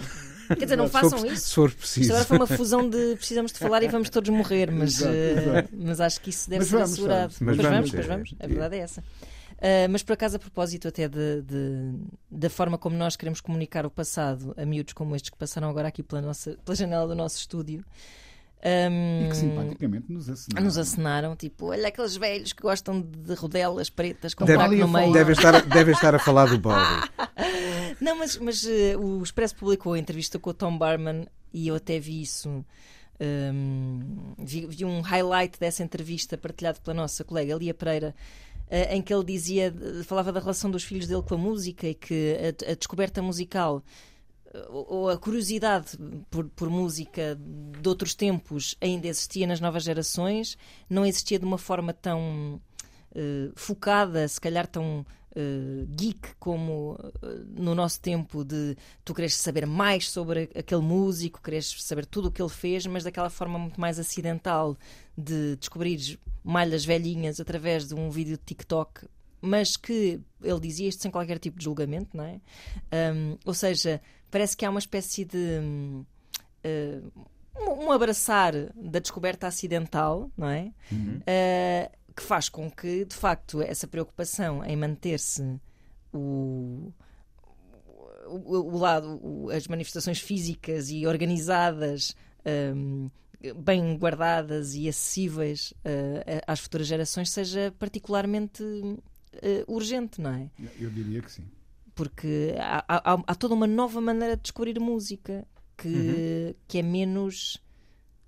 Quer 0.47 0.63
dizer, 0.65 0.75
não 0.75 0.87
for- 0.87 1.01
façam 1.09 1.25
isso. 1.25 1.47
Se 1.49 1.55
for 1.55 1.69
Isto 1.69 1.77
preciso. 1.79 2.11
agora 2.13 2.25
foi 2.25 2.37
uma 2.37 2.47
fusão 2.47 2.89
de 2.89 3.15
precisamos 3.15 3.51
de 3.51 3.59
falar 3.59 3.81
e 3.83 3.87
vamos 3.87 4.09
todos 4.09 4.29
morrer, 4.29 4.71
mas, 4.71 4.99
Exato, 4.99 5.13
eh, 5.15 5.31
exato. 5.41 5.69
mas 5.73 5.99
acho 6.01 6.21
que 6.21 6.29
isso 6.29 6.49
deve 6.49 6.59
Mas 6.59 6.67
ser 6.69 6.75
vamos, 6.77 6.91
assegurado. 6.91 7.19
vamos. 7.21 7.39
Mas 7.41 7.55
pois 7.55 7.67
vamos, 7.67 7.77
vamos, 7.77 7.91
pois 7.91 8.05
é, 8.05 8.07
vamos. 8.07 8.35
é. 8.39 8.45
A 8.45 8.47
verdade 8.47 8.75
é 8.75 8.79
essa. 8.79 9.03
Ah, 9.61 9.87
mas 9.89 10.03
por 10.03 10.13
acaso, 10.13 10.35
a 10.35 10.39
propósito 10.39 10.87
até 10.87 11.07
de, 11.07 11.41
de- 11.41 11.93
da 12.29 12.49
forma 12.49 12.77
como 12.77 12.95
nós 12.95 13.15
queremos 13.15 13.39
comunicar 13.41 13.85
o 13.85 13.89
passado 13.89 14.53
a 14.57 14.65
miúdos 14.65 14.93
como 14.93 15.15
estes 15.15 15.29
que 15.31 15.37
passaram 15.37 15.69
agora 15.69 15.87
aqui 15.87 16.03
pela, 16.03 16.21
nossa, 16.21 16.57
pela 16.63 16.75
janela 16.75 17.07
do 17.07 17.15
nosso 17.15 17.37
estúdio. 17.39 17.83
Ahm, 18.65 19.25
E 19.25 19.29
que 19.29 19.37
simpaticamente 19.37 20.11
nos 20.11 20.27
assinaram. 20.29 20.65
nos 20.65 20.77
acenaram, 20.77 21.35
tipo, 21.35 21.67
olha 21.67 21.87
aqueles 21.87 22.17
velhos 22.17 22.51
que 22.51 22.63
gostam 22.63 22.99
de 23.01 23.33
rodelas 23.35 23.89
pretas 23.89 24.33
com 24.33 24.43
Deve- 24.45 24.75
no 24.77 24.87
meio. 24.87 25.13
Devem 25.13 25.33
estar, 25.33 25.61
devem 25.61 25.93
estar 25.93 26.15
a 26.15 26.19
falar 26.19 26.47
do 26.47 26.57
Bowie. 26.57 26.75
Não, 28.01 28.17
mas, 28.17 28.37
mas 28.37 28.65
eh, 28.65 28.97
o 28.97 29.21
Expresso 29.23 29.55
publicou 29.55 29.93
a 29.93 29.99
entrevista 29.99 30.37
com 30.39 30.49
o 30.49 30.53
Tom 30.53 30.77
Barman 30.77 31.25
e 31.53 31.67
eu 31.69 31.75
até 31.75 31.99
vi 31.99 32.21
isso. 32.21 32.65
hum, 33.19 34.33
vi, 34.37 34.65
vi 34.65 34.83
um 34.85 35.01
highlight 35.01 35.59
dessa 35.59 35.83
entrevista 35.83 36.37
partilhado 36.37 36.81
pela 36.81 36.93
nossa 36.93 37.23
colega 37.23 37.53
Elia 37.53 37.73
Pereira. 37.73 38.13
eh, 38.69 38.95
em 38.95 39.01
que 39.01 39.13
ele 39.13 39.23
dizia, 39.23 39.73
falava 40.05 40.31
da 40.33 40.39
relação 40.39 40.69
dos 40.71 40.83
filhos 40.83 41.07
dele 41.07 41.21
com 41.21 41.35
a 41.35 41.37
música 41.37 41.87
e 41.87 41.93
que 41.93 42.35
a, 42.67 42.71
a 42.71 42.75
descoberta 42.75 43.21
musical 43.21 43.83
ou 44.69 45.09
a 45.09 45.17
curiosidade 45.17 45.97
por, 46.29 46.47
por 46.49 46.69
música 46.69 47.37
de 47.37 47.89
outros 47.89 48.13
tempos 48.13 48.75
ainda 48.81 49.07
existia 49.07 49.47
nas 49.47 49.59
novas 49.59 49.83
gerações, 49.83 50.57
não 50.89 51.05
existia 51.05 51.39
de 51.39 51.45
uma 51.45 51.57
forma 51.57 51.93
tão 51.93 52.61
eh, 53.15 53.51
focada, 53.55 54.27
se 54.27 54.41
calhar 54.41 54.67
tão 54.67 55.05
eh, 55.33 55.85
geek 55.89 56.35
como 56.39 56.97
eh, 57.21 57.27
no 57.57 57.73
nosso 57.73 57.99
tempo 58.01 58.43
de 58.43 58.75
tu 59.03 59.13
queres 59.13 59.35
saber 59.35 59.65
mais 59.65 60.09
sobre 60.09 60.49
aquele 60.55 60.81
músico, 60.81 61.41
queres 61.41 61.81
saber 61.83 62.05
tudo 62.05 62.27
o 62.27 62.31
que 62.31 62.41
ele 62.41 62.49
fez, 62.49 62.85
mas 62.85 63.03
daquela 63.03 63.29
forma 63.29 63.57
muito 63.57 63.79
mais 63.79 63.99
acidental 63.99 64.77
de 65.17 65.55
descobrires 65.55 66.17
malhas 66.43 66.85
velhinhas 66.85 67.39
através 67.39 67.87
de 67.87 67.95
um 67.95 68.09
vídeo 68.09 68.37
de 68.37 68.43
TikTok, 68.43 69.07
mas 69.41 69.77
que 69.77 70.19
ele 70.41 70.59
dizia 70.59 70.89
isto 70.89 71.01
sem 71.01 71.11
qualquer 71.11 71.39
tipo 71.39 71.57
de 71.57 71.65
julgamento, 71.65 72.15
não 72.15 72.23
é? 72.23 72.39
Um, 73.13 73.37
ou 73.45 73.53
seja, 73.53 74.01
parece 74.35 74.57
que 74.57 74.65
há 74.65 74.69
uma 74.69 74.79
espécie 74.79 75.23
de 75.23 75.61
eh, 76.61 76.99
um, 77.57 77.89
abraçar 77.91 78.53
da 78.75 78.99
descoberta 78.99 79.47
acidental, 79.47 80.29
não 80.37 80.49
é? 80.49 80.73
Uh, 80.91 82.13
que 82.13 82.21
faz 82.21 82.49
com 82.49 82.69
que, 82.69 83.05
de 83.05 83.15
facto, 83.15 83.61
essa 83.61 83.87
preocupação 83.87 84.61
em 84.65 84.75
manter-se 84.75 85.41
o, 86.13 86.91
o, 88.27 88.73
o 88.73 88.77
lado, 88.77 89.19
o- 89.23 89.49
as 89.51 89.67
manifestações 89.67 90.19
físicas 90.19 90.89
e 90.89 91.05
organizadas, 91.07 92.13
um, 92.75 93.09
bem 93.57 93.95
guardadas 93.97 94.75
e 94.75 94.89
acessíveis 94.89 95.71
uh, 95.85 96.41
às 96.47 96.59
futuras 96.59 96.87
gerações 96.87 97.29
seja 97.29 97.73
particularmente 97.79 98.63
uh, 98.63 98.97
urgente, 99.67 100.19
não 100.19 100.31
é? 100.33 100.49
Eu 100.79 100.89
diria 100.89 101.21
que 101.21 101.31
sim. 101.31 101.43
Porque 101.95 102.53
há, 102.59 102.83
há- 102.87 103.23
há 103.25 103.35
toda 103.35 103.53
uma 103.55 103.65
nova 103.67 103.99
maneira 104.01 104.35
de 104.35 104.43
descobrir 104.43 104.79
música 104.79 105.47
que, 105.77 106.55
que 106.67 106.77
é 106.79 106.83
menos 106.83 107.63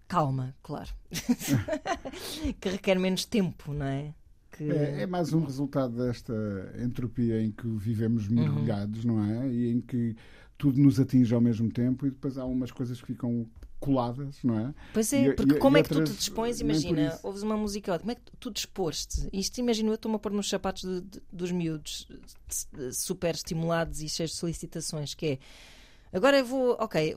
calma, 0.07 0.55
claro. 0.63 0.89
que 2.59 2.69
requer 2.69 2.97
menos 2.97 3.25
tempo, 3.25 3.73
não 3.73 3.85
é? 3.85 4.13
Que... 4.51 4.71
É, 4.71 5.01
é 5.01 5.05
mais 5.05 5.33
um 5.33 5.43
resultado 5.43 5.97
desta 5.97 6.33
entropia 6.81 7.41
em 7.41 7.51
que 7.51 7.67
vivemos 7.67 8.27
mergulhados, 8.27 9.03
não 9.05 9.23
é? 9.23 9.47
E 9.51 9.69
em 9.71 9.81
que 9.81 10.15
tudo 10.57 10.79
nos 10.81 10.99
atinge 10.99 11.33
ao 11.35 11.41
mesmo 11.41 11.69
tempo 11.71 12.07
e 12.07 12.09
depois 12.09 12.37
há 12.37 12.45
umas 12.45 12.71
coisas 12.71 12.99
que 12.99 13.07
ficam 13.07 13.45
coladas, 13.79 14.37
não 14.43 14.59
é? 14.59 14.73
Pois 14.93 15.11
é, 15.13 15.25
E- 15.27 15.33
porque 15.33 15.55
e- 15.55 15.59
como 15.59 15.77
e 15.77 15.79
é 15.79 15.83
que 15.83 15.89
tu 15.89 16.03
te 16.03 16.13
dispões? 16.13 16.59
Imagina, 16.59 17.19
ouves 17.23 17.43
uma 17.43 17.55
música, 17.57 17.97
como 17.99 18.11
é 18.11 18.15
que 18.15 18.21
tu 18.39 18.49
dispôs-te? 18.51 19.29
Isto, 19.31 19.59
imagino, 19.59 19.89
eu 19.91 19.95
estou-me 19.95 20.15
a 20.15 20.19
pôr 20.19 20.31
nos 20.31 20.49
sapatos 20.49 20.83
de- 20.83 21.01
de- 21.01 21.21
dos 21.31 21.51
miúdos 21.51 22.07
super 22.93 23.35
estimulados 23.35 24.01
e 24.01 24.09
cheios 24.09 24.31
de 24.31 24.37
solicitações, 24.37 25.13
que 25.13 25.25
é 25.25 25.39
agora 26.17 26.37
eu 26.39 26.45
vou, 26.45 26.71
ok, 26.79 27.15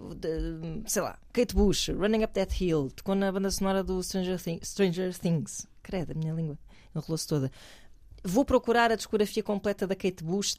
sei 0.86 1.02
lá, 1.02 1.18
Kate 1.32 1.54
Bush, 1.54 1.88
Running 1.90 2.24
Up 2.24 2.34
That 2.34 2.62
Hill, 2.64 2.90
tocou 2.94 3.14
na 3.14 3.30
banda 3.32 3.50
sonora 3.50 3.82
do 3.82 4.02
Stranger, 4.02 4.38
Thing- 4.40 4.60
Stranger 4.62 5.16
Things, 5.18 5.66
credo, 5.82 6.12
a 6.12 6.14
minha 6.14 6.32
língua 6.34 6.58
enrolou-se 6.94 7.26
toda. 7.26 7.50
Vou 8.22 8.44
procurar 8.44 8.90
a 8.90 8.96
discografia 8.96 9.42
completa 9.42 9.86
da 9.86 9.94
Kate 9.96 10.22
Bush. 10.22 10.56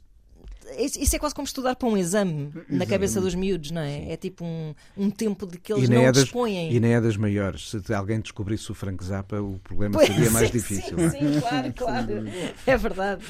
Isso 0.78 1.16
é 1.16 1.20
quase 1.20 1.36
como 1.36 1.46
estudar 1.46 1.76
para 1.76 1.88
um 1.88 1.98
exame 1.98 2.52
na 2.70 2.86
cabeça 2.86 3.20
dos 3.20 3.36
miúdos, 3.36 3.72
não 3.72 3.82
é? 3.82 4.12
É 4.12 4.18
tipo 4.18 4.46
um, 4.46 4.74
um 4.98 5.10
tempo 5.10 5.46
de 5.46 5.58
que 5.58 5.74
eles 5.74 5.90
não 5.90 6.02
é 6.02 6.12
das, 6.12 6.24
dispõem. 6.24 6.72
e 6.72 6.80
nem 6.80 6.94
é 6.94 7.02
das 7.02 7.18
maiores. 7.18 7.70
Se 7.70 7.94
alguém 7.94 8.20
descobrisse 8.20 8.72
o 8.72 8.76
Frank 8.76 9.04
Zappa, 9.04 9.42
o 9.42 9.60
problema 9.60 9.96
Pois, 9.96 10.08
seria 10.08 10.32
mais 10.32 10.48
sim, 10.48 10.58
difícil. 10.58 10.98
Sim, 10.98 11.06
é? 11.06 11.10
sim, 11.10 11.40
claro, 11.40 11.74
claro. 11.74 12.24
É 12.66 12.78
verdade. 12.78 13.24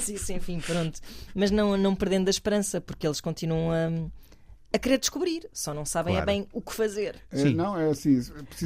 Sim, 0.00 0.16
sim, 0.16 0.34
enfim, 0.36 0.60
pronto. 0.60 0.98
Mas 1.34 1.50
não, 1.50 1.76
não 1.76 1.94
perdendo 1.94 2.28
a 2.28 2.30
esperança, 2.30 2.80
porque 2.80 3.06
eles 3.06 3.20
continuam 3.20 3.70
a, 3.70 3.90
a 4.72 4.78
querer 4.78 4.98
descobrir, 4.98 5.48
só 5.52 5.72
não 5.72 5.84
sabem 5.84 6.14
Claro. 6.14 6.30
é 6.30 6.34
bem 6.34 6.46
o 6.52 6.60
que 6.60 6.74
fazer. 6.74 7.16
É, 7.32 7.38
Sim. 7.38 7.54
não, 7.54 7.78
é 7.78 7.88
assim. 7.90 8.20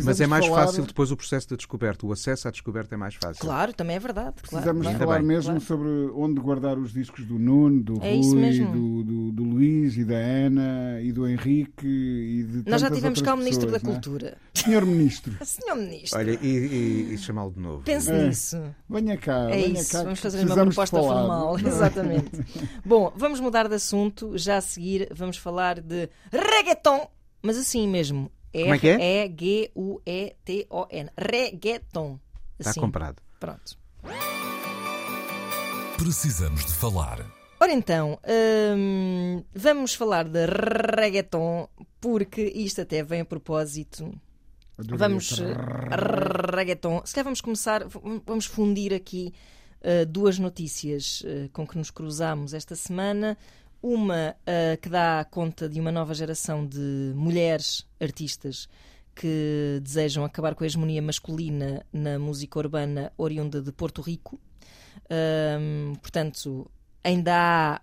Mas 0.05 0.21
é 0.21 0.27
mais 0.27 0.45
falar, 0.47 0.67
fácil 0.67 0.85
depois 0.85 1.11
o 1.13 1.17
processo 1.17 1.49
da 1.51 1.57
descoberta. 1.57 2.05
O 2.07 2.13
acesso 2.13 2.49
à 2.49 2.51
descoberta 2.51 2.95
é 2.95 2.99
mais 2.99 3.15
fácil. 3.15 3.41
Claro, 3.41 3.73
também 3.73 3.95
é 3.97 3.99
verdade. 4.01 4.35
Precisamos 4.43 4.83
claro. 4.83 4.99
falar 4.99 5.19
bem. 5.19 5.27
mesmo 5.29 5.45
Claro. 5.53 5.61
sobre 5.61 5.89
onde 6.15 6.41
guardar 6.41 6.77
os 6.79 6.93
discos 6.93 7.25
do 7.25 7.39
Nuno, 7.39 7.83
do 7.83 7.95
É 8.03 8.15
Rui, 8.17 8.61
do, 8.67 9.05
do, 9.05 9.33
do 9.33 9.43
Luís 9.45 9.97
e 9.97 10.05
da 10.05 10.17
Ana 10.17 11.01
e 11.03 11.13
do 11.13 11.27
Henrique 11.27 11.87
e 11.87 12.43
de 12.65 12.71
Nós 12.71 12.81
já 12.81 12.91
tivemos 12.91 13.21
cá 13.23 13.35
o 13.35 13.37
Ministro 13.37 13.71
da 13.71 13.79
pessoas, 13.79 13.83
não 13.85 13.91
é? 13.91 13.95
Cultura. 13.95 14.39
Senhor 14.55 14.85
Ministro, 14.85 15.35
Senhor 15.47 15.77
Ministro, 15.77 16.19
Olha, 16.19 16.39
e, 16.43 16.47
e, 16.47 17.15
e 17.15 17.19
chamá-lo 17.19 17.53
de 17.53 17.61
novo. 17.61 17.83
pense 17.85 18.11
É. 18.11 18.27
nisso. 18.27 18.61
venha 18.89 19.17
cá, 19.17 19.49
É 19.51 19.63
venha 19.63 19.81
isso, 19.81 19.93
cá. 19.93 20.03
vamos 20.03 20.19
fazer 20.21 20.45
uma 20.45 20.55
proposta 20.57 20.97
falar. 20.97 21.21
formal. 21.21 21.59
Exatamente. 21.65 22.31
Bom, 22.85 23.13
vamos 23.17 23.39
mudar 23.41 23.69
de 23.69 23.75
assunto. 23.77 24.37
Já 24.37 24.57
a 24.57 24.61
seguir 24.61 25.09
vamos 25.15 25.37
falar 25.37 25.81
de 25.81 25.92
reggaeton, 26.33 27.09
mas 27.43 27.57
assim 27.57 27.89
mesmo. 27.89 28.31
Como 28.53 28.75
é 28.75 28.79
que 28.79 28.89
é? 28.89 29.25
R-E-G-U-E-T-O-N. 29.25 31.11
Reggaeton. 31.17 32.19
Está 32.59 32.71
Assim. 32.71 32.81
comprado. 32.81 33.23
Pronto. 33.41 33.79
Precisamos 35.97 36.65
de 36.65 36.73
falar. 36.73 37.25
Ora 37.61 37.73
então, 37.73 38.19
hum, 38.77 39.45
vamos 39.55 39.95
falar 39.95 40.29
de 40.29 40.45
reggaeton, 40.47 41.69
porque 42.01 42.43
isto 42.55 42.81
até 42.81 43.03
vem 43.05 43.21
a 43.21 43.25
propósito. 43.25 44.13
Adorei 44.77 44.99
Vamos. 44.99 45.39
eh, 45.41 45.55
Reggaeton. 46.57 47.03
Se 47.05 47.15
calhar 47.15 47.25
vamos 47.25 47.41
começar, 47.41 47.85
vamos 48.27 48.47
fundir 48.47 48.93
aqui 48.93 49.33
eh, 49.81 50.05
duas 50.05 50.39
notícias 50.41 51.23
eh, 51.25 51.49
com 51.53 51.65
que 51.67 51.79
nos 51.79 51.91
cruzamos 51.91 52.53
esta 52.53 52.75
semana. 52.75 53.39
Uma 53.83 54.37
eh, 54.47 54.77
que 54.77 54.89
dá 54.89 55.27
conta 55.29 55.69
de 55.69 55.81
uma 55.81 55.91
nova 55.91 56.15
geração 56.15 56.65
de 56.65 57.13
mulheres 57.17 57.85
artistas 58.01 58.69
que 59.15 59.81
desejam 59.83 60.25
acabar 60.25 60.55
com 60.55 60.63
a 60.63 60.67
hegemonia 60.67 61.03
masculina 61.03 61.85
na 61.93 62.19
música 62.19 62.59
urbana 62.59 63.13
oriunda 63.19 63.61
de 63.61 63.73
Porto 63.73 64.01
Rico. 64.01 64.41
Hum, 65.61 65.95
portanto, 66.01 66.71
ainda 67.03 67.33
há 67.35 67.81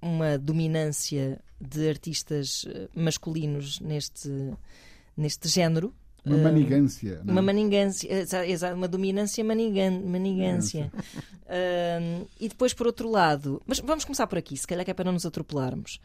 uma 0.00 0.38
dominância 0.38 1.40
de 1.60 1.88
artistas 1.88 2.64
eh, 2.68 2.88
masculinos 2.94 3.80
neste, 3.80 4.30
neste 5.16 5.48
género. 5.48 5.94
Uma 6.26 6.38
manigância. 6.38 7.20
não 7.24 7.28
é? 7.28 7.32
uma 7.32 7.42
maningância, 7.42 8.08
exa- 8.12 8.46
exa- 8.46 8.74
uma 8.74 8.88
dominância 8.88 9.44
manigância. 9.44 10.90
E 12.40 12.48
depois, 12.48 12.72
por 12.72 12.86
outro 12.86 13.10
lado, 13.10 13.60
mas 13.66 13.78
vamos 13.80 14.04
começar 14.04 14.26
por 14.26 14.38
aqui, 14.38 14.56
se 14.56 14.66
calhar 14.66 14.84
que 14.84 14.90
é 14.90 14.94
para 14.94 15.04
não 15.04 15.12
nos 15.12 15.26
atropelarmos. 15.26 16.00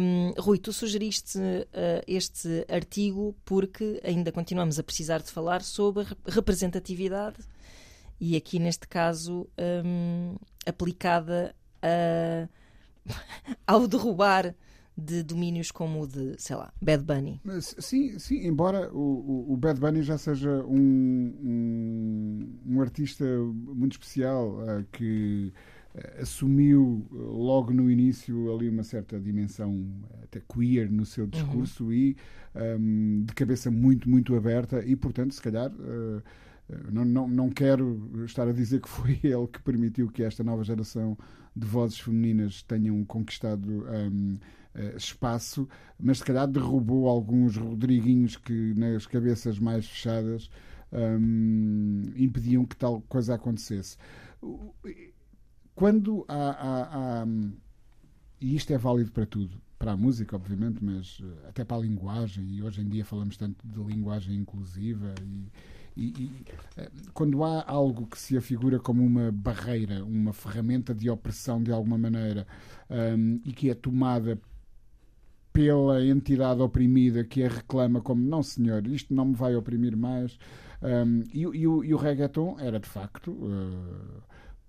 Hum, 0.00 0.32
Rui, 0.38 0.58
tu 0.58 0.72
sugeriste 0.74 1.38
eh, 1.72 2.04
este 2.06 2.66
artigo 2.68 3.34
porque 3.46 3.98
ainda 4.04 4.30
continuamos 4.30 4.78
a 4.78 4.82
precisar 4.82 5.22
de 5.22 5.30
falar 5.30 5.62
sobre 5.62 6.02
rep- 6.04 6.18
representatividade 6.26 7.38
e 8.20 8.36
aqui 8.36 8.58
neste 8.58 8.86
caso 8.86 9.48
hum, 9.82 10.36
aplicada 10.66 11.54
a- 11.82 12.46
ao 13.66 13.88
derrubar 13.88 14.54
de 15.00 15.22
domínios 15.22 15.70
como 15.70 16.02
o 16.02 16.06
de, 16.06 16.34
sei 16.38 16.56
lá, 16.56 16.72
Bad 16.80 17.02
Bunny. 17.04 17.40
Sim, 17.60 18.18
sim, 18.18 18.46
embora 18.46 18.92
o, 18.92 19.52
o- 19.52 19.56
Bad 19.56 19.80
Bunny 19.80 20.02
já 20.02 20.18
seja 20.18 20.50
um, 20.66 21.34
um, 21.42 22.48
um 22.66 22.80
artista 22.80 23.24
muito 23.24 23.92
especial 23.92 24.60
ah, 24.68 24.84
que 24.92 25.52
ah, 25.94 26.22
assumiu 26.22 27.06
ah, 27.12 27.14
logo 27.16 27.72
no 27.72 27.90
início 27.90 28.54
ali 28.54 28.68
uma 28.68 28.82
certa 28.82 29.18
dimensão 29.18 29.86
até 30.22 30.40
queer 30.40 30.90
no 30.90 31.04
seu 31.04 31.26
discurso 31.26 31.92
e 31.92 32.16
ahm, 32.54 33.24
de 33.24 33.34
cabeça 33.34 33.70
muito, 33.70 34.08
muito 34.08 34.34
aberta 34.34 34.84
e, 34.84 34.94
portanto, 34.96 35.34
se 35.34 35.42
calhar. 35.42 35.70
ah, 35.80 36.22
não, 36.92 37.04
não, 37.04 37.26
não 37.28 37.50
quero 37.50 38.24
estar 38.24 38.46
a 38.46 38.52
dizer 38.52 38.80
que 38.80 38.88
foi 38.88 39.18
ele 39.24 39.46
que 39.48 39.60
permitiu 39.60 40.08
que 40.08 40.22
esta 40.22 40.44
nova 40.44 40.62
geração 40.62 41.18
de 41.54 41.66
vozes 41.66 41.98
femininas 41.98 42.62
tenham 42.62 43.04
conquistado 43.04 43.84
ahm, 43.88 44.36
eh, 44.36 44.38
espaço, 44.96 45.68
mas 45.98 46.18
se 46.18 46.24
calhar 46.24 46.46
derrubou 46.48 47.08
alguns 47.08 47.56
Rodriguinhos 47.56 48.36
que 48.36 48.74
nas 48.76 49.06
cabeças 49.06 49.58
mais 49.58 49.86
fechadas 49.86 50.50
ahm, 50.92 52.02
impediam 52.16 52.64
que 52.64 52.76
tal 52.76 53.00
coisa 53.02 53.34
acontecesse. 53.34 53.96
Quando 55.74 56.24
há, 56.28 56.50
há- 56.50 57.22
há- 57.22 57.26
e 58.40 58.54
isto 58.56 58.72
é 58.72 58.78
válido 58.78 59.12
para 59.12 59.26
tudo, 59.26 59.60
para 59.78 59.92
a 59.92 59.96
música, 59.96 60.36
obviamente, 60.36 60.82
mas 60.84 61.18
eh, 61.22 61.48
até 61.48 61.64
para 61.64 61.76
a 61.76 61.80
linguagem, 61.80 62.44
e 62.54 62.62
hoje 62.62 62.80
em 62.80 62.88
dia 62.88 63.04
falamos 63.04 63.36
tanto 63.36 63.66
de 63.66 63.82
linguagem 63.82 64.36
inclusiva 64.36 65.14
e, 65.22 65.50
e- 65.96 66.22
e, 66.22 66.44
eh, 66.76 66.90
quando 67.12 67.42
há 67.44 67.64
algo 67.66 68.06
que 68.06 68.18
se 68.18 68.36
afigura 68.36 68.78
como 68.78 69.02
uma 69.04 69.30
barreira, 69.32 70.04
uma 70.04 70.32
ferramenta 70.32 70.94
de 70.94 71.08
opressão 71.10 71.62
de 71.62 71.72
alguma 71.72 71.98
maneira 71.98 72.46
ahm, 72.88 73.40
e 73.44 73.52
que 73.52 73.70
é 73.70 73.74
tomada 73.74 74.38
pela 75.52 76.04
entidade 76.04 76.60
oprimida 76.62 77.24
que 77.24 77.42
a 77.42 77.48
reclama 77.48 78.00
como 78.00 78.22
não 78.22 78.42
senhor, 78.42 78.86
isto 78.86 79.12
não 79.14 79.26
me 79.26 79.34
vai 79.34 79.54
oprimir 79.56 79.96
mais 79.96 80.38
ahm, 80.82 81.22
e, 81.34 81.46
o- 81.46 81.54
e 81.54 81.66
o, 81.66 81.84
e 81.84 81.92
o 81.92 81.96
reggaeton 81.96 82.56
era 82.60 82.78
de 82.78 82.88
facto 82.88 83.36
eh, 83.42 84.20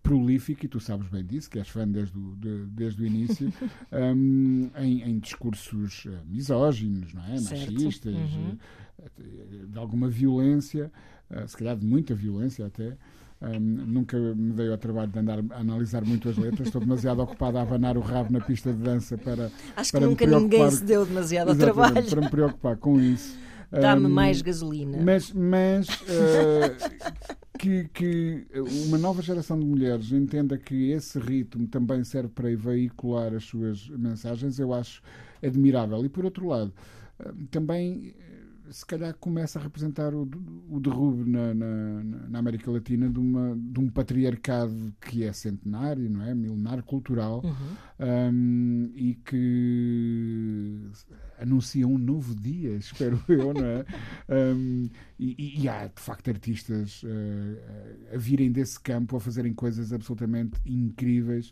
prolífico, 0.03 0.65
e 0.65 0.67
tu 0.67 0.79
sabes 0.79 1.07
bem 1.09 1.23
disso, 1.23 1.49
que 1.49 1.59
és 1.59 1.67
fã 1.69 1.87
desde 1.87 2.17
o, 2.17 2.35
de- 2.35 2.65
desde 2.71 3.03
o 3.03 3.05
início, 3.05 3.51
ahm, 3.91 4.69
em, 4.77 5.01
em 5.03 5.19
discursos 5.19 6.05
eh, 6.07 6.19
misóginos, 6.27 7.13
não 7.13 7.23
é? 7.25 7.37
Certo. 7.37 7.71
machistas, 7.73 8.13
Uhum. 8.15 8.57
eh, 8.99 9.65
de 9.67 9.77
alguma 9.77 10.07
violência, 10.09 10.91
eh, 11.29 11.45
se 11.47 11.55
calhar 11.55 11.77
de 11.77 11.85
muita 11.85 12.15
violência 12.15 12.65
até. 12.65 12.97
Ahm, 13.41 13.59
nunca 13.87 14.17
me 14.19 14.53
dei 14.53 14.69
ao 14.69 14.77
trabalho 14.77 15.11
de 15.11 15.17
andar 15.17 15.39
a 15.39 15.57
analisar 15.59 16.05
muito 16.05 16.29
as 16.29 16.37
letras, 16.37 16.67
estou 16.67 16.79
demasiado 16.79 17.21
ocupado 17.23 17.57
a 17.57 17.63
abanar 17.63 17.97
o 17.97 18.01
rabo 18.01 18.31
na 18.31 18.39
pista 18.39 18.71
de 18.71 18.77
dança 18.83 19.17
para, 19.17 19.51
Acho 19.75 19.91
que 19.91 19.97
para 19.97 20.01
me 20.01 20.11
nunca 20.11 20.27
ninguém 20.27 20.69
se 20.69 20.83
deu 20.83 21.05
demasiado 21.05 21.49
ao 21.49 21.55
trabalho. 21.55 22.07
para 22.07 22.21
me 22.21 22.29
preocupar 22.29 22.77
com 22.77 22.99
isso. 22.99 23.35
Dá-me 23.71 24.05
Ahm, 24.05 24.11
mais 24.11 24.41
gasolina. 24.43 24.97
mas, 25.01 25.31
mas 25.33 25.87
eh, 26.07 26.77
que, 27.57 27.85
que 27.93 28.45
uma 28.85 28.97
nova 28.97 29.21
geração 29.23 29.57
de 29.57 29.65
mulheres 29.65 30.11
entenda 30.11 30.55
que 30.57 30.91
esse 30.91 31.17
ritmo 31.17 31.65
também 31.67 32.03
serve 32.03 32.29
para 32.29 32.53
veicular 32.55 33.33
as 33.33 33.45
suas 33.45 33.87
mensagens, 33.89 34.59
eu 34.59 34.71
acho 34.73 35.01
admirável. 35.43 36.03
E 36.05 36.09
por 36.09 36.25
outro 36.25 36.47
lado, 36.47 36.71
eh, 37.19 37.31
também 37.49 38.13
se 38.71 38.85
calhar 38.85 39.13
começa 39.15 39.59
a 39.59 39.61
representar 39.61 40.13
o, 40.13 40.29
o 40.69 40.79
derrube 40.79 41.29
na, 41.29 41.53
na, 41.53 42.03
na 42.29 42.39
América 42.39 42.71
Latina 42.71 43.09
de, 43.09 43.19
uma, 43.19 43.55
de 43.55 43.79
um 43.79 43.89
patriarcado 43.89 44.93
que 45.01 45.23
é 45.23 45.33
centenário, 45.33 46.09
não 46.09 46.23
é? 46.23 46.33
Milenar, 46.33 46.81
cultural, 46.83 47.41
Uhum. 47.43 47.75
um, 48.33 48.91
e 48.95 49.15
que 49.15 50.89
anuncia 51.39 51.87
um 51.87 51.97
novo 51.97 52.33
dia, 52.35 52.75
espero 52.77 53.21
eu, 53.27 53.53
não 53.53 53.65
é? 53.65 53.85
Um, 54.29 54.89
e, 55.19 55.61
e 55.63 55.69
há 55.69 55.87
de 55.87 56.01
facto 56.01 56.29
artistas 56.29 57.03
uh, 57.03 58.15
a 58.15 58.17
virem 58.17 58.51
desse 58.51 58.79
campo 58.79 59.15
a 59.17 59.19
fazerem 59.19 59.53
coisas 59.53 59.91
absolutamente 59.93 60.59
incríveis, 60.65 61.51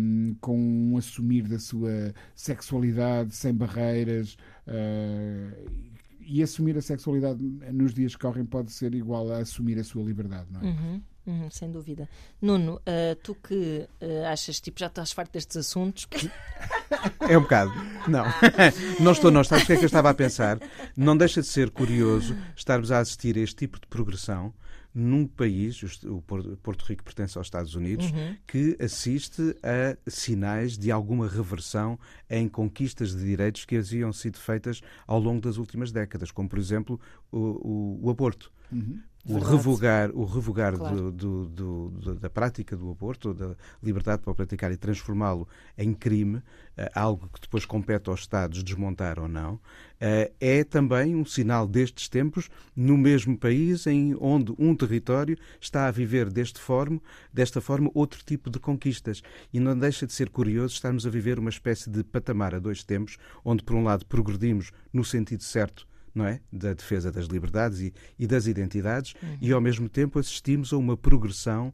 um, 0.00 0.34
com 0.40 0.58
um 0.58 0.96
assumir 0.96 1.42
da 1.46 1.58
sua 1.58 2.12
sexualidade 2.34 3.34
sem 3.34 3.54
barreiras. 3.54 4.36
uh, 4.66 5.87
e 6.28 6.42
assumir 6.42 6.76
a 6.76 6.82
sexualidade 6.82 7.42
nos 7.72 7.94
dias 7.94 8.14
que 8.14 8.20
correm 8.20 8.44
pode 8.44 8.70
ser 8.70 8.94
igual 8.94 9.32
a 9.32 9.38
assumir 9.38 9.78
a 9.78 9.84
sua 9.84 10.02
liberdade, 10.02 10.46
não 10.52 10.60
é? 10.60 10.64
Uhum, 10.64 11.02
uhum, 11.26 11.50
sem 11.50 11.70
dúvida. 11.70 12.06
Nuno, 12.40 12.80
ah, 12.84 13.16
tu 13.22 13.34
que 13.34 13.88
ah, 14.00 14.30
achas, 14.30 14.60
tipo, 14.60 14.78
já 14.78 14.88
estás 14.88 15.10
farto 15.10 15.32
destes 15.32 15.56
assuntos, 15.56 16.06
É 17.28 17.36
um 17.36 17.42
bocado. 17.42 17.72
Não. 18.06 18.24
não 19.00 19.12
estou, 19.12 19.30
não. 19.30 19.44
Sabes 19.44 19.64
o 19.64 19.66
que 19.66 19.72
é 19.74 19.76
que 19.76 19.84
eu 19.84 19.86
estava 19.86 20.10
a 20.10 20.14
pensar? 20.14 20.58
Não 20.96 21.16
deixa 21.16 21.40
de 21.40 21.46
ser 21.46 21.70
curioso 21.70 22.36
estarmos 22.56 22.90
a 22.90 22.98
assistir 22.98 23.36
a 23.36 23.40
este 23.40 23.56
tipo 23.56 23.78
de 23.78 23.86
progressão 23.86 24.52
num 24.98 25.26
país, 25.26 25.80
o 26.04 26.20
Por- 26.22 26.56
Porto 26.58 26.82
Rico 26.84 27.04
pertence 27.04 27.38
aos 27.38 27.46
Estados 27.46 27.74
Unidos, 27.74 28.06
que 28.46 28.76
assiste 28.80 29.54
a 29.62 29.96
sinais 30.10 30.76
de 30.76 30.90
alguma 30.90 31.28
reversão 31.28 31.98
em 32.28 32.48
conquistas 32.48 33.14
de 33.14 33.24
direitos 33.24 33.64
que 33.64 33.76
haviam 33.76 34.12
sido 34.12 34.38
feitas 34.38 34.80
ao 35.06 35.20
longo 35.20 35.40
das 35.40 35.56
últimas 35.56 35.92
décadas, 35.92 36.30
como 36.30 36.48
por 36.48 36.58
exemplo 36.58 37.00
o, 37.30 37.38
o- 37.38 38.00
o 38.06 38.10
aborto. 38.10 38.50
O 39.28 39.38
revogar, 39.38 40.10
o 40.14 40.24
revogar 40.24 40.74
Claro. 40.76 41.10
do- 41.12 41.46
do- 41.46 41.88
do- 41.90 42.14
da 42.14 42.30
prática 42.30 42.76
do 42.76 42.90
aborto, 42.90 43.34
da 43.34 43.54
liberdade 43.82 44.22
para 44.22 44.34
praticar 44.34 44.72
e 44.72 44.76
transformá-lo 44.76 45.46
em 45.76 45.92
crime, 45.92 46.42
eh, 46.76 46.90
algo 46.94 47.28
que 47.32 47.40
depois 47.40 47.66
compete 47.66 48.08
aos 48.08 48.20
Estados 48.20 48.62
desmontar 48.62 49.18
ou 49.18 49.28
não, 49.28 49.60
eh, 50.00 50.32
é 50.40 50.64
também 50.64 51.14
um 51.14 51.24
sinal 51.24 51.66
destes 51.66 52.08
tempos 52.08 52.48
no 52.76 52.96
mesmo 52.96 53.36
país 53.36 53.86
em 53.86 54.16
onde 54.20 54.54
um 54.58 54.74
território 54.74 55.36
está 55.60 55.88
a 55.88 55.90
viver 55.90 56.30
deste 56.30 56.58
forma, 56.60 57.00
desta 57.32 57.60
forma 57.60 57.90
outro 57.94 58.22
tipo 58.24 58.48
de 58.48 58.58
conquistas. 58.58 59.22
E 59.52 59.58
não 59.58 59.76
deixa 59.78 60.06
de 60.06 60.12
ser 60.12 60.30
curioso 60.30 60.74
estarmos 60.74 61.06
a 61.06 61.10
viver 61.10 61.38
uma 61.38 61.50
espécie 61.50 61.90
de 61.90 62.04
patamar 62.04 62.54
a 62.54 62.58
dois 62.58 62.84
tempos, 62.84 63.18
onde 63.44 63.62
por 63.64 63.74
um 63.76 63.82
lado 63.84 64.06
progredimos 64.06 64.70
no 64.92 65.04
sentido 65.04 65.42
certo 65.42 65.87
não 66.14 66.26
é? 66.26 66.40
Da 66.52 66.72
defesa 66.72 67.10
das 67.10 67.26
liberdades 67.26 67.80
e, 67.80 67.94
e 68.18 68.26
das 68.26 68.46
identidades, 68.46 69.14
e 69.40 69.52
ao 69.52 69.60
mesmo 69.60 69.88
tempo 69.88 70.18
assistimos 70.18 70.72
a 70.72 70.76
uma 70.76 70.96
progressão, 70.96 71.72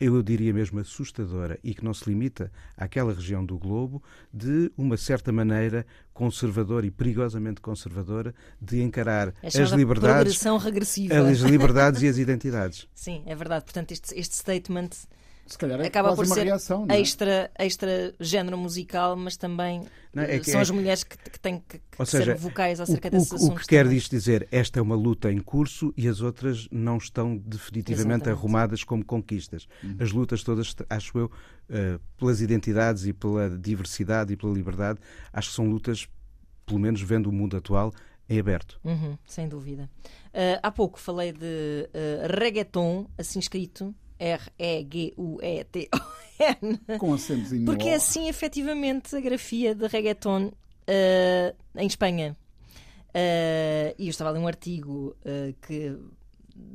eu 0.00 0.22
diria 0.22 0.52
mesmo 0.52 0.80
assustadora, 0.80 1.58
e 1.62 1.74
que 1.74 1.84
não 1.84 1.92
se 1.92 2.08
limita 2.08 2.50
àquela 2.74 3.12
região 3.12 3.44
do 3.44 3.58
globo, 3.58 4.02
de 4.32 4.72
uma 4.76 4.96
certa 4.96 5.30
maneira 5.30 5.84
conservadora 6.14 6.86
e 6.86 6.90
perigosamente 6.90 7.60
conservadora 7.60 8.34
de 8.60 8.80
encarar 8.80 9.34
é 9.42 9.46
as 9.46 9.70
liberdades, 9.70 10.46
as 10.46 11.40
liberdades 11.44 12.00
e 12.00 12.08
as 12.08 12.16
identidades. 12.16 12.88
Sim, 12.94 13.22
é 13.26 13.34
verdade. 13.34 13.64
Portanto, 13.64 13.92
este, 13.92 14.18
este 14.18 14.36
statement 14.36 14.90
Se 15.50 15.58
calhar 15.58 15.80
é 15.80 15.86
acaba 15.88 16.14
por 16.14 16.24
uma 16.24 16.34
ser 16.36 16.44
reação, 16.44 16.86
não 16.86 16.94
é? 16.94 17.00
extra, 17.00 17.50
extra 17.58 18.14
género 18.20 18.56
musical, 18.56 19.16
mas 19.16 19.36
também 19.36 19.82
Não, 20.14 20.22
é 20.22 20.36
eh, 20.36 20.38
que- 20.38 20.48
são 20.48 20.60
é- 20.60 20.62
as 20.62 20.70
mulheres 20.70 21.02
que, 21.02 21.16
que 21.18 21.40
têm 21.40 21.58
que, 21.68 21.78
que 21.78 21.84
Ou 21.98 22.06
ser 22.06 22.18
seja, 22.18 22.34
vocais 22.36 22.78
O, 22.78 22.84
acerca 22.84 23.08
o- 23.08 23.10
desses 23.10 23.32
o 23.32 23.34
assuntos. 23.34 23.62
que 23.62 23.68
quer 23.70 23.82
também. 23.82 23.98
isto 23.98 24.10
dizer, 24.12 24.46
esta 24.52 24.78
é 24.78 24.82
uma 24.82 24.94
luta 24.94 25.30
em 25.32 25.40
curso 25.40 25.92
e 25.96 26.06
as 26.06 26.20
outras 26.20 26.68
não 26.70 26.98
estão 26.98 27.36
definitivamente 27.36 28.22
Exatamente. 28.22 28.38
arrumadas 28.38 28.84
como 28.84 29.04
conquistas. 29.04 29.66
As 29.98 30.12
lutas 30.12 30.44
todas, 30.44 30.72
acho 30.88 31.18
eu, 31.18 31.30
eh, 31.68 31.98
pelas 32.16 32.40
identidades 32.40 33.04
e 33.06 33.12
pela 33.12 33.50
diversidade 33.50 34.32
e 34.32 34.36
pela 34.36 34.52
liberdade, 34.54 35.00
acho 35.32 35.48
que 35.50 35.54
são 35.56 35.68
lutas, 35.68 36.06
pelo 36.64 36.78
menos 36.78 37.02
vendo 37.02 37.26
o 37.28 37.32
mundo 37.32 37.56
atual, 37.56 37.92
em 38.28 38.38
aberto. 38.38 38.78
Uhum, 38.84 39.18
sem 39.26 39.48
dúvida. 39.48 39.90
Ah, 40.32 40.60
há 40.62 40.70
pouco 40.70 41.00
falei 41.00 41.32
de 41.32 41.88
ah, 41.92 42.28
reggaeton, 42.38 43.08
assim 43.18 43.40
escrito, 43.40 43.92
R-E-G-U-E-T-O-N, 44.20 45.88
Com 46.98 47.14
acentos 47.14 47.52
em 47.52 47.64
porque 47.64 47.88
é 47.88 47.94
assim 47.94 48.28
efetivamente 48.28 49.16
a 49.16 49.20
grafia 49.20 49.74
de 49.74 49.86
reggaeton 49.86 50.52
ah, 50.86 51.54
em 51.76 51.86
Espanha. 51.86 52.36
Ah, 53.14 53.94
e 53.98 54.06
eu 54.06 54.10
estava 54.10 54.30
a 54.30 54.34
ler 54.34 54.40
um 54.40 54.46
artigo 54.46 55.16
ah, 55.24 55.52
que 55.66 55.96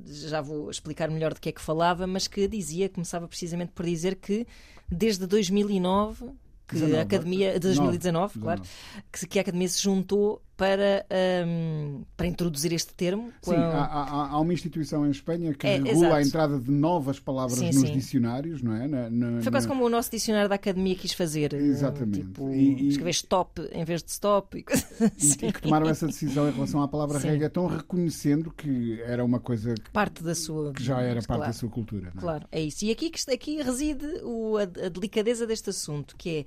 já 0.05 0.41
vou 0.41 0.69
explicar 0.71 1.09
melhor 1.11 1.33
do 1.33 1.39
que 1.39 1.49
é 1.49 1.51
que 1.51 1.61
falava, 1.61 2.07
mas 2.07 2.27
que 2.27 2.47
dizia, 2.47 2.89
começava 2.89 3.27
precisamente 3.27 3.71
por 3.71 3.85
dizer 3.85 4.15
que 4.15 4.47
desde 4.89 5.27
2009 5.27 6.31
que 6.67 6.75
19, 6.75 6.97
a 6.97 7.01
Academia 7.03 7.53
de 7.53 7.59
2019, 7.59 8.39
claro, 8.39 8.61
19. 8.61 9.05
que, 9.11 9.27
que 9.27 9.39
a 9.39 9.41
Academia 9.43 9.69
se 9.69 9.83
juntou 9.83 10.41
para, 10.57 11.05
ahm, 11.09 12.03
para 12.15 12.27
introduzir 12.27 12.71
este 12.71 12.93
termo. 12.93 13.31
Sim, 13.41 13.55
com- 13.55 13.61
há, 13.61 13.85
há- 13.85 14.29
há 14.31 14.39
uma 14.39 14.53
instituição 14.53 15.05
em 15.05 15.11
Espanha 15.11 15.53
que 15.53 15.67
É, 15.67 15.77
regula 15.77 16.15
a 16.15 16.21
exato. 16.21 16.27
entrada 16.27 16.59
de 16.59 16.71
novas 16.71 17.19
palavras 17.19 17.59
Sim, 17.59 17.65
nos 17.67 17.75
sim. 17.89 17.93
dicionários, 17.93 18.61
não 18.61 18.73
é? 18.73 18.87
Na- 18.87 19.09
na- 19.09 19.41
Foi 19.41 19.51
quase 19.51 19.67
na- 19.67 19.73
como 19.73 19.85
o 19.85 19.89
nosso 19.89 20.09
dicionário 20.11 20.47
da 20.47 20.55
Academia 20.55 20.95
quis 20.95 21.11
fazer. 21.13 21.53
eh, 21.53 21.57
Exatamente. 21.57 22.19
Tipo, 22.27 22.49
E- 22.51 22.83
e- 22.83 22.87
escrever 22.87 23.09
stop 23.11 23.61
em 23.71 23.83
vez 23.83 24.01
de 24.01 24.11
stop 24.11 24.57
e 24.57 24.63
e, 25.01 25.05
assim. 25.17 25.47
e 25.47 25.51
que 25.51 25.61
tomaram 25.61 25.89
essa 25.89 26.07
decisão 26.07 26.47
em 26.47 26.51
relação 26.51 26.81
à 26.81 26.87
palavra 26.87 27.19
Sim. 27.19 27.27
reggaeton, 27.29 27.67
reconhecendo 27.67 28.51
que 28.51 29.01
era 29.01 29.23
uma 29.25 29.39
coisa 29.39 29.73
que- 29.73 29.91
Parte 29.91 30.23
da 30.23 30.33
sua. 30.35 30.71
que 30.73 30.81
já 30.83 31.01
era 31.01 31.15
parte 31.15 31.25
claro, 31.27 31.43
da 31.43 31.53
sua 31.53 31.69
cultura. 31.69 32.13
é? 32.15 32.19
Claro, 32.19 32.47
é 32.51 32.61
isso. 32.61 32.85
E 32.85 32.91
aqui, 32.91 33.11
aqui 33.31 33.61
reside 33.61 34.05
o- 34.23 34.57
a, 34.57 34.63
a 34.63 34.89
delicadeza 34.89 35.45
deste 35.45 35.69
assunto, 35.69 36.15
que 36.17 36.29
é 36.29 36.45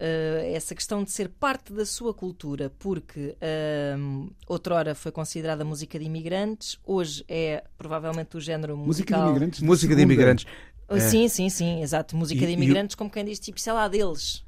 uh, 0.00 0.54
essa 0.54 0.74
questão 0.74 1.02
de 1.04 1.10
ser 1.10 1.28
parte 1.28 1.72
da 1.72 1.84
sua 1.86 2.12
cultura, 2.14 2.72
porque 2.78 3.36
uh, 3.40 4.30
outrora 4.46 4.94
foi 4.94 5.12
considerada 5.12 5.64
música 5.64 5.98
de 5.98 6.04
imigrantes, 6.04 6.78
hoje 6.84 7.24
é 7.28 7.64
provavelmente 7.76 8.36
o 8.36 8.40
género 8.40 8.76
musical. 8.76 8.86
Música 9.20 9.24
de 9.24 9.30
imigrantes. 9.30 9.58
de 9.60 9.64
Música 9.66 9.96
de 9.96 10.02
imigrantes. 10.02 10.44
Uh, 10.88 11.00
Sim, 11.00 11.26
sim, 11.28 11.48
sim, 11.48 11.82
exato. 11.82 12.16
Música 12.16 12.42
E- 12.44 12.46
de 12.46 12.52
e 12.52 12.54
imigrantes, 12.54 12.94
como 12.94 13.10
quem 13.10 13.24
diz, 13.24 13.40
tipo, 13.40 13.60
sei 13.60 13.72
lá, 13.72 13.88
deles. 13.88 14.44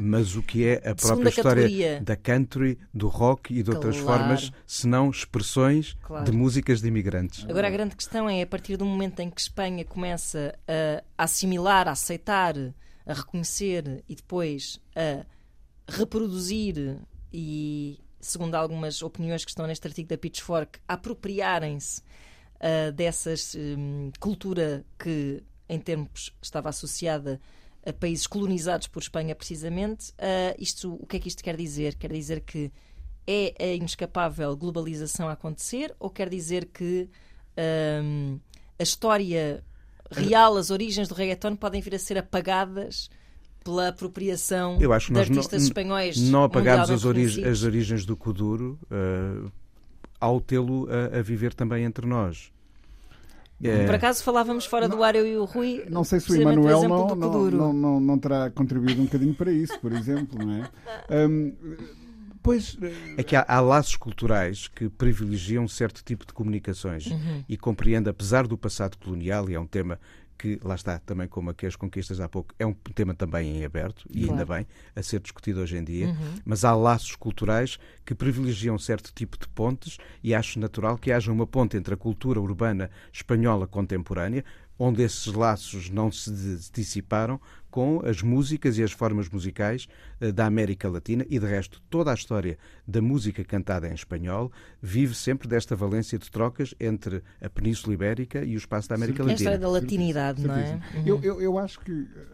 Mas 0.00 0.34
o 0.36 0.42
que 0.42 0.66
é 0.66 0.74
a 0.88 0.94
própria 0.94 1.28
história 1.28 1.62
categoria. 1.64 2.00
da 2.00 2.16
country, 2.16 2.78
do 2.94 3.08
rock 3.08 3.52
e 3.52 3.62
de 3.62 3.70
outras 3.70 4.00
Claro. 4.00 4.20
formas, 4.22 4.52
senão 4.66 5.10
expressões 5.10 5.96
Claro. 6.02 6.24
de 6.24 6.32
músicas 6.32 6.80
de 6.80 6.88
imigrantes. 6.88 7.44
Agora 7.48 7.66
a 7.66 7.70
grande 7.70 7.94
questão 7.96 8.28
é, 8.28 8.42
a 8.42 8.46
partir 8.46 8.76
do 8.76 8.84
momento 8.84 9.20
em 9.20 9.28
que 9.30 9.40
Espanha 9.40 9.84
começa 9.84 10.54
a 11.18 11.24
assimilar, 11.24 11.88
a 11.88 11.90
aceitar, 11.92 12.54
a 13.06 13.14
reconhecer 13.14 14.04
e 14.08 14.14
depois 14.14 14.80
a 14.94 15.24
reproduzir 15.88 16.98
e, 17.32 17.98
segundo 18.20 18.54
algumas 18.54 19.02
opiniões 19.02 19.44
que 19.44 19.50
estão 19.50 19.66
neste 19.66 19.86
artigo 19.86 20.08
da 20.08 20.18
Pitchfork, 20.18 20.78
apropriarem-se 20.86 22.02
ah, 22.62 22.92
dessas 22.92 23.56
hum, 23.56 24.12
cultura 24.20 24.84
que 24.96 25.42
em 25.68 25.80
tempos 25.80 26.32
estava 26.40 26.68
associada 26.68 27.40
a 27.84 27.92
países 27.92 28.28
colonizados 28.28 28.86
por 28.86 29.02
Espanha 29.02 29.34
precisamente. 29.34 30.12
Ah, 30.16 30.54
isto, 30.56 30.94
o 30.94 31.06
que 31.06 31.16
é 31.16 31.20
que 31.20 31.28
isto 31.28 31.42
quer 31.42 31.56
dizer? 31.56 31.96
Quer 31.96 32.12
dizer 32.12 32.40
que 32.42 32.70
é 33.26 33.54
a 33.58 33.74
inescapável 33.74 34.56
globalização 34.56 35.28
a 35.28 35.32
acontecer 35.32 35.94
ou 35.98 36.08
quer 36.08 36.28
dizer 36.28 36.66
que 36.66 37.08
hum, 38.02 38.38
a 38.78 38.82
história 38.82 39.64
real, 40.12 40.56
as 40.56 40.70
origens 40.70 41.08
do 41.08 41.14
reggaeton 41.14 41.56
podem 41.56 41.80
vir 41.80 41.94
a 41.94 41.98
ser 41.98 42.18
apagadas 42.18 43.10
pela 43.64 43.88
apropriação 43.88 44.76
Eu 44.80 44.92
acho 44.92 45.06
que 45.08 45.12
de 45.12 45.18
nós 45.18 45.28
não, 45.28 45.36
artistas 45.36 45.62
espanhóis 45.64 46.18
não 46.30 46.44
apagámos 46.44 46.90
as, 46.90 47.04
ori- 47.04 47.20
reconhecidos? 47.20 47.50
as 47.50 47.62
origens 47.64 48.04
do 48.04 48.16
Kuduro 48.16 48.78
eh, 48.90 49.48
ao 50.20 50.40
tê-lo 50.40 50.88
a, 50.90 51.18
a 51.18 51.22
viver 51.22 51.54
também 51.54 51.84
entre 51.84 52.06
nós. 52.06 52.50
Eh, 53.62 53.86
Por 53.86 53.94
acaso 53.94 54.24
falávamos 54.24 54.66
fora 54.66 54.88
do 54.88 55.04
ar 55.04 55.14
eu 55.14 55.24
e 55.24 55.36
o 55.36 55.44
Rui. 55.44 55.84
Não 55.88 56.02
sei 56.02 56.18
se 56.18 56.32
o 56.32 56.34
Emanuel 56.40 56.82
não, 56.88 57.06
não, 57.14 57.50
não, 57.50 57.72
não, 57.72 58.00
não 58.00 58.18
terá 58.18 58.50
contribuído 58.50 59.00
um 59.00 59.04
bocadinho 59.04 59.34
para 59.34 59.52
isso, 59.52 59.78
por 59.80 59.92
exemplo, 59.92 60.44
não 60.44 60.52
é? 60.54 60.68
Hum, 61.28 61.52
pois, 62.42 62.76
eh, 62.82 63.14
É 63.18 63.22
que 63.22 63.36
há, 63.36 63.44
há 63.46 63.60
laços 63.60 63.96
culturais 63.96 64.68
que 64.68 64.88
privilegiam 64.88 65.66
certo 65.68 66.02
tipo 66.04 66.26
de 66.26 66.32
comunicações 66.32 67.06
Uhum. 67.06 67.44
e 67.48 67.56
compreende, 67.56 68.08
apesar 68.10 68.46
do 68.46 68.58
passado 68.58 68.96
colonial, 68.98 69.48
e 69.48 69.54
é 69.54 69.60
um 69.60 69.66
tema 69.66 69.98
que, 70.38 70.58
lá 70.64 70.74
está, 70.74 70.98
também 70.98 71.28
como 71.28 71.50
aqui 71.50 71.66
as 71.66 71.76
conquistas 71.76 72.18
há 72.18 72.28
pouco, 72.28 72.52
é 72.58 72.66
um 72.66 72.72
tema 72.74 73.14
também 73.14 73.58
em 73.58 73.64
aberto, 73.64 74.04
e 74.10 74.24
ainda 74.28 74.44
Claro. 74.44 74.64
bem, 74.64 74.66
a 74.96 75.00
ser 75.02 75.20
discutido 75.20 75.60
hoje 75.60 75.76
em 75.76 75.84
dia, 75.84 76.08
Uhum. 76.08 76.34
mas 76.44 76.64
há 76.64 76.74
laços 76.74 77.14
culturais 77.14 77.78
que 78.04 78.12
privilegiam 78.14 78.76
certo 78.76 79.12
tipo 79.14 79.38
de 79.38 79.46
pontes 79.46 79.98
e 80.20 80.34
acho 80.34 80.58
natural 80.58 80.98
que 80.98 81.12
haja 81.12 81.30
uma 81.30 81.46
ponte 81.46 81.76
entre 81.76 81.94
a 81.94 81.96
cultura 81.96 82.40
urbana 82.40 82.90
espanhola 83.12 83.68
contemporânea, 83.68 84.44
onde 84.76 85.02
esses 85.02 85.26
laços 85.26 85.88
não 85.90 86.10
se 86.10 86.32
di- 86.32 86.70
dissiparam 86.72 87.40
com 87.72 88.00
as 88.04 88.22
músicas 88.22 88.76
e 88.78 88.82
as 88.84 88.92
formas 88.92 89.28
musicais 89.28 89.88
eh, 90.20 90.30
da 90.30 90.46
América 90.46 90.88
Latina 90.88 91.24
e, 91.28 91.38
de 91.38 91.46
resto, 91.46 91.82
toda 91.90 92.10
a 92.12 92.14
história 92.14 92.56
da 92.86 93.00
música 93.02 93.42
cantada 93.42 93.88
em 93.88 93.94
espanhol 93.94 94.52
vive 94.80 95.14
sempre 95.14 95.48
desta 95.48 95.74
valência 95.74 96.18
de 96.18 96.30
trocas 96.30 96.74
entre 96.78 97.22
a 97.40 97.48
Península 97.48 97.94
Ibérica 97.94 98.44
e 98.44 98.54
o 98.54 98.58
espaço 98.58 98.88
da 98.90 98.94
América 98.94 99.22
É 99.24 99.30
a 99.30 99.32
história 99.34 99.58
Latina. 99.58 99.66
da 99.66 99.80
latinidade, 99.80 100.46
não 100.46 100.54
é? 100.54 100.80
Eu, 101.04 101.18
eu, 101.22 101.40
eu 101.42 101.58
acho 101.58 101.80
que 101.80 101.90
eh, 101.92 102.26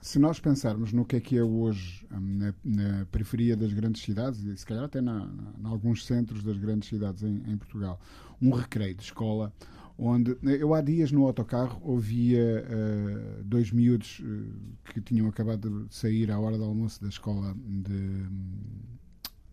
se 0.00 0.18
nós 0.18 0.38
pensarmos 0.40 0.92
no 0.92 1.04
que 1.06 1.16
é 1.16 1.20
que 1.20 1.38
é 1.38 1.42
hoje 1.42 2.06
hum, 2.12 2.38
na, 2.38 2.54
na 2.64 3.04
periferia 3.06 3.56
das 3.56 3.72
grandes 3.72 4.02
cidades, 4.02 4.40
e 4.44 4.56
se 4.56 4.66
calhar 4.66 4.84
até 4.84 5.00
na, 5.00 5.20
na- 5.26 5.52
em 5.62 5.66
alguns 5.66 6.04
centros 6.04 6.42
das 6.44 6.58
grandes 6.58 6.88
cidades 6.88 7.22
em, 7.22 7.42
em 7.48 7.56
Portugal, 7.56 7.98
um 8.40 8.50
recreio 8.50 8.94
de 8.94 9.02
escola, 9.04 9.52
onde 9.98 10.36
eu 10.42 10.74
há 10.74 10.80
dias 10.80 11.12
no 11.12 11.26
autocarro 11.26 11.80
ouvia 11.82 12.64
eh, 12.68 13.42
dois 13.44 13.70
miúdos 13.70 14.22
eh, 14.24 14.92
que 14.92 15.00
tinham 15.00 15.28
acabado 15.28 15.86
de 15.86 15.94
sair 15.94 16.30
à 16.30 16.38
hora 16.38 16.56
do 16.58 16.64
almoço 16.64 17.00
da 17.02 17.08
escola 17.08 17.54
de, 17.66 18.26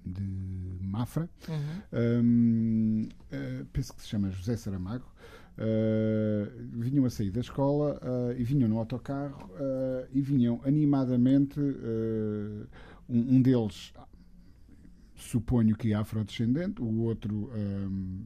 de 0.05 0.23
Mafra, 0.81 1.29
Uhum. 1.47 2.23
Hum, 2.23 3.09
eh, 3.31 3.65
penso 3.71 3.93
que 3.93 4.01
se 4.01 4.07
chama 4.07 4.31
José 4.31 4.55
Saramago. 4.57 5.05
vinham 6.71 7.05
a 7.05 7.09
sair 7.09 7.31
da 7.31 7.41
escola 7.41 7.99
e 8.37 8.43
vinham 8.43 8.69
no 8.69 8.79
autocarro 8.79 9.49
e 10.13 10.21
vinham 10.21 10.61
animadamente. 10.63 11.59
um, 13.09 13.35
um 13.35 13.41
deles, 13.41 13.91
suponho 15.19 15.75
que 15.75 15.91
é 15.91 15.95
afrodescendente, 15.95 16.81
o 16.81 17.01
outro 17.01 17.51
hum, 17.55 18.23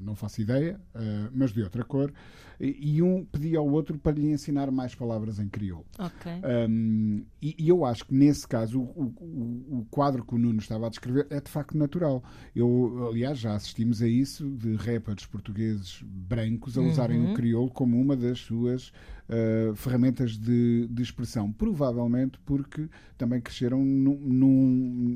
não 0.00 0.14
faço 0.14 0.40
ideia, 0.40 0.80
eh, 0.94 1.28
mas 1.34 1.52
de 1.52 1.62
outra 1.62 1.84
cor, 1.84 2.12
e, 2.60 2.94
e 2.96 3.02
um 3.02 3.24
pedia 3.24 3.58
ao 3.58 3.68
outro 3.68 3.98
para 3.98 4.12
lhe 4.12 4.30
ensinar 4.30 4.70
mais 4.70 4.94
palavras 4.94 5.38
em 5.38 5.48
crioulo. 5.48 5.84
Ok. 5.98 6.32
Um, 6.68 7.24
e, 7.42 7.54
e 7.58 7.68
eu 7.68 7.84
acho 7.84 8.06
que 8.06 8.14
nesse 8.14 8.46
caso 8.46 8.80
o, 8.80 9.12
o- 9.20 9.78
o 9.80 9.86
quadro 9.90 10.24
que 10.24 10.34
o 10.34 10.38
Nuno 10.38 10.58
estava 10.60 10.86
a 10.86 10.88
descrever 10.90 11.26
é 11.30 11.40
de 11.40 11.50
facto 11.50 11.76
natural. 11.76 12.22
Eu, 12.54 13.08
aliás, 13.10 13.38
já 13.38 13.54
assistimos 13.54 14.00
a 14.00 14.08
isso 14.08 14.48
de 14.56 14.74
rappers 14.76 15.26
portugueses 15.26 16.00
brancos 16.04 16.78
a 16.78 16.80
usarem 16.82 17.20
Uhum. 17.20 17.32
o 17.32 17.34
crioulo 17.34 17.70
como 17.70 18.00
uma 18.00 18.16
das 18.16 18.38
suas 18.38 18.92
uh, 19.28 19.74
ferramentas 19.74 20.36
de, 20.38 20.86
de 20.90 21.02
expressão. 21.02 21.50
Provavelmente 21.52 22.38
porque 22.44 22.88
também 23.18 23.40
cresceram 23.40 23.78
num, 23.84 24.18
num, 24.20 24.66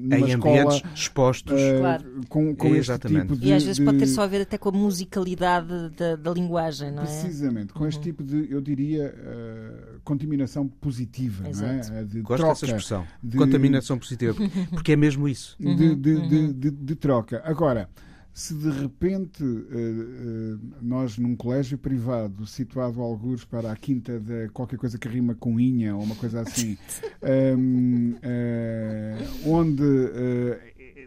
numa 0.08 0.18
Em 0.18 0.28
escola 0.28 0.62
ambientes 0.62 0.82
expostos. 0.94 1.52
uh, 1.52 1.78
Claro. 1.80 2.20
com, 2.28 2.54
com 2.56 2.66
este 2.68 2.78
Exatamente. 2.78 3.22
tipo 3.22 3.36
de. 3.36 3.48
E 3.48 3.52
às 3.52 3.62
vezes 3.62 3.76
de- 3.78 3.84
pode 3.84 3.98
ter 3.98 4.06
só 4.06 4.22
a 4.22 4.26
ver 4.26 4.42
até 4.42 4.56
com 4.58 4.68
a 4.68 4.72
musicalidade 4.72 5.90
da, 5.96 6.16
da 6.16 6.30
linguagem, 6.32 6.90
não 6.90 7.02
é? 7.02 7.06
Precisamente, 7.06 7.72
com 7.72 7.86
este 7.86 8.00
tipo 8.00 8.22
de, 8.22 8.50
eu 8.50 8.60
diria, 8.60 9.14
uh, 9.14 10.00
contaminação 10.04 10.66
positiva, 10.68 11.42
não 11.44 11.50
Exato. 11.50 11.92
é? 11.92 12.04
De 12.04 12.20
Gosto 12.22 12.38
troca. 12.38 12.52
dessa 12.54 12.66
expressão. 12.66 13.06
de- 13.22 13.36
Contaminação 13.36 13.98
positiva. 13.98 14.36
Porque 14.70 14.92
é 14.92 14.96
mesmo 14.96 15.28
isso. 15.28 15.56
de, 15.58 15.94
de, 15.94 16.28
de, 16.28 16.52
de- 16.52 16.70
de 16.70 16.94
troca. 16.96 17.42
Agora, 17.44 17.88
se 18.32 18.54
de 18.54 18.70
repente 18.70 19.42
eh, 19.42 19.74
eh, 19.74 20.56
nós 20.80 21.18
num 21.18 21.34
colégio 21.36 21.76
privado 21.76 22.46
situado 22.46 23.00
a 23.00 23.04
algures 23.04 23.44
para 23.44 23.70
a 23.72 23.76
quinta 23.76 24.18
de 24.20 24.48
qualquer 24.50 24.78
coisa 24.78 24.98
que 24.98 25.08
rima 25.08 25.34
com 25.34 25.58
inha 25.60 25.94
ou 25.96 26.02
uma 26.02 26.14
coisa 26.16 26.40
assim, 26.40 26.76
ehm, 27.22 28.14
eh, 28.22 29.18
onde 29.44 29.82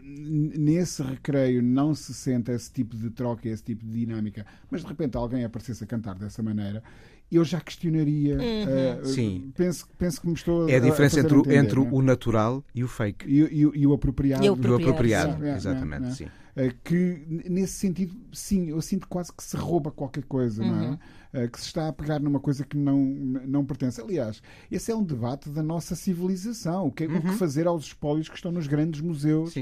n- 0.04 0.52
nesse 0.58 1.02
recreio 1.02 1.62
não 1.62 1.94
se 1.94 2.12
sente 2.14 2.50
esse 2.52 2.70
tipo 2.70 2.96
de 2.96 3.10
troca, 3.10 3.48
esse 3.48 3.62
tipo 3.62 3.84
de 3.84 3.92
dinâmica, 3.92 4.46
mas 4.70 4.82
de 4.82 4.86
repente 4.88 5.16
alguém 5.16 5.44
aparecesse 5.44 5.82
a 5.84 5.86
cantar 5.86 6.14
dessa 6.16 6.42
maneira, 6.42 6.82
eu 7.32 7.44
já 7.44 7.60
questionaria. 7.60 8.36
eh, 8.40 9.00
Sim. 9.04 9.50
Penso, 9.56 9.88
penso 9.98 10.20
que 10.20 10.26
me 10.28 10.34
estou 10.34 10.68
É 10.68 10.76
a 10.76 10.80
diferença 10.80 11.16
fazer 11.16 11.26
entre, 11.26 11.36
o- 11.36 11.40
entender, 11.40 11.58
entre 11.58 11.80
não 11.80 11.86
é? 11.86 11.90
o 11.90 12.02
natural 12.02 12.64
e 12.74 12.84
o 12.84 12.88
fake. 12.88 13.26
e, 13.28 13.40
e, 13.40 13.60
e 13.60 13.86
o 13.86 13.92
apropriado. 13.92 14.44
E 14.44 14.50
o 14.50 14.52
E 14.52 14.70
o 14.70 14.76
apropriado. 14.76 15.40
Sim, 15.42 15.48
é, 15.48 15.56
Exatamente, 15.56 16.04
é, 16.04 16.08
é. 16.08 16.12
sim. 16.12 16.26
Eh, 16.56 16.72
que 16.84 17.42
nesse 17.50 17.72
sentido, 17.74 18.14
sim, 18.32 18.68
eu 18.70 18.80
sinto 18.80 19.08
quase 19.08 19.32
que 19.32 19.42
se 19.42 19.56
rouba 19.56 19.90
qualquer 19.90 20.22
coisa, 20.24 20.62
não 20.64 20.72
Uhum. 20.74 20.92
é? 20.92 20.98
Eh, 21.44 21.48
que 21.48 21.58
se 21.60 21.66
está 21.66 21.88
a 21.88 21.92
pegar 21.92 22.20
numa 22.20 22.38
coisa 22.38 22.64
que 22.64 22.76
não, 22.76 22.96
não 23.44 23.64
pertence. 23.64 24.00
Aliás, 24.00 24.40
esse 24.70 24.92
é 24.92 24.94
um 24.94 25.02
debate 25.02 25.50
da 25.50 25.64
nossa 25.64 25.96
civilização. 25.96 26.86
O 26.86 26.92
que, 26.92 27.06
o 27.06 27.20
que 27.20 27.32
fazer 27.32 27.66
aos 27.66 27.86
espólios 27.86 28.28
que 28.28 28.36
estão 28.36 28.52
nos 28.52 28.68
grandes 28.68 29.00
museus? 29.00 29.52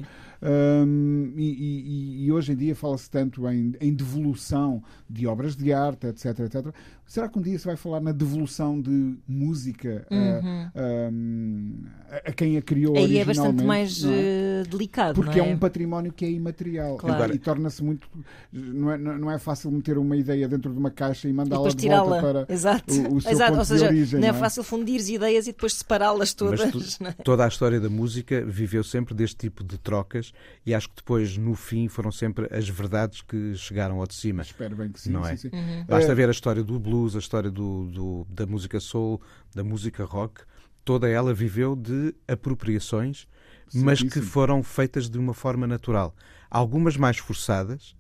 Um, 0.43 1.33
e, 1.37 1.43
e- 1.45 2.25
e 2.27 2.33
hoje 2.33 2.53
em 2.53 2.57
dia 2.57 2.75
fala-se 2.75 3.09
tanto 3.09 3.49
em, 3.49 3.73
em 3.81 3.95
devolução 3.95 4.83
de 5.09 5.27
obras 5.27 5.57
de 5.57 5.73
arte, 5.73 6.07
etc, 6.09 6.41
etc. 6.41 6.75
Será 7.07 7.29
que 7.29 7.39
um 7.39 7.43
dia 7.43 7.59
se 7.59 7.65
vai 7.65 7.77
falar 7.77 8.01
na 8.01 8.13
devolução 8.13 8.81
de 8.81 9.17
música 9.27 10.07
uh, 10.11 10.81
um, 11.13 11.85
a, 12.11 12.31
a 12.31 12.33
quem 12.33 12.57
a 12.59 12.63
criou 12.63 12.93
Uhum. 12.97 13.05
Aí 13.05 13.17
é 13.19 13.25
bastante 13.25 13.47
originalmente, 13.63 13.65
mais 13.67 14.03
não 14.03 14.13
é? 14.13 14.17
eh, 14.21 14.63
delicado, 14.69 15.15
Porque 15.15 15.39
não 15.39 15.47
é 15.47 15.51
é? 15.51 15.55
um 15.55 15.59
património 15.59 16.13
que 16.13 16.25
é 16.25 16.31
imaterial 16.31 16.82
Claro. 16.99 17.35
e 17.35 17.39
torna-se 17.39 17.83
muito. 17.83 18.09
Não 18.53 18.91
é, 18.91 18.99
não 18.99 19.31
é 19.31 19.39
fácil 19.39 19.71
meter 19.71 19.99
uma 19.99 20.17
ideia 20.17 20.49
dentro 20.49 20.73
de 20.73 20.79
uma 20.79 20.91
caixa 20.91 21.29
e 21.29 21.31
E 21.31 21.35
mandá-la 21.35 21.69
de 21.69 21.89
volta 21.89 22.21
para 22.21 22.47
Exato. 22.53 22.93
o, 22.93 23.17
o 23.17 23.21
seu 23.21 23.31
Exato. 23.33 23.51
ponto 23.51 23.59
Ou 23.61 23.65
seja, 23.65 23.89
de 23.89 23.95
origem. 23.95 24.21
não 24.21 24.29
é 24.29 24.31
não 24.31 24.37
é? 24.39 24.41
fácil 24.41 24.63
fundir 24.63 25.01
ideias 25.11 25.47
e 25.47 25.53
depois 25.53 25.75
separá-las 25.75 26.35
todas. 26.35 26.61
Mas 26.75 26.97
tu- 26.99 27.05
é? 27.07 27.13
toda 27.13 27.45
a 27.45 27.49
história 27.49 27.81
da 27.81 27.89
música 27.89 28.45
viveu 28.45 28.83
sempre 28.85 29.15
deste 29.15 29.37
tipo 29.37 29.63
de 29.65 29.79
trocas 29.79 30.33
e 30.67 30.75
acho 30.75 30.89
que 30.89 30.97
depois, 30.97 31.37
no 31.37 31.55
fim, 31.55 31.89
foram 31.89 32.11
sempre 32.13 32.49
as 32.55 32.69
verdades 32.69 33.23
que 33.23 33.55
chegaram 33.55 34.01
ao 34.01 34.07
de 34.07 34.15
cima. 34.15 34.43
Espero 34.43 34.77
bem 34.77 34.91
que 34.91 35.01
sim. 35.01 35.11
Não 35.11 35.25
sim, 35.25 35.33
é? 35.33 35.37
sim. 35.37 35.51
Uhum. 35.53 35.85
Basta 35.89 36.13
É. 36.13 36.15
ver 36.15 36.29
a 36.29 36.33
história 36.33 36.63
do 36.63 36.79
blues, 36.79 37.17
a 37.17 37.19
história 37.19 37.51
do, 37.51 37.85
do- 37.87 38.27
da 38.31 38.47
música 38.47 38.79
soul, 38.81 39.21
da 39.55 39.63
música 39.65 40.05
rock. 40.05 40.43
Toda 40.85 41.09
ela 41.09 41.33
viveu 41.33 41.77
de 41.77 42.13
apropriações, 42.27 43.27
mas 43.75 44.03
que 44.03 44.21
foram 44.21 44.63
feitas 44.63 45.09
de 45.09 45.19
uma 45.19 45.35
forma 45.35 45.67
natural. 45.67 46.15
Algumas 46.51 46.97
mais 46.97 47.19
forçadas, 47.19 47.95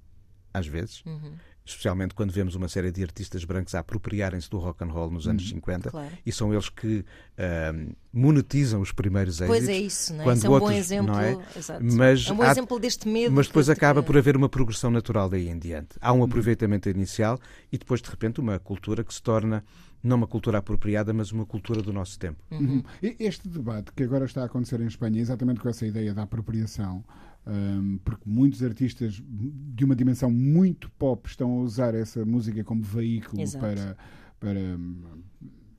às 0.53 0.67
vezes, 0.67 1.03
Uhum. 1.07 1.33
especialmente 1.65 2.13
quando 2.15 2.33
vemos 2.33 2.55
uma 2.57 2.69
série 2.69 2.91
de 2.91 3.03
artistas 3.03 3.45
brancos 3.45 3.75
a 3.75 3.79
apropriarem-se 3.79 4.51
do 4.51 4.59
rock 4.59 4.83
and 4.85 4.89
roll 4.89 5.11
nos 5.11 5.27
anos 5.29 5.49
50 5.49 5.91
Claro. 5.91 6.11
e 6.27 6.33
são 6.33 6.53
eles 6.53 6.69
que 6.69 7.05
ahm, 7.39 7.93
monetizam 8.13 8.81
os 8.81 8.93
primeiros 8.93 9.41
êxitos. 9.41 9.57
Pois 9.65 9.69
é 9.69 9.79
isso, 9.81 10.13
não 10.13 10.21
é? 10.21 10.25
quando 10.25 10.45
é 10.45 10.49
um 10.49 10.51
bom 10.51 10.55
outros- 10.61 10.77
exemplo. 10.79 11.13
não 11.13 11.21
é? 11.21 11.39
Exato. 11.57 11.85
Mas 11.85 12.27
é 12.29 12.33
um 12.33 12.37
bom 12.37 12.43
há- 12.43 12.51
exemplo 12.51 12.79
deste 12.81 13.09
medo. 13.09 13.35
Mas 13.35 13.47
depois 13.47 13.71
acaba 13.71 14.01
que- 14.03 14.07
por 14.07 14.19
haver 14.19 14.37
uma 14.37 14.49
progressão 14.49 14.91
natural 14.91 15.31
daí 15.31 15.49
em 15.49 15.59
diante. 15.59 15.97
Há 16.01 16.13
Uhum. 16.13 16.21
um 16.21 16.25
aproveitamento 16.25 16.89
inicial 16.91 17.39
e 17.71 17.79
depois, 17.79 18.03
de 18.03 18.11
repente, 18.11 18.41
uma 18.41 18.59
cultura 18.59 19.03
que 19.05 19.15
se 19.15 19.23
torna 19.23 19.65
não 20.03 20.17
uma 20.17 20.27
cultura 20.27 20.59
apropriada, 20.59 21.13
mas 21.13 21.31
uma 21.31 21.47
cultura 21.47 21.83
do 21.83 21.93
nosso 21.93 22.19
tempo. 22.19 22.43
Uhum. 22.51 22.83
E 23.03 23.17
Este 23.19 23.49
debate 23.49 23.93
que 23.93 24.03
agora 24.03 24.25
está 24.25 24.43
a 24.43 24.47
acontecer 24.47 24.81
em 24.81 24.87
Espanha, 24.87 25.19
é 25.19 25.21
exatamente 25.21 25.61
com 25.61 25.69
essa 25.69 25.87
ideia 25.87 26.13
da 26.13 26.23
apropriação, 26.23 27.05
hum, 27.47 27.99
porque 28.05 28.29
muitos 28.29 28.63
artistas 28.63 29.23
de 29.25 29.85
uma 29.85 29.95
dimensão 29.95 30.31
muito 30.31 30.91
pop 30.93 31.29
estão 31.29 31.51
a 31.53 31.61
usar 31.63 31.95
essa 31.95 32.25
música 32.25 32.65
como 32.65 32.83
veículo 32.83 33.41
Exato. 33.41 33.65
para, 33.65 33.97
para, 34.41 34.61
hum, 34.61 35.23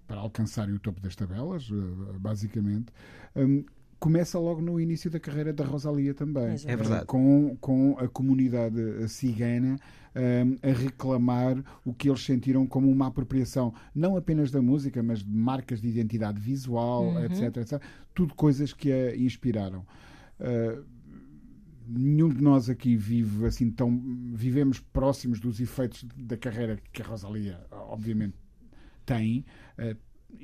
para 0.07 0.17
alcançarem 0.17 0.74
o 0.74 0.80
topo 0.80 1.01
das 1.01 1.15
tabelas, 1.15 1.69
eh, 1.71 2.17
basicamente. 2.19 2.93
Hum, 3.36 3.65
Começa 4.04 4.38
logo 4.38 4.60
no 4.60 4.82
início 4.82 5.10
da 5.10 5.18
carreira 5.18 5.54
da 5.54 5.64
Rosalia 5.64 6.14
também. 6.14 6.58
É 6.66 6.76
verdade. 6.76 7.06
Com, 7.06 7.56
com 7.62 7.97
a 7.97 8.06
comunidade 8.06 8.78
eh, 9.01 9.08
cigana 9.08 9.78
hum, 10.14 10.58
a 10.62 10.74
reclamar 10.74 11.64
o 11.86 11.93
que 11.93 12.10
eles 12.10 12.22
sentiram 12.22 12.68
como 12.68 12.91
uma 12.91 13.08
apropriação, 13.08 13.74
não 13.95 14.18
apenas 14.18 14.51
da 14.51 14.62
música, 14.62 15.01
mas 15.01 15.24
de 15.24 15.32
marcas 15.32 15.80
de 15.80 15.88
identidade 15.88 16.38
visual, 16.38 17.06
Uhum. 17.14 17.24
etc, 17.24 17.56
etc. 17.56 17.82
Tudo 18.14 18.36
coisas 18.36 18.74
que 18.74 18.91
a 18.91 19.16
inspiraram. 19.16 19.86
Uh, 20.38 20.84
nenhum 21.88 22.28
de 22.28 22.41
nós 22.41 22.70
aqui 22.70 22.97
vive 22.97 23.45
assim 23.45 23.72
tão 23.72 24.01
vivemos 24.34 24.82
próximos 24.82 25.39
dos 25.39 25.62
efeitos 25.62 26.06
da 26.18 26.36
carreira 26.36 26.78
que 26.91 27.01
a 27.01 27.06
Rosalia 27.06 27.66
obviamente 27.72 28.36
tem 29.06 29.45
Uh, 29.80 29.95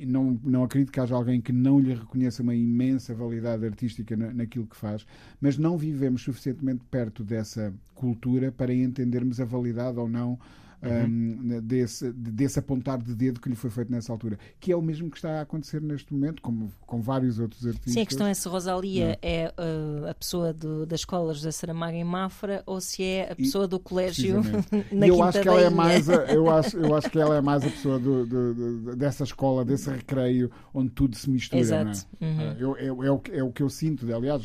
não, 0.06 0.40
não 0.44 0.64
acredito 0.64 0.92
que 0.92 1.00
haja 1.00 1.16
alguém 1.16 1.42
que 1.42 1.52
não 1.52 1.80
lhe 1.80 1.94
reconheça 1.94 2.44
uma 2.44 2.56
imensa 2.56 3.14
validade 3.14 3.66
artística 3.66 4.16
na, 4.16 4.32
naquilo 4.32 4.66
que 4.66 4.76
faz, 4.76 5.06
mas 5.42 5.58
não 5.58 5.78
vivemos 5.78 6.22
suficientemente 6.22 6.84
perto 6.90 7.24
dessa 7.24 7.74
cultura 7.96 8.52
para 8.52 8.74
entendermos 8.74 9.40
a 9.40 9.46
validade 9.46 9.98
ou 10.00 10.08
não 10.08 10.40
um, 10.82 11.59
desse, 11.61 12.11
desse 12.13 12.59
apontar 12.59 12.97
de 13.01 13.13
dedo 13.13 13.39
que 13.41 13.49
lhe 13.49 13.55
foi 13.55 13.69
feito 13.69 13.91
nessa 13.91 14.11
altura, 14.13 14.38
que 14.59 14.71
é 14.71 14.75
o 14.75 14.82
mesmo 14.82 15.09
que 15.09 15.17
está 15.17 15.39
a 15.39 15.41
acontecer 15.41 15.82
neste 15.82 16.13
momento, 16.13 16.41
como 16.41 16.71
com 16.88 17.01
vários 17.01 17.39
outros 17.39 17.65
artistas. 17.65 17.93
Sim, 17.93 18.01
a 18.01 18.05
questão 18.05 18.27
é 18.27 18.34
se 18.34 18.47
Rosalia 18.47 19.17
é 19.21 19.53
uh, 19.57 20.07
a 20.07 20.13
pessoa 20.13 20.53
do, 20.53 20.86
da 20.86 20.95
escola 20.95 21.34
José 21.34 21.51
Saramago 21.51 21.95
em 21.97 22.03
Mafra 22.03 22.63
ou 22.65 22.80
se 22.80 23.03
é 23.03 23.32
a 23.32 23.36
pessoa 23.36 23.67
do 23.67 23.80
colégio 23.80 24.41
na 24.91 25.05
E 25.05 25.09
eu 25.09 25.21
acho 25.23 25.39
que 25.39 25.45
da 25.45 25.51
ela 25.51 25.61
é 25.61 25.69
mais 25.69 26.09
a, 26.09 26.13
eu 26.25 26.49
acho 26.51 26.77
eu 26.77 26.95
acho 26.95 27.09
que 27.09 27.19
ela 27.19 27.36
é 27.36 27.41
mais 27.41 27.63
a 27.63 27.69
pessoa 27.69 27.99
do- 27.99 28.25
do- 28.25 28.95
dessa 28.95 29.23
escola 29.23 29.65
desse 29.65 29.89
recreio 29.89 30.49
onde 30.73 30.89
tudo 30.91 31.15
se 31.15 31.30
mistura 31.30 31.59
Exato. 31.59 32.05
não 32.19 32.27
é? 32.27 32.32
Uhum. 32.32 32.39
Ah, 32.39 32.55
eu- 32.59 32.77
eu- 32.77 33.03
é, 33.03 33.11
o, 33.11 33.19
que- 33.19 33.32
é 33.32 33.43
o 33.43 33.51
que 33.51 33.61
eu 33.63 33.69
sinto 33.69 34.05
aliás 34.13 34.43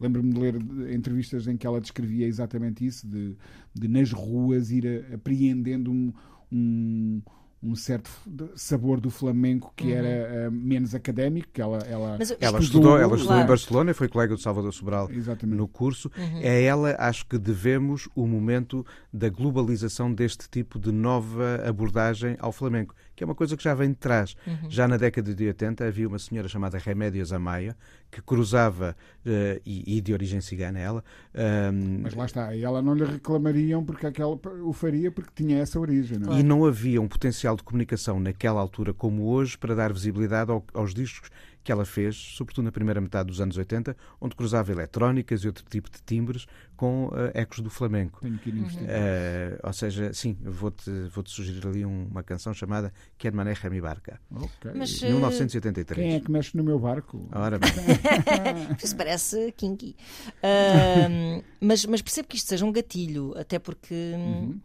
lembro-me 0.00 0.32
de 0.32 0.40
ler 0.40 0.56
entrevistas 0.94 1.46
em 1.46 1.56
que 1.56 1.66
ela 1.66 1.80
descrevia 1.80 2.26
exatamente 2.26 2.84
isso 2.86 3.06
de, 3.06 3.36
de 3.74 3.88
nas 3.88 4.10
ruas 4.12 4.70
ir 4.70 4.86
a- 5.10 5.14
apreendendo 5.14 5.90
um, 5.92 6.12
um 6.50 7.22
um 7.62 7.74
certo 7.76 8.10
sabor 8.56 8.98
do 9.02 9.10
flamenco 9.10 9.70
que 9.76 9.92
era 9.92 10.46
ah, 10.46 10.50
menos 10.50 10.94
académico 10.94 11.46
que 11.52 11.60
ela 11.60 11.76
ela 11.86 12.12
Uhum. 12.12 12.16
Mas 12.18 12.30
Ela 12.30 12.58
Estudou, 12.58 12.62
estudou, 12.62 12.92
ela 12.98 13.04
estudou 13.12 13.26
claro. 13.26 13.44
em 13.44 13.46
Barcelona, 13.46 13.92
foi 13.94 14.08
colega 14.08 14.34
do 14.34 14.40
Salvador 14.40 14.72
Sobral 14.72 15.10
exatamente 15.12 15.58
no 15.58 15.68
curso. 15.68 16.10
Uhum. 16.16 16.40
É 16.40 16.48
a 16.48 16.60
ela, 16.62 16.96
acho 16.98 17.26
que 17.26 17.36
devemos 17.36 18.08
o 18.14 18.26
momento 18.26 18.82
da 19.12 19.28
globalização 19.28 20.10
deste 20.10 20.48
tipo 20.48 20.78
de 20.78 20.90
nova 20.90 21.56
abordagem 21.66 22.34
ao 22.38 22.50
flamenco, 22.50 22.94
que 23.20 23.24
é 23.24 23.26
uma 23.26 23.34
coisa 23.34 23.54
que 23.54 23.62
já 23.62 23.74
vem 23.74 23.90
de 23.90 23.96
trás. 23.96 24.34
Uhum. 24.46 24.70
Já 24.70 24.88
na 24.88 24.96
década 24.96 25.34
de 25.34 25.46
80 25.46 25.84
havia 25.84 26.08
uma 26.08 26.18
senhora 26.18 26.48
chamada 26.48 26.78
Remédios 26.78 27.34
Amaya, 27.34 27.76
que 28.10 28.22
cruzava, 28.22 28.96
eh, 29.26 29.60
e, 29.66 29.98
e 29.98 30.00
de 30.00 30.14
origem 30.14 30.40
cigana 30.40 30.78
ela, 30.78 31.04
ehm, 31.34 32.00
mas 32.02 32.14
lá 32.14 32.24
está 32.24 32.54
e 32.56 32.64
ela 32.64 32.80
não 32.80 32.94
lhe 32.94 33.04
reclamariam 33.04 33.84
porque 33.84 34.06
aquela 34.06 34.38
o 34.64 34.72
faria 34.72 35.10
porque 35.10 35.30
tinha 35.34 35.58
essa 35.58 35.78
origem 35.78 36.18
não 36.18 36.32
é? 36.32 36.40
E 36.40 36.42
não 36.42 36.64
havia 36.64 36.98
um 36.98 37.06
potencial 37.06 37.54
de 37.56 37.62
comunicação 37.62 38.18
naquela 38.18 38.58
altura 38.58 38.94
como 38.94 39.24
hoje 39.26 39.58
para 39.58 39.74
dar 39.74 39.92
visibilidade 39.92 40.50
ao- 40.50 40.64
aos 40.72 40.94
discos 40.94 41.28
que 41.62 41.70
ela 41.70 41.84
fez, 41.84 42.16
sobretudo 42.16 42.64
na 42.64 42.72
primeira 42.72 43.00
metade 43.00 43.26
dos 43.28 43.40
anos 43.40 43.56
80, 43.56 43.96
onde 44.20 44.34
cruzava 44.34 44.72
eletrónicas 44.72 45.42
e 45.42 45.46
outro 45.46 45.64
tipo 45.68 45.90
de 45.90 45.98
timbres 46.02 46.46
com 46.76 47.10
eh, 47.14 47.40
ecos 47.42 47.60
do 47.60 47.68
flamenco. 47.68 48.20
tenho 48.20 48.38
que 48.38 48.48
ir 48.48 48.56
investir 48.56 48.86
Eh, 48.88 49.58
ou 49.62 49.72
seja, 49.72 50.12
sim, 50.14 50.36
vou-te 50.42 50.90
vou 51.12 51.22
-te 51.22 51.30
sugerir 51.30 51.66
ali 51.66 51.84
um- 51.84 52.06
uma 52.10 52.22
canção 52.22 52.54
chamada 52.54 52.92
Quer 53.18 53.32
Mané 53.32 53.52
Remy 53.52 53.80
Barca, 53.80 54.18
Ok. 54.34 54.72
Mas, 54.74 54.90
de 54.90 55.04
eh, 55.06 55.08
1983. 55.10 56.06
Quem 56.06 56.16
é 56.16 56.20
que 56.20 56.30
mexe 56.30 56.56
no 56.56 56.64
meu 56.64 56.78
barco? 56.78 57.28
Ora 57.32 57.58
bem, 57.60 57.70
Isso 58.82 58.96
parece 58.96 59.52
kinky. 59.52 59.94
Ahm, 60.42 61.42
mas, 61.60 61.84
mas 61.84 62.02
percebo 62.02 62.28
que 62.28 62.36
isto 62.36 62.48
seja 62.48 62.64
um 62.64 62.72
gatilho, 62.72 63.34
até 63.36 63.58
porque 63.58 63.94
hum, 64.16 64.20
Uhum. 64.30 64.60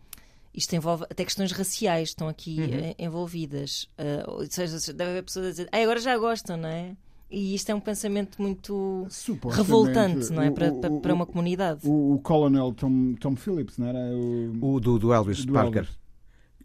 Isto 0.55 0.73
envolve 0.75 1.03
até 1.09 1.23
questões 1.25 1.51
raciais 1.51 2.09
estão 2.09 2.27
aqui 2.27 2.59
Uhum. 2.59 2.65
eh, 2.73 2.95
envolvidas. 2.99 3.87
Ah, 3.97 4.23
ou 4.27 4.45
seja, 4.49 4.93
deve 4.93 5.11
haver 5.11 5.23
pessoas 5.23 5.45
a 5.47 5.49
dizer, 5.51 5.69
ah, 5.71 5.77
agora 5.77 5.99
já 5.99 6.17
gostam, 6.17 6.57
não 6.57 6.69
é? 6.69 6.95
E 7.29 7.55
isto 7.55 7.69
é 7.71 7.75
um 7.75 7.79
pensamento 7.79 8.41
muito 8.41 9.07
revoltante, 9.49 10.31
não 10.31 10.41
é? 10.43 10.49
o- 10.49 10.53
Para, 10.53 10.71
o- 10.71 10.79
para, 10.79 10.93
o- 10.93 11.01
para 11.01 11.13
uma 11.13 11.25
comunidade. 11.25 11.81
O, 11.83 12.13
o 12.13 12.19
Colonel 12.19 12.71
Tom, 12.73 13.15
Tom 13.19 13.35
Phillips, 13.35 13.77
não 13.77 13.87
era? 13.87 13.97
O, 14.15 14.75
o 14.75 14.79
do, 14.79 14.99
do 14.99 15.11
Elvis 15.13 15.43
do 15.43 15.53
Parker, 15.53 15.79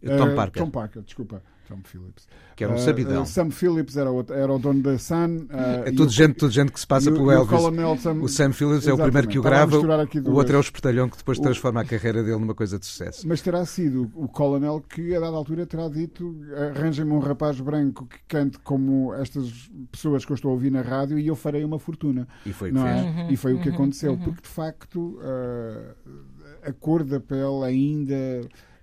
Elvis. 0.03 0.17
Tom 0.17 0.27
Eh, 0.29 0.35
Parker, 0.35 0.63
Tom 0.63 0.69
Parker, 0.69 1.01
desculpa. 1.03 1.43
Tom 1.71 1.81
Phillips. 1.83 2.27
que 2.55 2.65
era 2.65 2.73
um 2.73 2.75
Eh, 2.75 2.79
sabidão. 2.79 3.21
eh, 3.23 3.25
Sam 3.25 3.49
Phillips 3.49 3.97
era, 3.97 4.11
o, 4.11 4.23
era 4.29 4.53
o 4.53 4.59
dono 4.59 4.81
da 4.83 4.97
Sun. 4.99 5.47
eh, 5.49 5.83
É 5.87 5.91
tudo 5.91 6.07
o- 6.07 6.09
gente, 6.09 6.35
tudo 6.35 6.51
gente 6.51 6.71
que 6.71 6.79
se 6.79 6.85
passa 6.85 7.09
o- 7.09 7.13
pelo 7.13 7.25
o 7.25 7.31
Elvis. 7.31 7.49
Colonel 7.57 7.97
Sam, 7.97 8.13
O 8.21 8.27
Sam 8.27 8.51
Phillips 8.51 8.87
é 8.87 8.93
o 8.93 8.97
primeiro 8.97 9.27
que 9.27 9.39
o 9.39 9.41
grava, 9.41 9.77
o 9.79 10.33
outro 10.35 10.55
é 10.55 10.57
o 10.57 10.61
espertalhão 10.61 11.09
que 11.09 11.17
depois 11.17 11.39
O- 11.39 11.41
transforma 11.41 11.81
a 11.81 11.85
carreira 11.85 12.21
dele 12.21 12.37
numa 12.37 12.53
coisa 12.53 12.77
de 12.77 12.85
sucesso. 12.85 13.27
Mas 13.27 13.41
terá 13.41 13.65
sido 13.65 14.11
o 14.13 14.27
Colonel 14.27 14.83
que, 14.87 15.15
a 15.15 15.19
dada 15.19 15.35
altura, 15.35 15.65
terá 15.65 15.87
dito: 15.89 16.35
arranjem-me 16.75 17.11
um 17.13 17.19
rapaz 17.19 17.59
branco 17.59 18.05
que 18.05 18.19
cante 18.27 18.59
como 18.59 19.13
estas 19.15 19.69
pessoas 19.91 20.23
que 20.25 20.31
eu 20.31 20.35
estou 20.35 20.51
a 20.51 20.53
ouvir 20.53 20.69
na 20.71 20.81
rádio 20.81 21.17
e 21.17 21.25
eu 21.27 21.35
farei 21.35 21.63
uma 21.63 21.79
fortuna. 21.79 22.27
E 22.45 22.51
foi 22.53 22.69
o 22.71 22.73
que 22.75 22.79
é? 22.81 23.27
E 23.31 23.35
foi 23.37 23.53
o 23.53 23.61
que 23.61 23.69
aconteceu, 23.69 24.17
porque 24.17 24.41
de 24.41 24.47
facto 24.49 25.19
ah, 25.23 25.95
a 26.63 26.73
cor 26.73 27.03
da 27.03 27.19
pele 27.19 27.63
ainda 27.65 28.13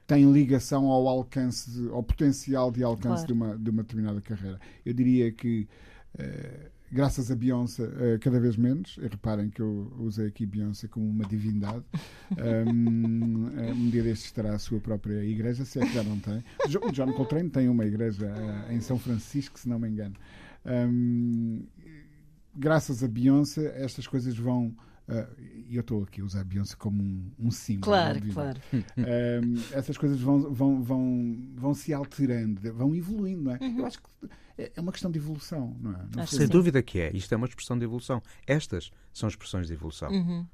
tem 0.08 0.28
ligação 0.32 0.86
ao 0.86 1.06
alcance, 1.06 1.70
de- 1.70 1.88
ao 1.90 2.02
potencial 2.02 2.72
de 2.72 2.82
alcance 2.82 3.24
Claro. 3.24 3.26
de, 3.26 3.32
uma, 3.34 3.56
de 3.58 3.70
uma 3.70 3.82
determinada 3.82 4.20
carreira. 4.20 4.58
Eu 4.84 4.92
diria 4.92 5.30
que. 5.30 5.68
ah, 6.18 6.70
Graças 6.90 7.30
a 7.30 7.36
Beyoncé, 7.36 7.84
ah, 7.84 8.18
cada 8.18 8.40
vez 8.40 8.56
menos. 8.56 8.96
E 8.96 9.02
reparem 9.02 9.50
que 9.50 9.60
eu 9.60 9.92
usei 9.98 10.26
aqui 10.28 10.46
Beyoncé 10.46 10.88
como 10.88 11.06
uma 11.06 11.24
divindade. 11.26 11.84
Um, 12.38 13.46
um 13.72 13.90
dia 13.90 14.02
destes 14.02 14.32
terá 14.32 14.54
a 14.54 14.58
sua 14.58 14.80
própria 14.80 15.22
igreja, 15.24 15.64
se 15.66 15.78
é 15.80 15.86
que 15.86 15.92
já 15.94 16.02
não 16.02 16.18
tem. 16.18 16.42
O 16.82 16.90
John 16.92 17.12
Coltrane 17.12 17.48
tem 17.50 17.68
uma 17.68 17.84
igreja 17.84 18.32
ah, 18.34 18.72
em 18.72 18.80
São 18.80 18.98
Francisco, 18.98 19.58
se 19.58 19.68
não 19.68 19.78
me 19.78 19.88
engano. 19.88 20.14
Um, 20.64 21.66
graças 22.54 23.02
a 23.04 23.08
Beyoncé, 23.08 23.72
estas 23.82 24.06
coisas 24.06 24.36
vão. 24.36 24.74
E 25.68 25.76
eu 25.76 25.80
estou 25.80 26.02
aqui 26.02 26.20
a 26.20 26.24
usar 26.24 26.40
a 26.40 26.44
Beyoncé 26.44 26.74
como 26.76 27.02
um, 27.02 27.30
um 27.38 27.50
símbolo. 27.50 27.84
Claro, 27.84 28.20
claro. 28.32 28.60
Um, 28.72 29.54
essas 29.72 29.96
coisas 29.98 30.20
vão, 30.20 30.52
vão, 30.52 30.82
vão, 30.82 31.38
vão 31.56 31.74
se 31.74 31.92
alterando, 31.92 32.72
vão 32.72 32.94
evoluindo, 32.94 33.42
não 33.42 33.52
é? 33.52 33.58
Eu 33.78 33.84
acho 33.86 33.98
que 33.98 34.08
é 34.58 34.72
é 34.74 34.80
uma 34.80 34.90
questão 34.90 35.10
de 35.10 35.18
evolução, 35.18 35.76
não 35.80 35.92
é? 35.92 35.98
Fundo. 35.98 36.26
Sem 36.26 36.48
dúvida 36.48 36.82
que 36.82 36.98
é. 37.00 37.16
Isto 37.16 37.32
é 37.32 37.36
uma 37.36 37.46
expressão 37.46 37.78
de 37.78 37.84
evolução. 37.84 38.20
Estas 38.46 38.90
são 39.12 39.28
expressões 39.28 39.68
de 39.68 39.72
evolução. 39.72 40.10
Uhum, 40.10 40.46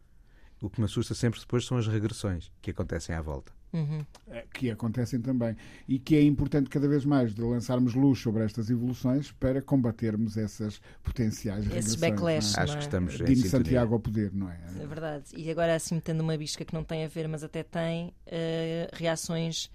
O 0.60 0.68
que 0.68 0.80
me 0.80 0.84
assusta 0.84 1.14
sempre 1.14 1.40
depois 1.40 1.64
são 1.64 1.78
as 1.78 1.86
regressões 1.86 2.52
que 2.60 2.70
acontecem 2.70 3.14
à 3.14 3.22
volta. 3.22 3.52
Uhum. 3.74 4.06
É, 4.30 4.44
que 4.54 4.70
acontecem 4.70 5.20
também 5.20 5.54
e 5.86 5.98
que 5.98 6.16
é 6.16 6.22
importante 6.22 6.70
cada 6.70 6.88
vez 6.88 7.04
mais 7.04 7.34
de 7.34 7.42
lançarmos 7.42 7.94
luz 7.94 8.18
sobre 8.20 8.42
estas 8.44 8.70
evoluções 8.70 9.30
para 9.32 9.60
combatermos 9.60 10.36
essas 10.38 10.80
potenciais 11.02 11.66
Esses 11.70 11.96
backlash. 11.96 12.54
não 12.54 12.60
é? 12.60 12.64
Acho 12.64 12.72
que 12.72 12.78
é? 12.78 12.86
estamos 12.86 13.20
em 13.20 13.24
Dino. 13.24 13.46
Santiago 13.48 13.94
ao 13.94 14.00
poder, 14.00 14.32
não 14.32 14.48
é? 14.50 14.58
É 14.80 14.86
verdade. 14.86 15.24
E 15.36 15.50
agora, 15.50 15.74
assim, 15.74 15.96
metendo 15.96 16.22
uma 16.22 16.36
bisca 16.38 16.64
que 16.64 16.72
não 16.74 16.82
tem 16.84 17.04
a 17.04 17.08
ver, 17.08 17.28
mas 17.28 17.44
até 17.44 17.62
tem, 17.62 18.14
eh, 18.26 18.88
reações 18.94 19.70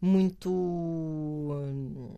muito 0.00 0.50
hum, 0.50 2.16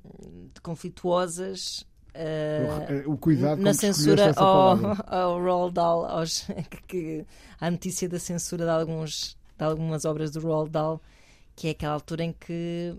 conflituosas. 0.62 1.84
eh, 2.14 3.04
O, 3.06 3.12
o 3.12 3.18
cuidado 3.18 3.62
com 3.62 3.64
na 3.64 3.72
que 3.72 3.76
censura 3.78 4.32
ao, 4.36 4.78
ao 5.06 5.40
Roald 5.42 5.74
Dahl, 5.74 6.04
aos, 6.06 6.46
que, 6.86 7.24
à 7.60 7.70
notícia 7.70 8.08
da 8.08 8.18
censura 8.18 8.64
de, 8.64 8.70
alguns, 8.70 9.36
de 9.58 9.64
algumas 9.64 10.04
obras 10.04 10.30
do 10.30 10.40
Roald 10.40 10.70
Dahl, 10.70 11.00
que 11.54 11.68
é 11.68 11.70
aquela 11.70 11.94
altura 11.94 12.24
em 12.24 12.32
que 12.32 12.96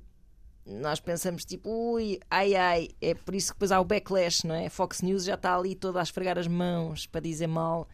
nós 0.66 1.00
pensamos 1.00 1.44
tipo, 1.44 1.70
ui, 1.70 2.20
ai 2.30 2.56
ai, 2.56 2.90
é 3.02 3.14
por 3.14 3.36
isso 3.36 3.48
que 3.48 3.56
depois 3.56 3.72
há 3.72 3.80
o 3.80 3.86
backlash, 3.86 4.46
não 4.46 4.56
é? 4.56 4.70
Fox 4.70 5.02
News 5.02 5.26
já 5.26 5.34
está 5.36 5.56
ali 5.56 5.76
toda 5.76 6.00
a 6.00 6.04
esfregar 6.04 6.38
as 6.38 6.48
mãos 6.48 7.06
para 7.06 7.22
dizer 7.22 7.48
mal 7.48 7.88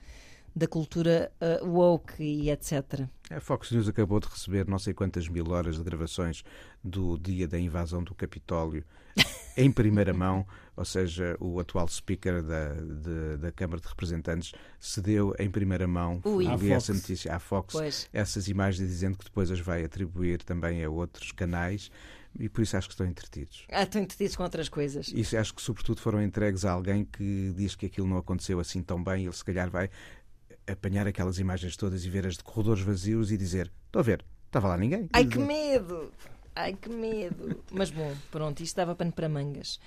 da 0.56 0.68
cultura 0.68 1.32
uh, 1.42 1.68
woke 1.68 2.22
e 2.22 2.50
etc. 2.50 3.08
A 3.30 3.40
Fox 3.40 3.72
News 3.72 3.88
acabou 3.88 4.20
de 4.20 4.28
receber 4.28 4.68
não 4.68 4.80
sei 4.80 4.94
quantas 4.94 5.28
mil 5.28 5.50
horas 5.52 5.78
de 5.78 5.84
gravações 5.84 6.44
do 6.84 7.18
dia 7.18 7.48
da 7.48 7.60
invasão 7.60 8.04
do 8.04 8.14
Capitólio 8.14 8.84
em 9.58 9.72
primeira 9.72 10.14
mão, 10.14 10.46
ou 10.76 10.86
seja, 10.86 11.36
o 11.40 11.60
atual 11.60 11.88
speaker 11.88 12.42
da, 12.42 12.74
de, 12.74 13.38
da 13.38 13.52
Câmara 13.52 13.82
de 13.82 13.88
Representantes 13.88 14.54
cedeu 14.80 15.36
em 15.38 15.50
primeira 15.50 15.88
mão 15.88 16.22
Ui. 16.24 16.48
À 16.48 16.56
li 16.56 16.72
essa 16.72 16.94
Fox. 16.94 17.02
notícia 17.02 17.36
à 17.36 17.40
Fox 17.40 17.74
Pois. 17.74 18.10
essas 18.14 18.48
imagens 18.48 18.88
dizendo 18.88 19.18
que 19.18 19.26
depois 19.26 19.52
as 19.52 19.60
vai 19.60 19.84
atribuir 19.84 20.42
também 20.44 20.84
a 20.84 20.90
outros 20.90 21.32
canais 21.32 21.92
e 22.40 22.48
por 22.48 22.62
isso 22.62 22.78
acho 22.78 22.88
que 22.88 22.94
estão 22.94 23.06
entretidos. 23.06 23.66
Ah, 23.70 23.84
estão 23.84 24.02
entretidos 24.02 24.36
com 24.36 24.44
outras 24.44 24.70
coisas. 24.70 25.08
Isso 25.10 25.36
acho 25.36 25.54
que 25.54 25.62
sobretudo 25.62 26.00
foram 26.00 26.22
entregues 26.22 26.64
a 26.64 26.72
alguém 26.72 27.04
que 27.04 27.54
diz 27.58 27.76
que 27.76 27.88
aquilo 27.88 28.08
não 28.08 28.18
aconteceu 28.18 28.60
assim 28.60 28.82
tão 28.82 29.04
bem, 29.04 29.26
ele 29.26 29.36
se 29.36 29.44
calhar 29.44 29.70
vai 29.70 29.90
apanhar 30.68 31.08
aquelas 31.08 31.40
imagens 31.40 31.76
todas 31.76 32.06
e 32.06 32.10
ver 32.10 32.26
as 32.28 32.38
de 32.38 32.44
corredores 32.44 32.82
vazios 32.82 33.32
e 33.32 33.38
dizer: 33.38 33.72
Estou 33.88 34.00
a 34.00 34.04
ver, 34.04 34.24
estava 34.46 34.68
lá 34.68 34.78
ninguém. 34.78 35.10
Ai 35.12 35.26
que 35.26 35.40
medo! 35.40 36.12
Ai 36.60 36.74
que 36.74 36.90
medo! 36.90 37.64
Mas 37.72 37.90
bom, 37.90 38.14
pronto, 38.30 38.62
isto 38.62 38.76
dava 38.76 38.94
pano 38.94 39.14
para 39.14 39.30
mangas. 39.30 39.80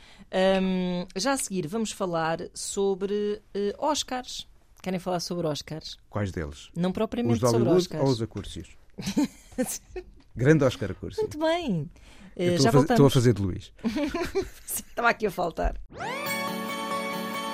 Hum, 0.63 1.07
já 1.15 1.33
a 1.33 1.37
seguir 1.37 1.67
vamos 1.67 1.93
falar 1.93 2.39
sobre 2.55 3.43
eh, 3.53 3.75
Oscars. 3.79 4.49
Querem 4.83 4.99
falar 4.99 5.21
sobre 5.21 5.47
Oscars? 5.47 5.99
Quais 6.09 6.33
deles? 6.33 6.71
Não 6.75 6.89
Os 6.89 6.95
propriamente 6.95 7.41
de 7.41 7.51
sobre 7.51 7.69
Oscars. 7.69 8.03
ou 8.03 8.09
os 8.11 8.23
acúrcios? 8.23 8.71
Grande 10.35 10.65
Oscar 10.65 10.91
Acúrcio. 10.93 11.21
Muito 11.23 11.39
bem. 11.39 11.91
Estou 12.35 12.63
já 12.63 12.69
a, 12.71 12.73
fazer, 12.73 12.93
estou 12.93 13.07
a 13.07 13.11
fazer 13.11 13.35
de 13.35 13.43
Luís. 13.43 13.73
Estava 14.65 15.11
aqui 15.11 15.27
a 15.27 15.31
faltar. 15.31 15.79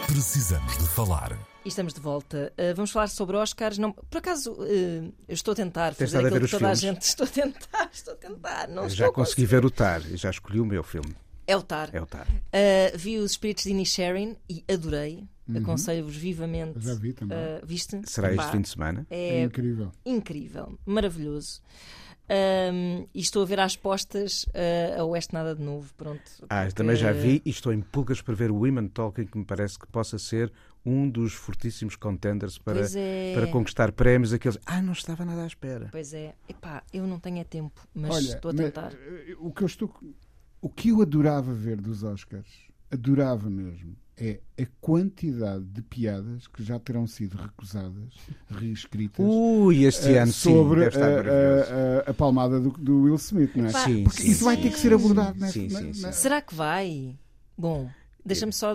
Precisamos 0.07 0.79
de 0.79 0.87
falar. 0.87 1.37
E 1.65 1.69
estamos 1.69 1.93
de 1.93 2.01
volta. 2.01 2.53
Uh, 2.57 2.75
vamos 2.75 2.91
falar 2.91 3.09
sobre 3.09 3.37
Oscars. 3.37 3.79
Não, 3.79 3.93
por 3.93 4.19
acaso, 4.19 4.53
uh, 4.53 4.65
eu 4.65 5.13
estou 5.35 5.53
a 5.53 5.55
tentar 5.55 5.95
Tens 5.95 6.11
fazer 6.13 6.25
a 6.25 6.29
aquilo 6.29 6.45
que 6.47 6.51
toda 6.51 6.71
a 6.71 6.77
filmes? 6.77 6.81
gente. 6.81 7.03
Estou 7.09 7.27
a 7.27 7.31
tentar, 7.31 7.91
estou 7.93 8.15
a 8.15 8.17
tentar. 8.17 8.69
Não 8.69 8.85
Eu 8.85 8.89
já 8.89 9.09
a 9.09 9.13
consegui 9.13 9.45
ver 9.45 9.65
o 9.65 9.71
Tar 9.71 10.01
e 10.11 10.17
já 10.17 10.31
escolhi 10.31 10.61
o 10.61 10.65
meu 10.67 10.83
filme. 10.83 11.15
É 11.47 11.57
o 11.57 11.63
Tar. 11.63 11.91
É 11.93 12.01
o 12.01 12.07
Tar. 12.07 12.27
Uh, 12.29 12.97
vi 12.97 13.19
os 13.19 13.33
Espíritos 13.33 13.65
de 13.65 13.71
Inisherin 13.71 14.37
e 14.49 14.65
adorei. 14.73 15.25
Aconselho-vos 15.57 16.15
vivamente. 16.15 16.79
Já 16.79 16.95
vi 16.95 17.13
também. 17.15 17.37
Uh, 17.39 17.65
viste? 17.67 17.99
Será 18.05 18.31
este 18.33 18.51
fim 18.51 18.61
de 18.61 18.69
semana? 18.69 19.07
É 19.11 19.39
É 19.41 19.43
incrível. 19.45 19.91
incrível, 20.05 20.79
maravilhoso. 20.85 21.63
Um, 22.31 23.07
e 23.15 23.21
estou 23.21 23.43
a 23.43 23.47
ver 23.47 23.59
às 23.59 23.75
postas 23.75 24.43
uh, 24.49 25.01
a 25.01 25.05
Oeste 25.05 25.33
Nada 25.33 25.55
de 25.55 25.63
Novo. 25.63 25.91
Pronto. 25.97 26.21
Ah, 26.51 26.65
porque- 26.65 26.75
também 26.75 26.95
já 26.97 27.11
vi 27.13 27.41
e 27.47 27.49
estou 27.51 27.73
em 27.73 27.81
pulgas 27.81 28.21
para 28.21 28.35
ver 28.35 28.51
o 28.51 28.57
Women 28.57 28.89
Talking, 28.89 29.25
que 29.25 29.39
me 29.39 29.45
parece 29.47 29.79
que 29.79 29.87
possa 29.87 30.19
ser 30.19 30.53
um 30.89 31.09
dos 31.09 31.33
fortíssimos 31.35 31.97
contenders 31.97 32.59
para, 32.59 32.81
é. 32.95 33.33
para 33.35 33.47
conquistar 33.49 33.93
prémios. 33.93 34.33
Aqueles. 34.33 34.59
Ah, 34.65 34.81
não 34.81 34.93
estava 34.93 35.25
nada 35.25 35.43
à 35.43 35.47
espera. 35.47 35.89
Pois 35.91 36.13
é. 36.15 36.35
Epá, 36.49 36.83
eu 36.93 37.07
não 37.07 37.19
tenho 37.21 37.39
é 37.39 37.45
tempo, 37.45 37.87
mas 37.95 38.11
Olha, 38.15 38.35
estou 38.35 38.51
a 38.51 38.55
tentar. 38.55 38.93
eh, 38.93 39.37
o 39.39 39.53
que 39.53 39.63
eu 39.63 39.67
estou, 39.67 39.95
o 40.61 40.69
que 40.69 40.89
eu 40.91 41.03
adorava 41.03 41.53
ver 41.53 41.81
dos 41.81 42.03
Oscars, 42.03 42.49
adorava 42.91 43.49
mesmo, 43.51 43.95
é 44.17 44.41
a 44.61 44.67
quantidade 44.81 45.65
de 45.65 45.81
piadas 45.83 46.49
que 46.49 46.63
já 46.65 46.79
terão 46.81 47.07
sido 47.07 47.37
recusadas, 47.37 48.15
reescritas. 48.51 49.25
Ui, 49.25 49.85
este 49.85 50.13
eh, 50.15 50.19
ano 50.19 50.33
sobre 50.33 50.81
sim, 50.91 50.91
deve 50.91 50.97
estar 50.97 51.29
a- 51.29 51.99
a, 52.07 52.11
a, 52.11 52.15
palmada 52.15 52.59
do, 52.59 52.71
do 52.71 53.03
Will 53.03 53.15
Smith, 53.17 53.55
não 53.55 53.67
é? 53.67 53.73
Pá, 53.73 53.85
Sim, 53.85 54.05
Porque 54.05 54.23
sim, 54.23 54.31
isso 54.31 54.45
vai 54.45 54.57
ter 54.57 54.71
que 54.73 54.79
ser 54.79 54.93
abordado, 54.93 55.35
sim, 55.35 55.41
né? 55.41 55.51
sim, 55.53 55.69
Na- 55.69 55.79
sim, 55.79 55.87
na- 56.03 56.13
sim. 56.13 56.21
Será 56.21 56.41
que 56.43 56.55
vai? 56.55 57.17
Bom, 57.57 57.89
deixa-me 58.29 58.53
só 58.53 58.75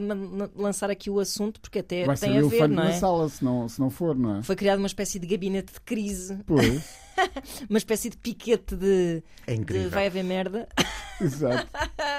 lançar 0.55 0.89
aqui 0.89 1.09
o 1.09 1.19
assunto, 1.19 1.59
porque 1.61 1.79
até 1.79 2.05
Vai 2.05 2.17
tem 2.17 2.37
a 2.37 2.43
o 2.43 2.49
ver, 2.49 2.67
não 2.67 2.83
na 2.83 2.89
é? 2.89 2.93
sala, 2.93 3.29
se 3.29 3.43
não, 3.43 3.69
se 3.69 3.79
não 3.79 3.89
for, 3.89 4.15
não 4.17 4.37
é? 4.39 4.43
Foi 4.43 4.55
criado 4.55 4.79
uma 4.79 4.87
espécie 4.87 5.19
de 5.19 5.27
gabinete 5.27 5.73
de 5.73 5.79
crise, 5.81 6.37
Pois, 6.45 6.83
uma 7.69 7.77
espécie 7.77 8.09
de 8.09 8.17
piquete 8.17 8.75
de, 8.75 9.23
É 9.47 9.55
de 9.55 9.87
vai 9.87 10.07
haver 10.07 10.23
merda, 10.23 10.67
exato. 11.21 11.67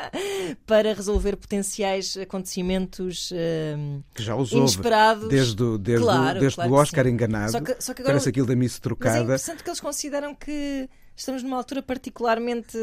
para 0.67 0.93
resolver 0.95 1.37
potenciais 1.37 2.17
acontecimentos 2.17 3.31
hum, 3.77 4.03
Que 4.15 4.23
já 4.23 4.37
os 4.37 4.53
inesperados. 4.53 5.29
Desde, 5.29 5.63
o- 5.63 5.79
desde, 5.79 6.03
o- 6.05 6.07
Claro, 6.07 6.41
desde 6.41 6.55
claro 6.57 6.71
o 6.71 6.75
que 6.75 6.81
Oscar 6.81 7.07
enganado. 7.07 7.53
Só 7.53 7.61
que, 7.61 7.77
só 7.81 7.93
que 7.95 8.03
agora 8.03 8.15
Parece 8.15 8.29
aquilo 8.29 8.47
da 8.47 8.55
Miss 8.57 8.73
Mas 8.73 8.79
é 8.79 8.81
trocada. 8.83 9.21
interessante 9.21 9.63
que 9.63 9.69
eles 9.71 9.81
consideram 9.81 10.35
que 10.35 10.89
estamos 11.17 11.43
numa 11.43 11.57
altura 11.57 11.83
particularmente 11.83 12.77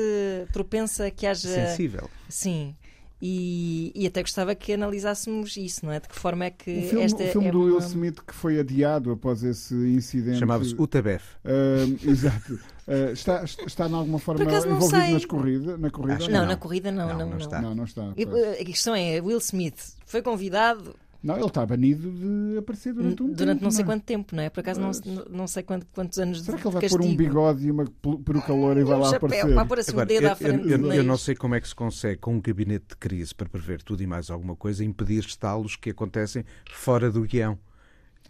propensa 0.54 1.06
a 1.08 1.12
que 1.12 1.26
haja. 1.26 1.48
Sensível. 1.48 2.10
Sim. 2.30 2.76
E, 3.22 3.92
e 3.94 4.08
até 4.08 4.22
gostava 4.22 4.56
que 4.56 4.74
analisássemos 4.74 5.56
isso, 5.56 5.86
não 5.86 5.94
é? 5.94 6.00
De 6.00 6.08
que 6.10 6.16
forma 6.16 6.46
é 6.46 6.50
que 6.50 6.72
O 6.72 6.82
filme, 6.90 7.06
esta 7.06 7.24
o 7.24 7.28
filme 7.28 7.48
é 7.48 7.52
do 7.52 7.62
Will. 7.62 7.78
Smith 7.78 8.20
que 8.26 8.34
foi 8.34 8.60
adiado 8.60 9.12
após 9.12 9.44
esse 9.44 9.76
incidente. 9.76 10.40
Chamava-se 10.40 10.74
Utabef. 10.76 11.24
Ahm, 11.46 11.98
exato. 12.10 12.60
Ah, 12.88 13.12
está, 13.12 13.44
está 13.44 13.88
de 13.88 13.94
alguma 13.94 14.18
forma 14.18 14.44
envolvido 14.44 14.90
sei. 14.90 15.14
nas 15.14 15.26
corrida, 15.26 15.78
na 15.78 15.92
corrida? 15.92 16.14
Acho 16.16 16.24
ou 16.24 16.28
que 16.28 16.34
Não, 16.34 16.42
não. 16.42 16.48
na 16.48 16.58
corrida 16.58 16.92
não, 16.92 17.08
Não, 17.10 17.14
não, 17.14 17.20
não 17.20 17.30
não. 17.30 17.38
está. 17.38 17.62
Não, 17.62 17.76
não 17.76 17.84
está. 17.84 18.12
E, 18.18 18.26
pois. 18.26 18.60
A 18.60 18.66
questão 18.66 18.96
é, 18.96 19.22
Will 19.22 19.38
Smith 19.38 19.96
foi 20.06 20.22
convidado 20.24 20.96
Não, 21.24 21.36
ele 21.38 21.46
está 21.46 21.64
banido 21.66 22.12
de 22.12 22.58
aparecer 22.58 22.94
durante 22.94 23.22
um 23.22 23.28
tempo. 23.28 23.38
durante 23.38 23.62
não 23.64 23.70
sei 23.72 23.84
é? 23.84 23.86
quanto 23.86 24.04
tempo, 24.04 24.36
não 24.36 24.42
é? 24.44 24.50
Por 24.50 24.60
acaso 24.62 24.80
não, 24.82 24.92
não 25.30 25.48
sei 25.48 25.62
quanto- 25.62 25.86
quantos 25.94 26.18
anos 26.18 26.42
Será 26.42 26.58
de 26.58 26.62
que 26.64 26.68
ele 26.68 26.74
vai 26.74 26.82
castigo. 26.82 27.04
pôr 27.04 27.10
um 27.12 27.16
bigode 27.16 27.68
e 27.68 27.72
uma 27.72 27.86
peruca 28.26 28.52
loura 28.54 28.82
e 28.82 28.84
vai 28.84 28.98
um 28.98 29.02
lá 29.02 29.10
chapéu, 29.12 29.28
aparecer? 29.28 29.68
pôr 29.68 29.80
assim 29.80 29.96
um 29.98 30.06
dedo 30.06 30.24
eu, 30.26 30.32
à 30.32 30.36
frente 30.36 30.68
eu- 30.72 30.94
eu- 30.94 31.04
não 31.04 31.18
sei 31.18 31.36
como 31.36 31.54
é 31.54 31.62
que 31.62 31.68
se 31.68 31.76
consegue, 31.76 32.18
com 32.20 32.34
um 32.36 32.42
gabinete 32.42 32.86
de 32.90 32.96
crise 32.98 33.36
para 33.36 33.48
prever 33.48 33.84
tudo 33.84 34.02
e 34.02 34.08
mais 34.08 34.32
alguma 34.32 34.56
coisa, 34.56 34.84
impedir 34.84 35.20
estalos 35.24 35.76
que 35.76 35.92
acontecem 35.92 36.44
fora 36.72 37.12
do 37.12 37.22
guião, 37.22 37.58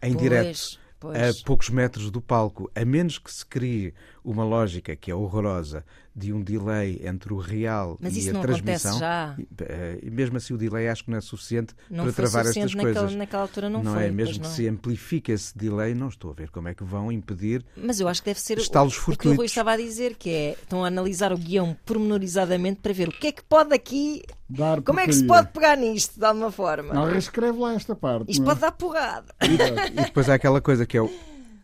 em 0.01 0.11
Pois, 0.13 0.21
direto, 0.23 0.79
pois. 0.99 1.17
a 1.41 1.45
poucos 1.45 1.69
metros 1.69 2.11
do 2.11 2.19
palco, 2.21 2.69
a 2.75 2.83
menos 2.83 3.17
que 3.17 3.31
se 3.31 3.45
crie 3.45 3.93
uma 4.23 4.43
lógica 4.43 4.95
que 4.95 5.09
é 5.11 5.15
horrorosa 5.15 5.83
de 6.13 6.33
um 6.33 6.41
delay 6.41 6.99
entre 7.05 7.33
o 7.33 7.37
real 7.37 7.97
Mas 8.01 8.15
e 8.15 8.19
isso 8.19 8.29
a 8.31 8.33
não 8.33 8.41
acontece 8.41 8.63
transmissão. 8.83 8.99
já. 8.99 9.35
E, 9.39 9.47
eh, 9.61 9.99
E 10.03 10.09
mesmo 10.11 10.35
assim 10.35 10.53
o 10.53 10.57
delay 10.57 10.89
acho 10.89 11.05
que 11.05 11.09
não 11.11 11.17
é 11.17 11.21
suficiente 11.21 11.73
Não 11.89 12.03
para 12.03 12.13
travar 12.13 12.43
suficiente 12.43 12.65
estas 12.65 12.75
naquela, 12.83 12.99
coisas. 12.99 13.17
naquela 13.17 13.41
altura, 13.43 13.69
não, 13.69 13.81
não 13.81 13.93
foi. 13.93 14.05
é? 14.05 14.11
Mesmo 14.11 14.33
que 14.33 14.39
não. 14.41 14.49
se 14.49 14.67
amplifique 14.67 15.31
esse 15.31 15.57
delay, 15.57 15.93
não 15.95 16.09
estou 16.09 16.31
a 16.31 16.33
ver 16.33 16.49
como 16.49 16.67
é 16.67 16.73
que 16.75 16.83
vão 16.83 17.11
impedir 17.11 17.65
Mas 17.77 17.99
eu 18.01 18.07
acho 18.09 18.21
que 18.21 18.29
deve 18.29 18.41
ser 18.41 18.57
o- 18.57 18.61
Estalos 18.61 18.97
o, 19.07 19.15
que 19.17 19.29
o 19.29 19.35
Rui 19.35 19.45
estava 19.45 19.71
a 19.71 19.77
dizer, 19.77 20.15
que 20.15 20.29
é 20.29 20.51
estão 20.51 20.83
a 20.83 20.87
analisar 20.87 21.31
o 21.31 21.37
guião 21.37 21.75
pormenorizadamente 21.85 22.81
para 22.81 22.91
ver 22.93 23.07
o 23.07 23.11
que 23.11 23.27
é 23.27 23.31
que 23.31 23.43
pode 23.43 23.73
aqui, 23.73 24.23
Dar 24.49 24.81
como 24.81 24.99
é 24.99 25.05
que 25.07 25.13
se 25.13 25.23
porcaria. 25.23 25.43
pode 25.49 25.53
pegar 25.53 25.77
nisto 25.77 26.19
de 26.19 26.25
alguma 26.25 26.51
forma. 26.51 26.93
Não, 26.93 27.05
reescreve 27.05 27.57
lá 27.57 27.73
esta 27.73 27.95
parte. 27.95 28.29
Isto 28.29 28.43
não 28.43 28.47
é? 28.47 28.49
pode 28.49 28.59
dar 28.61 28.71
porrada. 28.73 29.33
Exato. 29.41 29.91
E 29.93 30.03
depois 30.03 30.29
há 30.29 30.33
aquela 30.33 30.59
coisa 30.59 30.85
que 30.85 30.97
é 30.97 31.01
o. 31.01 31.09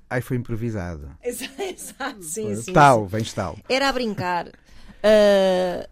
Ai, 0.09 0.21
foi 0.21 0.37
improvisado. 0.37 1.09
Exato, 1.23 2.23
sim, 2.23 2.55
sim, 2.55 2.73
Tal, 2.73 3.01
sim. 3.03 3.07
vens 3.07 3.33
tal. 3.33 3.57
Era 3.69 3.89
a 3.89 3.91
brincar. 3.91 4.49
Ah, 5.03 5.87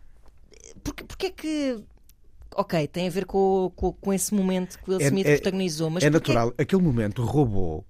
porque, 0.84 1.03
porque 1.03 1.26
é 1.28 1.30
que. 1.32 1.84
Ok, 2.57 2.88
tem 2.88 3.07
a 3.07 3.11
ver 3.11 3.26
com, 3.26 3.70
com, 3.76 3.91
com 3.91 4.13
esse 4.13 4.34
momento 4.34 4.80
que 4.80 4.89
o 4.89 4.93
Will 4.93 5.01
Smith 5.01 5.28
é- 5.28 5.36
protagonizou, 5.36 5.89
mas 5.89 6.03
é 6.03 6.09
natural. 6.09 6.53
Aquele 6.57 6.82
momento 6.82 7.22
roubou 7.24 7.86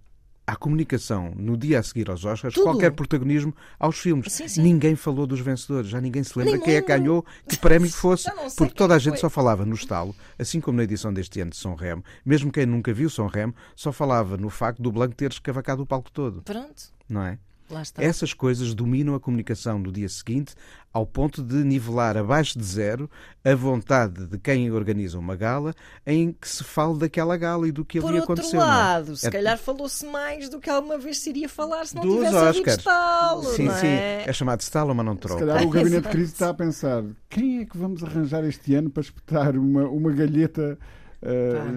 à 0.47 0.55
comunicação 0.55 1.33
no 1.35 1.57
dia 1.57 1.79
a 1.79 1.83
seguir 1.83 2.09
aos 2.09 2.23
Oscars 2.23 2.53
Tudo. 2.53 2.63
qualquer 2.65 2.91
protagonismo 2.91 3.53
aos 3.79 3.97
filmes. 3.97 4.31
Sim, 4.31 4.47
sim. 4.47 4.61
Ninguém 4.61 4.95
falou 4.95 5.25
dos 5.25 5.39
vencedores, 5.39 5.89
já 5.89 5.99
ninguém 5.99 6.23
se 6.23 6.37
lembra 6.37 6.53
Nem 6.53 6.61
quem 6.61 6.75
é 6.75 6.81
que 6.81 6.87
ganhou, 6.87 7.25
que 7.47 7.57
prémio 7.57 7.89
fosse, 7.91 8.29
porque 8.55 8.73
toda 8.73 8.95
a 8.95 8.99
foi. 8.99 9.11
gente 9.11 9.19
só 9.19 9.29
falava 9.29 9.65
no 9.65 9.73
estalo, 9.75 10.15
assim 10.37 10.61
como 10.61 10.77
na 10.77 10.83
edição 10.83 11.13
deste 11.13 11.39
ano 11.41 11.51
de 11.51 11.57
São 11.57 11.73
Remo, 11.75 12.03
mesmo 12.25 12.51
quem 12.51 12.65
nunca 12.65 12.93
viu 12.93 13.09
São 13.09 13.27
Remo, 13.27 13.55
só 13.75 13.91
falava 13.91 14.37
no 14.37 14.49
facto 14.49 14.81
do 14.81 14.91
Blanco 14.91 15.15
ter 15.15 15.31
escavacado 15.31 15.81
o 15.81 15.85
palco 15.85 16.11
todo, 16.11 16.41
Pronto, 16.43 16.83
não 17.09 17.23
é? 17.23 17.39
Lá 17.69 17.81
está. 17.81 18.03
Essas 18.03 18.33
coisas 18.33 18.73
dominam 18.73 19.15
a 19.15 19.19
comunicação 19.19 19.81
do 19.81 19.91
dia 19.91 20.07
seguinte 20.09 20.53
ao 20.93 21.05
ponto 21.05 21.43
de 21.43 21.55
nivelar 21.63 22.15
abaixo 22.15 22.57
de 22.57 22.63
zero 22.63 23.09
a 23.43 23.53
vontade 23.53 24.27
de 24.27 24.37
quem 24.37 24.71
organiza 24.71 25.19
uma 25.19 25.35
gala 25.35 25.73
em 26.07 26.31
que 26.31 26.47
se 26.47 26.63
fale 26.63 26.97
daquela 26.99 27.35
gala 27.35 27.67
e 27.67 27.71
do 27.71 27.83
que 27.83 27.99
Por 27.99 28.07
ali 28.09 28.19
outro 28.19 28.33
aconteceu. 28.33 28.59
não 28.59 28.65
é? 28.65 28.69
lado, 28.69 29.17
se 29.17 29.27
É- 29.27 29.31
calhar 29.31 29.57
falou-se 29.57 30.05
mais 30.05 30.47
do 30.47 30.59
que 30.59 30.69
alguma 30.69 30.97
vez 30.97 31.19
se 31.19 31.29
iria 31.31 31.49
falar 31.49 31.85
se 31.85 31.95
não 31.95 32.01
Dos 32.03 32.13
tivesse 32.15 32.35
havido 32.37 32.59
Oscars. 32.59 32.77
estalo, 32.77 33.43
Sim, 33.43 33.63
não 33.65 33.73
sim. 33.75 33.87
é? 33.87 34.23
É 34.27 34.33
chamado 34.33 34.61
stalo, 34.61 34.95
mas 34.95 35.05
não 35.05 35.13
Se 35.15 35.19
troca. 35.19 35.45
calhar 35.45 35.63
o 35.65 35.69
gabinete 35.69 36.03
de 36.03 36.09
crise 36.09 36.31
está 36.31 36.49
a 36.49 36.53
pensar 36.55 37.03
quem 37.29 37.59
é 37.59 37.65
que 37.65 37.77
vamos 37.77 38.03
arranjar 38.03 38.43
este 38.45 38.73
ano 38.75 38.89
para 38.89 39.01
espetar 39.01 39.57
uma, 39.57 39.83
uma 39.89 40.11
galheta 40.13 40.77
Pá. 41.21 41.71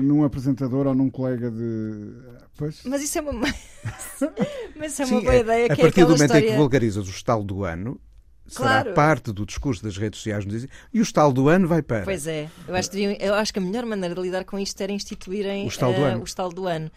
num 0.00 0.24
apresentador 0.24 0.86
ou 0.86 0.94
num 0.94 1.10
colega 1.10 1.50
de. 1.50 2.12
Pois, 2.56 2.80
Mas 2.84 3.02
isso 3.02 3.18
é 3.18 3.20
uma, 3.20 3.32
mas 4.76 4.92
isso 4.92 5.02
é 5.02 5.06
Sim, 5.06 5.14
uma 5.14 5.20
boa 5.22 5.34
é- 5.34 5.40
ideia 5.40 5.64
a 5.66 5.74
que 5.74 5.80
é 5.80 5.84
partir 5.84 6.00
do 6.00 6.04
aquela 6.04 6.08
momento 6.16 6.22
em 6.30 6.32
que 6.34 6.38
história... 6.38 6.56
vulgarizas 6.56 7.06
o 7.08 7.10
estalo 7.10 7.42
do 7.44 7.64
ano, 7.64 8.00
será 8.46 8.68
Claro. 8.82 8.94
parte 8.94 9.32
do 9.32 9.44
discurso 9.44 9.82
das 9.82 9.96
redes 9.96 10.18
sociais. 10.20 10.44
E 10.92 11.00
o 11.00 11.02
estalo 11.02 11.32
do 11.32 11.48
ano 11.48 11.66
vai 11.66 11.82
para. 11.82 12.04
Pois 12.04 12.26
é, 12.26 12.48
eu 12.68 12.74
acho, 12.76 12.90
eu 12.96 13.34
acho 13.34 13.52
que 13.52 13.58
a 13.58 13.62
melhor 13.62 13.84
maneira 13.84 14.14
de 14.14 14.20
lidar 14.20 14.44
com 14.44 14.58
isto 14.58 14.80
era 14.80 14.92
instituírem 14.92 15.64
O 15.64 15.68
estalo 15.68 15.94
do 15.94 16.02
eh, 16.02 16.10
ano. 16.12 16.20
o 16.20 16.24
estalo 16.24 16.52
do 16.52 16.66
ano. 16.66 16.90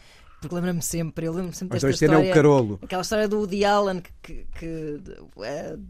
Porque 0.47 0.55
lembro-me 0.55 0.81
sempre, 0.81 1.25
eu 1.27 1.31
lembro-me 1.31 1.55
sempre 1.55 1.77
então 1.77 1.89
desta 1.89 2.05
ano 2.05 2.13
é 2.13 2.17
história. 2.17 2.31
o 2.31 2.33
Carolo. 2.35 2.79
Aquela 2.81 3.01
história 3.01 3.27
do 3.27 3.37
Woody 3.39 3.65
Allen, 3.65 4.01
que, 4.01 4.11
que, 4.23 4.45
que, 4.59 5.01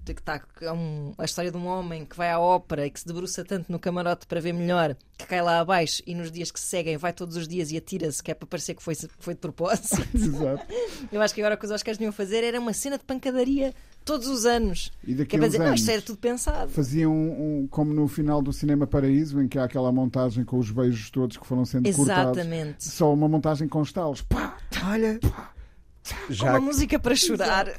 de 0.03 0.14
que 0.14 0.22
tá, 0.24 0.41
é 0.62 0.72
um- 0.72 1.14
a 1.18 1.26
história 1.26 1.51
de 1.51 1.58
um 1.58 1.68
homem 1.68 2.05
que 2.05 2.18
vai 2.18 2.32
à 2.32 2.39
ópera 2.39 2.86
e 2.86 2.89
que 2.89 2.99
se 2.99 3.05
debruça 3.08 3.43
tanto 3.45 3.72
no 3.72 3.80
camarote 3.80 4.26
para 4.28 4.39
ver 4.41 4.53
melhor 4.53 4.95
que 5.18 5.26
cai 5.26 5.41
lá 5.41 5.60
abaixo 5.60 6.01
e 6.05 6.14
nos 6.14 6.32
dias 6.32 6.51
que 6.51 6.60
se 6.60 6.68
seguem 6.68 6.97
vai 6.97 7.12
todos 7.14 7.36
os 7.36 7.47
dias 7.47 7.72
e 7.72 7.78
atira-se, 7.78 8.22
que 8.22 8.32
é 8.32 8.34
para 8.34 8.47
parecer 8.47 8.76
que 8.76 8.84
foi, 8.84 8.95
foi 9.20 9.34
de 9.34 9.39
propósito. 9.39 9.97
Exato. 10.14 10.66
Eu 11.12 11.22
acho 11.22 11.34
que 11.34 11.41
agora 11.41 11.55
o 11.55 11.58
que 11.58 11.66
os 11.66 11.72
Oscars 11.72 11.97
deviam 11.97 12.12
fazer 12.12 12.43
era 12.43 12.60
uma 12.60 12.74
cena 12.74 12.97
de 12.97 13.03
pancadaria 13.03 13.74
todos 14.08 14.28
os 14.28 14.45
anos. 14.45 14.91
E 15.05 15.14
daqui 15.14 15.32
Que 15.32 15.36
é 15.36 15.39
dizer, 15.47 15.60
não, 15.60 15.74
isto 15.74 15.91
era 15.91 15.97
anos 15.97 16.05
tudo 16.05 16.18
pensado. 16.18 16.72
faziam 16.72 17.14
um, 17.14 17.68
como 17.70 17.93
no 17.93 18.08
final 18.08 18.41
do 18.41 18.51
Cinema 18.53 18.88
Paraíso, 18.88 19.41
em 19.41 19.47
que 19.47 19.60
há 19.60 19.66
aquela 19.66 19.91
montagem 19.91 20.43
com 20.45 20.58
os 20.58 20.72
beijos 20.72 21.10
todos 21.12 21.38
que 21.38 21.45
foram 21.45 21.66
sendo 21.66 21.91
cortados. 21.93 22.38
Exatamente. 22.38 22.84
Só 22.86 23.14
uma 23.14 23.28
montagem 23.28 23.68
com 23.68 23.82
estalos. 23.84 24.22
Pá! 24.22 24.58
Olha, 24.89 25.20
Com 25.20 26.34
já 26.34 26.51
uma 26.51 26.62
música 26.62 26.97
para 26.97 27.16
chorar. 27.16 27.68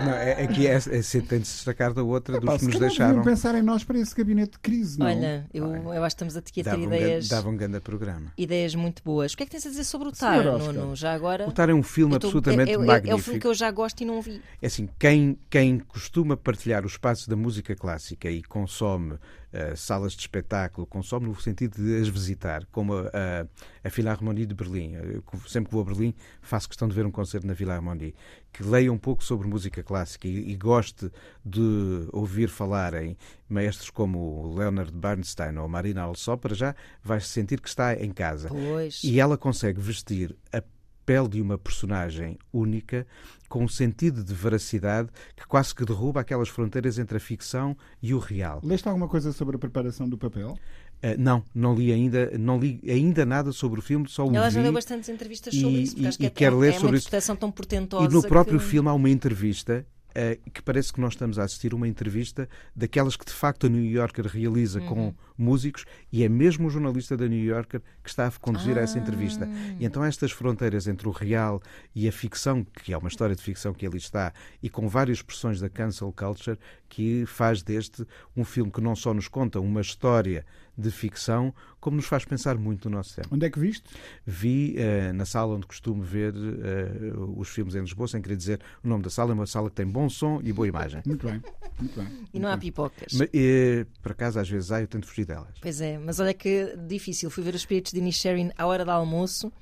é, 0.00 0.04
não, 0.04 0.12
é, 0.14 0.42
é 0.44 0.46
que 0.46 0.66
é, 0.66 0.72
é, 0.74 0.80
se 1.02 1.20
tem 1.22 1.40
de 1.40 1.46
se 1.48 1.56
destacar 1.56 1.92
da 1.92 2.02
outra 2.02 2.38
dos 2.40 2.46
Pá, 2.48 2.58
que 2.58 2.66
nos 2.66 2.78
deixaram. 2.78 3.22
pensar 3.22 3.54
em 3.54 3.62
nós 3.62 3.84
para 3.84 3.98
esse 3.98 4.14
gabinete 4.14 4.52
de 4.52 4.58
crise, 4.58 4.98
não? 4.98 5.06
Olha, 5.06 5.46
eu, 5.52 5.66
eu 5.72 6.04
acho 6.04 6.16
que 6.16 6.24
estamos 6.24 6.36
aqui 6.36 6.60
a 6.60 6.64
ter 6.64 6.70
Dava 6.70 6.82
um, 6.82 6.86
ideias, 6.86 7.08
grande, 7.10 7.28
dava 7.28 7.48
um 7.48 7.56
grande 7.56 7.80
programa. 7.80 8.32
ideias 8.36 8.74
muito 8.74 9.02
boas. 9.02 9.32
O 9.32 9.36
que 9.36 9.42
é 9.42 9.46
que 9.46 9.52
tens 9.52 9.66
a 9.66 9.70
dizer 9.70 9.84
sobre 9.84 10.08
o 10.08 10.12
Tar. 10.12 10.42
Nuno? 10.44 10.94
Já 10.96 11.12
agora. 11.14 11.48
O 11.48 11.52
Tar 11.52 11.70
é 11.70 11.74
um 11.74 11.82
filme 11.82 12.18
tô- 12.18 12.26
absolutamente 12.26 12.70
é, 12.70 12.74
é- 12.74 12.76
é- 12.76 12.78
magnífico. 12.78 13.10
É 13.10 13.14
o 13.14 13.18
filme 13.18 13.40
que 13.40 13.46
eu 13.46 13.54
já 13.54 13.70
gosto 13.70 14.00
e 14.00 14.04
não 14.04 14.20
vi. 14.22 14.40
É 14.62 14.66
assim, 14.66 14.88
quem, 14.98 15.38
quem 15.50 15.78
costuma 15.78 16.36
partilhar 16.36 16.84
o 16.84 16.86
espaço 16.86 17.28
da 17.28 17.36
música 17.36 17.74
clássica 17.74 18.30
e 18.30 18.42
consome 18.42 19.18
eh, 19.52 19.74
salas 19.76 20.12
de 20.12 20.20
espetáculo, 20.20 20.86
consome 20.86 21.26
no 21.26 21.40
sentido 21.40 21.82
de 21.82 22.00
as 22.02 22.08
visitar, 22.08 22.66
como 22.70 22.92
a, 22.94 23.06
a, 23.06 23.46
a 23.84 23.90
Philharmonie 23.90 24.44
de 24.44 24.54
Berlim. 24.54 24.92
Eu, 24.94 25.22
sempre 25.46 25.68
que 25.68 25.74
vou 25.74 25.80
a 25.82 25.84
Berlim, 25.86 26.14
faço 26.42 26.68
questão 26.68 26.86
de 26.86 26.94
ver 26.94 27.06
um 27.06 27.10
concerto 27.10 27.46
na 27.46 27.54
Philharmonie. 27.54 28.14
Que 28.52 28.62
leia 28.62 28.92
um 28.92 28.98
pouco 28.98 29.22
sobre 29.24 29.46
música 29.48 29.82
clássica 29.88 30.28
e, 30.28 30.50
e 30.50 30.56
goste 30.56 31.10
de 31.44 32.06
ouvir 32.12 32.48
falar 32.48 32.94
em 32.94 33.16
maestros 33.48 33.88
como 33.88 34.18
o 34.18 34.54
Leonard 34.54 34.92
Bernstein 34.92 35.56
ou 35.56 35.66
Marina 35.66 36.02
Alsop, 36.02 36.42
para 36.42 36.54
já 36.54 36.74
vai 37.02 37.20
sentir 37.20 37.60
que 37.60 37.68
está 37.68 37.94
em 37.94 38.12
casa. 38.12 38.48
Pois. 38.48 39.02
E 39.02 39.18
ela 39.18 39.38
consegue 39.38 39.80
vestir 39.80 40.36
a 40.52 40.62
pele 41.08 41.28
de 41.28 41.40
uma 41.40 41.56
personagem 41.56 42.38
única 42.52 43.06
com 43.48 43.64
um 43.64 43.68
sentido 43.68 44.22
de 44.22 44.34
veracidade 44.34 45.08
que 45.34 45.46
quase 45.46 45.74
que 45.74 45.82
derruba 45.82 46.20
aquelas 46.20 46.50
fronteiras 46.50 46.98
entre 46.98 47.16
a 47.16 47.20
ficção 47.20 47.74
e 48.02 48.12
o 48.12 48.18
real. 48.18 48.60
Leste 48.62 48.86
alguma 48.86 49.08
coisa 49.08 49.32
sobre 49.32 49.56
a 49.56 49.58
preparação 49.58 50.06
do 50.06 50.18
papel? 50.18 50.58
Uh, 51.02 51.14
não, 51.16 51.44
não 51.54 51.74
li 51.74 51.92
ainda, 51.92 52.36
não 52.36 52.58
li 52.58 52.80
ainda 52.88 53.24
nada 53.24 53.52
sobre 53.52 53.78
o 53.78 53.82
filme, 53.82 54.08
só 54.08 54.26
o 54.26 54.34
Ela 54.34 54.50
já 54.50 54.60
deu 54.60 54.72
bastantes 54.72 55.08
entrevistas 55.08 55.54
sobre 55.54 55.76
e- 55.76 55.82
isso, 55.82 55.92
porque 55.94 56.04
e- 56.04 56.08
acho 56.08 56.18
que 56.18 56.26
é, 56.26 56.30
quero 56.30 56.56
é, 56.56 56.60
ler 56.60 56.68
é 56.68 56.72
sobre 56.72 56.86
uma 56.88 56.96
isso. 56.96 57.06
interpretação 57.06 57.36
tão 57.36 57.50
portentosa. 57.52 58.04
E 58.04 58.12
no 58.12 58.22
próprio 58.22 58.58
que... 58.58 58.64
filme 58.64 58.88
há 58.88 58.92
uma 58.94 59.08
entrevista 59.08 59.86
eh, 60.14 60.38
que 60.52 60.60
parece 60.60 60.92
que 60.92 61.00
nós 61.00 61.12
estamos 61.12 61.38
a 61.38 61.44
assistir 61.44 61.72
uma 61.72 61.86
entrevista 61.86 62.48
daquelas 62.74 63.14
que 63.14 63.24
de 63.24 63.32
facto 63.32 63.66
a 63.66 63.70
New 63.70 63.84
Yorker 63.84 64.26
realiza 64.26 64.80
Uhum. 64.80 64.86
com 64.88 65.14
músicos 65.36 65.84
e 66.10 66.24
é 66.24 66.28
mesmo 66.28 66.66
o 66.66 66.70
jornalista 66.70 67.16
da 67.16 67.28
New 67.28 67.44
Yorker 67.44 67.80
que 68.02 68.08
está 68.10 68.26
a 68.26 68.30
conduzir 68.32 68.76
a 68.76 68.80
essa 68.80 68.98
entrevista. 68.98 69.48
Ah. 69.48 69.76
E 69.78 69.84
então 69.84 70.02
estas 70.04 70.32
fronteiras 70.32 70.88
entre 70.88 71.06
o 71.06 71.12
real 71.12 71.62
e 71.94 72.08
a 72.08 72.12
ficção, 72.12 72.64
que 72.64 72.92
é 72.92 72.98
uma 72.98 73.08
história 73.08 73.36
de 73.36 73.42
ficção 73.42 73.72
que 73.72 73.86
ali 73.86 73.98
está, 73.98 74.32
e 74.60 74.68
com 74.68 74.88
várias 74.88 75.18
expressões 75.18 75.60
da 75.60 75.68
cancel 75.68 76.12
culture, 76.12 76.58
que 76.88 77.24
faz 77.26 77.62
deste 77.62 78.04
um 78.36 78.44
filme 78.44 78.72
que 78.72 78.80
não 78.80 78.96
só 78.96 79.14
nos 79.14 79.28
conta 79.28 79.60
uma 79.60 79.80
história 79.82 80.44
de 80.78 80.92
ficção, 80.92 81.52
como 81.80 81.96
nos 81.96 82.06
faz 82.06 82.24
pensar 82.24 82.56
muito 82.56 82.88
no 82.88 82.96
nosso 82.96 83.16
tempo. 83.16 83.28
Onde 83.32 83.44
é 83.44 83.50
que 83.50 83.58
viste? 83.58 83.82
Vi 84.24 84.76
eh, 84.78 85.12
na 85.12 85.24
sala 85.24 85.56
onde 85.56 85.66
costumo 85.66 86.02
ver 86.02 86.32
eh, 86.34 87.12
os 87.36 87.48
filmes 87.48 87.74
em 87.74 87.80
Lisboa, 87.80 88.06
sem 88.06 88.22
querer 88.22 88.36
dizer 88.36 88.60
o 88.84 88.88
nome 88.88 89.02
da 89.02 89.10
sala, 89.10 89.32
é 89.32 89.34
uma 89.34 89.46
sala 89.46 89.68
que 89.70 89.74
tem 89.76 89.86
bom 89.86 90.08
som 90.08 90.40
e 90.44 90.52
boa 90.52 90.68
imagem. 90.68 91.02
Muito 91.04 91.26
bem. 91.26 91.42
Muito 91.80 92.00
bem. 92.00 92.08
E 92.32 92.38
não 92.38 92.48
há 92.48 92.56
pipocas. 92.56 93.12
Mas, 93.12 93.28
eh, 93.34 93.86
por 94.00 94.12
acaso, 94.12 94.38
às 94.38 94.48
vezes 94.48 94.70
há, 94.70 94.80
eu 94.80 94.86
tento 94.86 95.06
fugir 95.06 95.24
delas. 95.24 95.54
Pois 95.60 95.80
é, 95.80 95.98
mas 95.98 96.20
olha 96.20 96.32
que 96.32 96.76
difícil. 96.86 97.28
Fui 97.28 97.42
ver 97.42 97.54
os 97.54 97.62
espíritos 97.62 97.92
de 97.92 97.98
Inisherin 97.98 98.52
à 98.56 98.64
hora 98.64 98.84
do 98.84 98.90
almoço, 98.92 99.52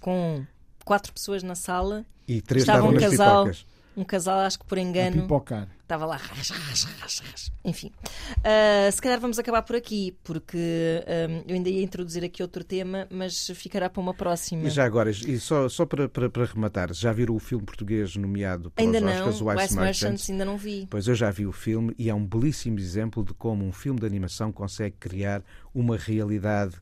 com 0.00 0.44
quatro 0.84 1.12
pessoas 1.14 1.42
na 1.42 1.54
sala. 1.54 2.04
E 2.26 2.42
três 2.42 2.62
Estava 2.62 2.80
estavam 2.80 2.90
um 2.90 3.00
nas 3.00 3.10
casal, 3.10 3.44
pipocas. 3.44 3.66
Um 3.98 4.04
casal, 4.04 4.38
acho 4.40 4.58
que 4.58 4.64
por 4.64 4.78
A 4.78 4.80
engano, 4.80 5.22
pipocar. 5.22 5.68
estava 5.82 6.06
lá. 6.06 6.16
ras, 6.16 6.50
ras, 6.50 6.84
ras, 7.00 7.20
ras. 7.20 7.52
Enfim, 7.64 7.90
Ah, 8.44 8.90
se 8.90 9.00
calhar 9.02 9.18
vamos 9.20 9.38
acabar 9.38 9.62
por 9.62 9.74
aqui, 9.76 10.16
porque 10.22 11.04
ah, 11.06 11.42
eu 11.46 11.54
ainda 11.54 11.68
ia 11.68 11.82
introduzir 11.82 12.24
aqui 12.24 12.42
outro 12.42 12.62
tema, 12.64 13.06
mas 13.10 13.48
ficará 13.54 13.90
para 13.90 14.00
uma 14.00 14.14
próxima. 14.14 14.66
E 14.66 14.70
já 14.70 14.84
agora, 14.84 15.10
e 15.10 15.38
só, 15.38 15.68
só 15.68 15.84
para, 15.84 16.08
para, 16.08 16.30
para 16.30 16.44
rematar, 16.44 16.92
já 16.94 17.12
viram 17.12 17.34
o 17.34 17.38
filme 17.38 17.64
português 17.64 18.14
nomeado 18.16 18.70
para 18.70 18.84
ainda 18.84 18.98
os 18.98 19.04
não, 19.04 19.10
Oscars, 19.28 19.40
o 19.40 19.52
Ice, 19.52 19.64
Ice 19.64 19.74
Merchants? 19.76 20.02
Merchants 20.02 20.30
ainda 20.30 20.44
não 20.44 20.56
vi. 20.56 20.86
Pois 20.88 21.08
eu 21.08 21.14
já 21.14 21.30
vi 21.30 21.46
o 21.46 21.52
filme 21.52 21.94
e 21.98 22.08
é 22.08 22.14
um 22.14 22.24
belíssimo 22.26 22.78
exemplo 22.78 23.24
de 23.24 23.34
como 23.34 23.64
um 23.66 23.72
filme 23.72 23.98
de 24.00 24.06
animação 24.06 24.52
consegue 24.52 24.96
criar 24.98 25.42
uma 25.74 25.96
realidade 25.96 26.76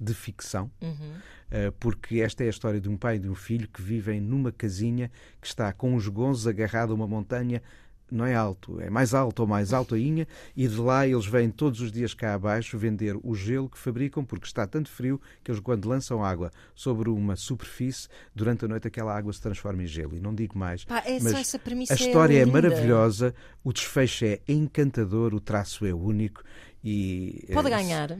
de 0.00 0.14
ficção, 0.14 0.70
Uhum. 0.80 1.14
eh, 1.50 1.72
porque 1.80 2.20
esta 2.20 2.44
é 2.44 2.46
a 2.46 2.50
história 2.50 2.80
de 2.80 2.88
um 2.88 2.96
pai 2.96 3.16
e 3.16 3.18
de 3.18 3.28
um 3.28 3.34
filho 3.34 3.66
que 3.68 3.82
vivem 3.82 4.20
numa 4.20 4.52
casinha 4.52 5.10
que 5.40 5.46
está 5.48 5.72
com 5.72 5.94
os 5.94 6.06
gonzos 6.08 6.46
agarrado 6.46 6.92
a 6.92 6.94
uma 6.94 7.06
montanha. 7.06 7.62
Não 8.10 8.24
é 8.24 8.34
alto, 8.34 8.80
é 8.80 8.88
mais 8.88 9.12
alto 9.12 9.40
ou 9.40 9.46
mais 9.46 9.74
alto 9.74 9.94
ainda, 9.94 10.26
e 10.56 10.66
de 10.66 10.76
lá 10.76 11.06
eles 11.06 11.26
vêm 11.26 11.50
todos 11.50 11.82
os 11.82 11.92
dias 11.92 12.14
cá 12.14 12.32
abaixo 12.32 12.78
vender 12.78 13.14
o 13.22 13.34
gelo 13.34 13.68
que 13.68 13.76
fabricam, 13.76 14.24
porque 14.24 14.46
está 14.46 14.66
tanto 14.66 14.88
frio 14.88 15.20
que 15.44 15.50
eles, 15.50 15.60
quando 15.60 15.86
lançam 15.86 16.24
água 16.24 16.50
sobre 16.74 17.10
uma 17.10 17.36
superfície, 17.36 18.08
durante 18.34 18.64
a 18.64 18.68
noite 18.68 18.88
aquela 18.88 19.14
água 19.14 19.30
se 19.30 19.42
transforma 19.42 19.82
em 19.82 19.86
gelo. 19.86 20.16
E 20.16 20.20
não 20.20 20.34
digo 20.34 20.56
mais. 20.56 20.84
Pá, 20.86 21.02
é 21.04 21.18
mas 21.20 21.34
a 21.90 21.94
história 21.94 22.38
é, 22.40 22.44
linda. 22.46 22.52
maravilhosa, 22.62 23.34
o 23.62 23.74
desfecho 23.74 24.24
é 24.24 24.40
encantador, 24.48 25.34
o 25.34 25.40
traço 25.40 25.84
é 25.84 25.92
único 25.92 26.42
e 26.82 27.46
Pode 27.52 27.66
eh, 27.68 27.70
ganhar. 27.70 28.18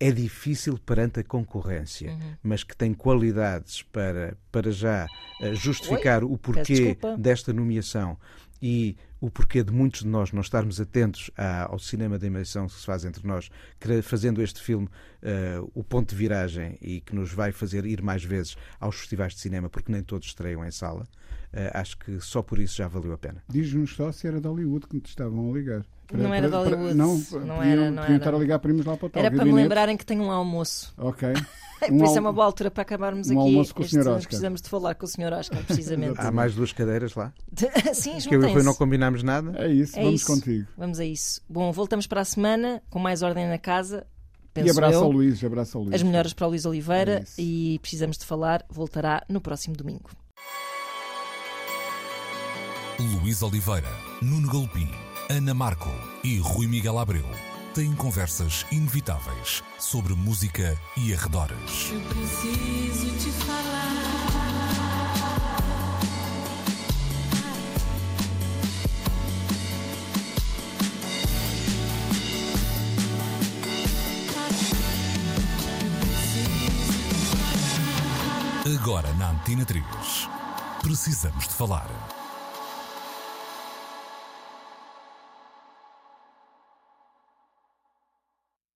É 0.00 0.10
difícil 0.10 0.78
perante 0.78 1.20
a 1.20 1.24
concorrência, 1.24 2.10
Uhum. 2.12 2.32
mas 2.42 2.64
que 2.64 2.74
tem 2.76 2.92
qualidades 2.94 3.82
para, 3.82 4.36
para 4.50 4.72
já 4.72 5.06
eh, 5.42 5.54
justificar 5.54 6.24
o 6.24 6.36
porquê 6.38 6.96
desta 7.18 7.52
nomeação 7.52 8.16
e 8.62 8.96
o 9.20 9.30
porquê 9.30 9.62
de 9.62 9.70
muitos 9.72 10.00
de 10.00 10.06
nós 10.08 10.32
não 10.32 10.40
estarmos 10.40 10.80
atentos 10.80 11.30
à- 11.36 11.64
ao 11.70 11.78
cinema 11.78 12.18
de 12.18 12.26
animação 12.26 12.66
que 12.66 12.72
se 12.72 12.84
faz 12.86 13.04
entre 13.04 13.26
nós, 13.26 13.50
fazendo 14.02 14.42
este 14.42 14.60
filme 14.62 14.88
eh, 15.22 15.58
o 15.74 15.84
ponto 15.84 16.10
de 16.10 16.16
viragem 16.16 16.78
e 16.80 17.00
que 17.02 17.14
nos 17.14 17.30
vai 17.32 17.52
fazer 17.52 17.84
ir 17.84 18.00
mais 18.02 18.24
vezes 18.24 18.56
aos 18.78 18.96
festivais 18.96 19.34
de 19.34 19.40
cinema, 19.40 19.68
porque 19.68 19.92
nem 19.92 20.02
todos 20.02 20.28
estreiam 20.28 20.64
em 20.64 20.70
sala. 20.70 21.06
Eh, 21.52 21.70
acho 21.74 21.98
que 21.98 22.18
só 22.20 22.42
por 22.42 22.58
isso 22.58 22.76
já 22.76 22.88
valeu 22.88 23.12
a 23.12 23.18
pena. 23.18 23.42
Diz-nos 23.48 23.94
só 23.94 24.10
se 24.12 24.26
era 24.26 24.40
de 24.40 24.48
Hollywood 24.48 24.86
que 24.86 24.98
te 25.00 25.08
estavam 25.10 25.50
a 25.50 25.54
ligar. 25.58 25.84
Não 26.12 26.32
era 26.34 26.48
de 26.48 26.54
Hollywood. 26.54 26.94
não, 26.94 27.14
Não 27.16 27.20
podiam, 27.24 27.62
era, 27.62 27.90
não 27.90 28.02
era. 28.02 28.16
estar 28.16 28.34
a 28.34 28.38
ligar 28.38 28.58
primos 28.58 28.84
lá 28.86 28.96
para 28.96 29.06
o 29.06 29.10
tal 29.10 29.22
Era 29.22 29.34
para 29.34 29.44
me 29.44 29.52
lembrarem 29.52 29.96
que 29.96 30.04
tenho 30.06 30.22
um 30.24 30.30
almoço. 30.30 30.92
Ok. 30.98 31.28
Por 31.80 32.04
isso 32.04 32.18
é 32.18 32.20
uma 32.20 32.32
boa 32.32 32.44
altura 32.44 32.70
para 32.70 32.82
acabarmos 32.82 33.28
um 33.30 33.40
aqui. 33.40 33.48
almoço 33.48 33.74
com 33.74 33.80
o 33.80 33.84
este- 33.86 33.94
Sr. 33.96 34.08
Oscar. 34.08 34.22
Precisamos 34.26 34.60
de 34.60 34.68
falar 34.68 34.94
com 34.94 35.06
o 35.06 35.08
Sr. 35.08 35.32
Oscar, 35.32 35.62
precisamente. 35.64 36.20
Há 36.20 36.30
mais 36.30 36.54
duas 36.54 36.72
cadeiras 36.74 37.14
lá, 37.14 37.32
Sim, 37.94 38.18
que 38.18 38.34
eu 38.36 38.42
e 38.42 38.54
o 38.56 38.62
não 38.62 38.74
combinámos 38.74 39.22
nada. 39.22 39.54
É 39.56 39.72
isso, 39.72 39.98
É 39.98 40.02
vamos 40.02 40.20
isso. 40.20 40.26
contigo. 40.32 40.66
Vamos 40.76 41.00
a 41.00 41.04
isso. 41.06 41.40
Bom, 41.48 41.72
voltamos 41.72 42.06
para 42.06 42.20
a 42.20 42.24
semana 42.26 42.82
com 42.90 42.98
mais 42.98 43.22
ordem 43.22 43.48
na 43.48 43.56
casa. 43.56 44.06
Penso 44.52 44.66
e 44.66 44.70
abraço 44.72 44.94
eu. 44.98 45.04
ao 45.04 45.10
Luís, 45.10 45.42
abraço 45.42 45.78
ao 45.78 45.84
Luís. 45.84 45.94
As 45.94 46.02
melhoras 46.02 46.34
para 46.34 46.46
o 46.46 46.50
Luís 46.50 46.66
Oliveira 46.66 47.22
É 47.38 47.40
e 47.40 47.78
precisamos 47.80 48.18
de 48.18 48.26
falar. 48.26 48.62
Voltará 48.68 49.24
no 49.26 49.40
próximo 49.40 49.74
domingo. 49.74 50.10
Luís 53.22 53.42
Oliveira, 53.42 53.88
Nuno 54.20 54.48
Galpim, 54.52 54.88
Ana 55.30 55.54
Marco 55.54 55.88
e 56.24 56.38
Rui 56.38 56.66
Miguel 56.66 56.98
Abreu 56.98 57.24
têm 57.72 57.94
conversas 57.94 58.66
inevitáveis 58.72 59.62
sobre 59.78 60.12
música 60.12 60.76
e 60.96 61.14
arredores. 61.14 61.92
Eu 61.92 62.00
preciso 62.00 63.16
te 63.16 63.30
falar. 63.44 63.90
Agora 78.82 79.12
na 79.12 79.30
Antena 79.30 79.64
3. 79.64 79.84
Precisamos 80.82 81.46
de 81.46 81.54
falar. 81.54 82.09